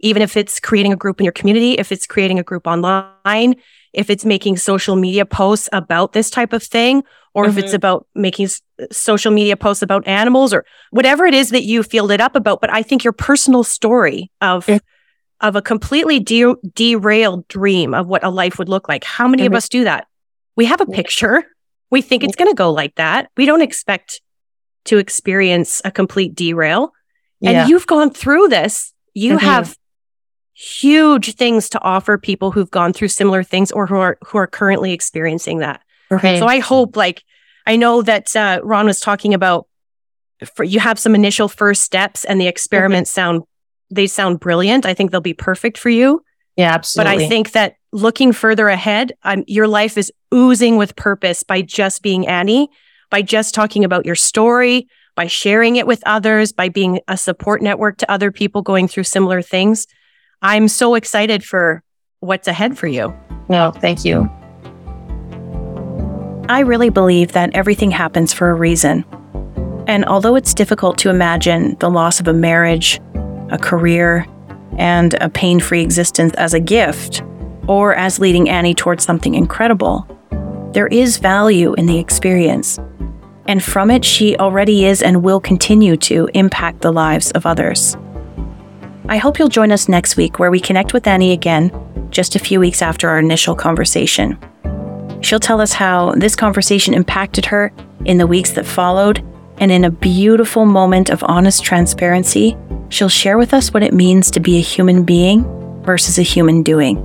even 0.00 0.22
if 0.22 0.36
it's 0.36 0.58
creating 0.58 0.92
a 0.92 0.96
group 0.96 1.20
in 1.20 1.24
your 1.24 1.32
community, 1.32 1.74
if 1.74 1.92
it's 1.92 2.06
creating 2.06 2.38
a 2.38 2.42
group 2.42 2.66
online, 2.66 3.54
if 3.92 4.10
it's 4.10 4.24
making 4.24 4.56
social 4.56 4.96
media 4.96 5.26
posts 5.26 5.68
about 5.72 6.12
this 6.12 6.30
type 6.30 6.52
of 6.52 6.62
thing, 6.62 7.02
or 7.34 7.44
mm-hmm. 7.44 7.50
if 7.50 7.58
it's 7.58 7.68
mm-hmm. 7.68 7.76
about 7.76 8.06
making 8.14 8.46
s- 8.46 8.62
social 8.90 9.32
media 9.32 9.56
posts 9.56 9.82
about 9.82 10.06
animals 10.06 10.52
or 10.52 10.64
whatever 10.90 11.26
it 11.26 11.34
is 11.34 11.50
that 11.50 11.64
you 11.64 11.82
feel 11.82 12.04
lit 12.04 12.20
up 12.20 12.34
about. 12.34 12.60
But 12.60 12.72
I 12.72 12.82
think 12.82 13.04
your 13.04 13.12
personal 13.12 13.64
story 13.64 14.30
of, 14.40 14.68
of 15.40 15.56
a 15.56 15.62
completely 15.62 16.20
de- 16.20 16.56
derailed 16.74 17.48
dream 17.48 17.94
of 17.94 18.06
what 18.06 18.24
a 18.24 18.30
life 18.30 18.58
would 18.58 18.68
look 18.68 18.88
like. 18.88 19.04
How 19.04 19.28
many 19.28 19.46
of 19.46 19.54
us 19.54 19.68
do 19.68 19.84
that? 19.84 20.06
We 20.56 20.66
have 20.66 20.80
a 20.80 20.86
picture. 20.86 21.44
We 21.90 22.02
think 22.02 22.24
it's 22.24 22.36
going 22.36 22.50
to 22.50 22.56
go 22.56 22.70
like 22.70 22.94
that. 22.96 23.30
We 23.36 23.46
don't 23.46 23.62
expect 23.62 24.20
to 24.84 24.98
experience 24.98 25.82
a 25.84 25.90
complete 25.90 26.34
derail. 26.34 26.92
And 27.42 27.52
yeah. 27.52 27.66
you've 27.66 27.86
gone 27.86 28.10
through 28.10 28.48
this. 28.48 28.92
You 29.14 29.36
mm-hmm. 29.36 29.44
have 29.44 29.76
huge 30.54 31.34
things 31.34 31.68
to 31.70 31.80
offer 31.82 32.18
people 32.18 32.50
who've 32.50 32.70
gone 32.70 32.92
through 32.92 33.08
similar 33.08 33.42
things 33.42 33.72
or 33.72 33.86
who 33.86 33.96
are 33.96 34.18
who 34.24 34.38
are 34.38 34.46
currently 34.46 34.92
experiencing 34.92 35.58
that. 35.58 35.82
Okay. 36.10 36.38
So 36.38 36.46
I 36.46 36.58
hope 36.58 36.96
like 36.96 37.24
I 37.66 37.76
know 37.76 38.02
that 38.02 38.34
uh, 38.36 38.60
Ron 38.62 38.86
was 38.86 39.00
talking 39.00 39.34
about 39.34 39.66
for 40.54 40.64
you 40.64 40.80
have 40.80 40.98
some 40.98 41.14
initial 41.14 41.48
first 41.48 41.82
steps 41.82 42.24
and 42.24 42.40
the 42.40 42.46
experiments 42.46 43.10
okay. 43.10 43.22
sound 43.22 43.42
they 43.90 44.06
sound 44.06 44.40
brilliant. 44.40 44.86
I 44.86 44.94
think 44.94 45.10
they'll 45.10 45.20
be 45.20 45.34
perfect 45.34 45.78
for 45.78 45.90
you. 45.90 46.24
Yeah, 46.56 46.72
absolutely. 46.72 47.16
But 47.16 47.22
I 47.22 47.28
think 47.28 47.52
that 47.52 47.76
looking 47.92 48.32
further 48.32 48.68
ahead, 48.68 49.12
um, 49.22 49.44
your 49.46 49.68
life 49.68 49.96
is 49.96 50.12
oozing 50.34 50.76
with 50.76 50.96
purpose 50.96 51.42
by 51.42 51.62
just 51.62 52.02
being 52.02 52.26
Annie, 52.26 52.68
by 53.10 53.22
just 53.22 53.54
talking 53.54 53.84
about 53.84 54.06
your 54.06 54.14
story, 54.14 54.88
by 55.14 55.26
sharing 55.26 55.76
it 55.76 55.86
with 55.86 56.02
others, 56.06 56.52
by 56.52 56.68
being 56.68 57.00
a 57.08 57.16
support 57.16 57.62
network 57.62 57.98
to 57.98 58.10
other 58.10 58.30
people 58.32 58.62
going 58.62 58.88
through 58.88 59.04
similar 59.04 59.42
things. 59.42 59.86
I'm 60.42 60.66
so 60.66 60.96
excited 60.96 61.44
for 61.44 61.84
what's 62.18 62.48
ahead 62.48 62.76
for 62.76 62.88
you. 62.88 63.14
No, 63.48 63.70
thank 63.70 64.04
you. 64.04 64.28
I 66.48 66.60
really 66.60 66.90
believe 66.90 67.32
that 67.32 67.54
everything 67.54 67.92
happens 67.92 68.32
for 68.32 68.50
a 68.50 68.54
reason. 68.54 69.04
And 69.86 70.04
although 70.04 70.34
it's 70.34 70.52
difficult 70.52 70.98
to 70.98 71.10
imagine 71.10 71.76
the 71.78 71.90
loss 71.90 72.18
of 72.18 72.26
a 72.26 72.32
marriage, 72.32 73.00
a 73.50 73.58
career, 73.58 74.26
and 74.78 75.14
a 75.20 75.28
pain 75.28 75.60
free 75.60 75.80
existence 75.80 76.34
as 76.34 76.54
a 76.54 76.60
gift, 76.60 77.22
or 77.68 77.94
as 77.94 78.18
leading 78.18 78.48
Annie 78.48 78.74
towards 78.74 79.04
something 79.04 79.34
incredible, 79.34 80.06
there 80.72 80.88
is 80.88 81.18
value 81.18 81.74
in 81.74 81.86
the 81.86 81.98
experience. 81.98 82.80
And 83.46 83.62
from 83.62 83.90
it, 83.90 84.04
she 84.04 84.36
already 84.38 84.86
is 84.86 85.02
and 85.02 85.22
will 85.22 85.40
continue 85.40 85.96
to 85.98 86.28
impact 86.34 86.80
the 86.80 86.92
lives 86.92 87.30
of 87.32 87.46
others. 87.46 87.96
I 89.08 89.16
hope 89.16 89.38
you'll 89.38 89.48
join 89.48 89.72
us 89.72 89.88
next 89.88 90.16
week 90.16 90.38
where 90.38 90.50
we 90.50 90.60
connect 90.60 90.92
with 90.92 91.06
Annie 91.08 91.32
again, 91.32 91.72
just 92.10 92.36
a 92.36 92.38
few 92.38 92.60
weeks 92.60 92.82
after 92.82 93.08
our 93.08 93.18
initial 93.18 93.54
conversation. 93.54 94.38
She'll 95.22 95.40
tell 95.40 95.60
us 95.60 95.72
how 95.72 96.12
this 96.12 96.36
conversation 96.36 96.94
impacted 96.94 97.44
her 97.46 97.72
in 98.04 98.18
the 98.18 98.26
weeks 98.26 98.52
that 98.52 98.66
followed, 98.66 99.24
and 99.58 99.72
in 99.72 99.84
a 99.84 99.90
beautiful 99.90 100.66
moment 100.66 101.10
of 101.10 101.22
honest 101.24 101.64
transparency, 101.64 102.56
she'll 102.90 103.08
share 103.08 103.38
with 103.38 103.52
us 103.52 103.74
what 103.74 103.82
it 103.82 103.92
means 103.92 104.30
to 104.30 104.40
be 104.40 104.56
a 104.58 104.62
human 104.62 105.02
being 105.04 105.42
versus 105.82 106.18
a 106.18 106.22
human 106.22 106.62
doing. 106.62 106.96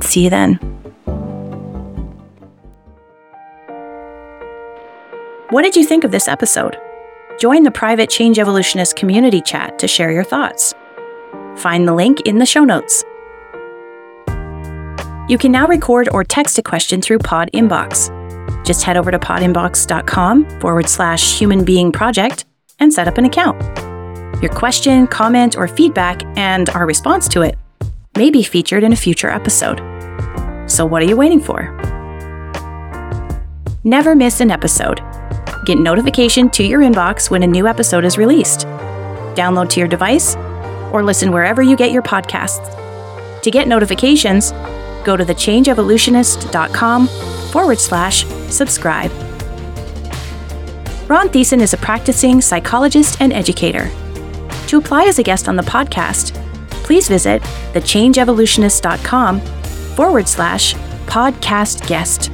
See 0.00 0.24
you 0.24 0.30
then. 0.30 0.54
What 5.50 5.62
did 5.62 5.76
you 5.76 5.84
think 5.84 6.04
of 6.04 6.10
this 6.10 6.28
episode? 6.28 6.78
Join 7.38 7.64
the 7.64 7.70
private 7.70 8.08
Change 8.08 8.38
Evolutionist 8.38 8.96
community 8.96 9.42
chat 9.42 9.78
to 9.78 9.86
share 9.86 10.10
your 10.10 10.24
thoughts. 10.24 10.74
Find 11.56 11.86
the 11.86 11.94
link 11.94 12.20
in 12.22 12.38
the 12.38 12.46
show 12.46 12.64
notes. 12.64 13.04
You 15.28 15.38
can 15.38 15.52
now 15.52 15.66
record 15.66 16.08
or 16.12 16.24
text 16.24 16.58
a 16.58 16.62
question 16.62 17.00
through 17.00 17.18
Pod 17.18 17.50
Inbox. 17.54 18.10
Just 18.66 18.82
head 18.82 18.96
over 18.96 19.10
to 19.10 19.18
podinbox.com 19.18 20.60
forward 20.60 20.88
slash 20.88 21.38
human 21.38 21.64
being 21.64 21.92
project 21.92 22.44
and 22.80 22.92
set 22.92 23.08
up 23.08 23.18
an 23.18 23.24
account. 23.24 23.62
Your 24.42 24.52
question, 24.52 25.06
comment, 25.06 25.56
or 25.56 25.68
feedback 25.68 26.22
and 26.36 26.68
our 26.70 26.86
response 26.86 27.28
to 27.28 27.42
it 27.42 27.56
may 28.16 28.30
be 28.30 28.42
featured 28.42 28.82
in 28.82 28.92
a 28.92 28.96
future 28.96 29.30
episode. 29.30 29.80
So, 30.68 30.84
what 30.84 31.02
are 31.02 31.06
you 31.06 31.16
waiting 31.16 31.40
for? 31.40 31.70
Never 33.84 34.14
miss 34.14 34.40
an 34.40 34.50
episode. 34.50 35.00
Get 35.64 35.78
notification 35.78 36.50
to 36.50 36.64
your 36.64 36.80
inbox 36.80 37.30
when 37.30 37.42
a 37.42 37.46
new 37.46 37.66
episode 37.66 38.04
is 38.04 38.18
released. 38.18 38.60
Download 39.34 39.68
to 39.70 39.80
your 39.80 39.88
device 39.88 40.36
or 40.92 41.02
listen 41.02 41.32
wherever 41.32 41.62
you 41.62 41.76
get 41.76 41.90
your 41.90 42.02
podcasts. 42.02 42.80
To 43.42 43.50
get 43.50 43.66
notifications, 43.66 44.52
go 45.04 45.16
to 45.16 45.24
thechangeevolutionist.com 45.24 47.08
forward 47.50 47.78
slash 47.78 48.24
subscribe. 48.48 49.10
Ron 51.08 51.28
Thiessen 51.28 51.60
is 51.60 51.74
a 51.74 51.78
practicing 51.78 52.40
psychologist 52.40 53.20
and 53.20 53.32
educator. 53.32 53.90
To 54.68 54.78
apply 54.78 55.04
as 55.04 55.18
a 55.18 55.22
guest 55.22 55.48
on 55.48 55.56
the 55.56 55.62
podcast, 55.62 56.34
please 56.84 57.08
visit 57.08 57.42
thechangeevolutionist.com 57.72 59.40
forward 59.96 60.28
slash 60.28 60.74
podcast 61.06 61.86
guest. 61.86 62.30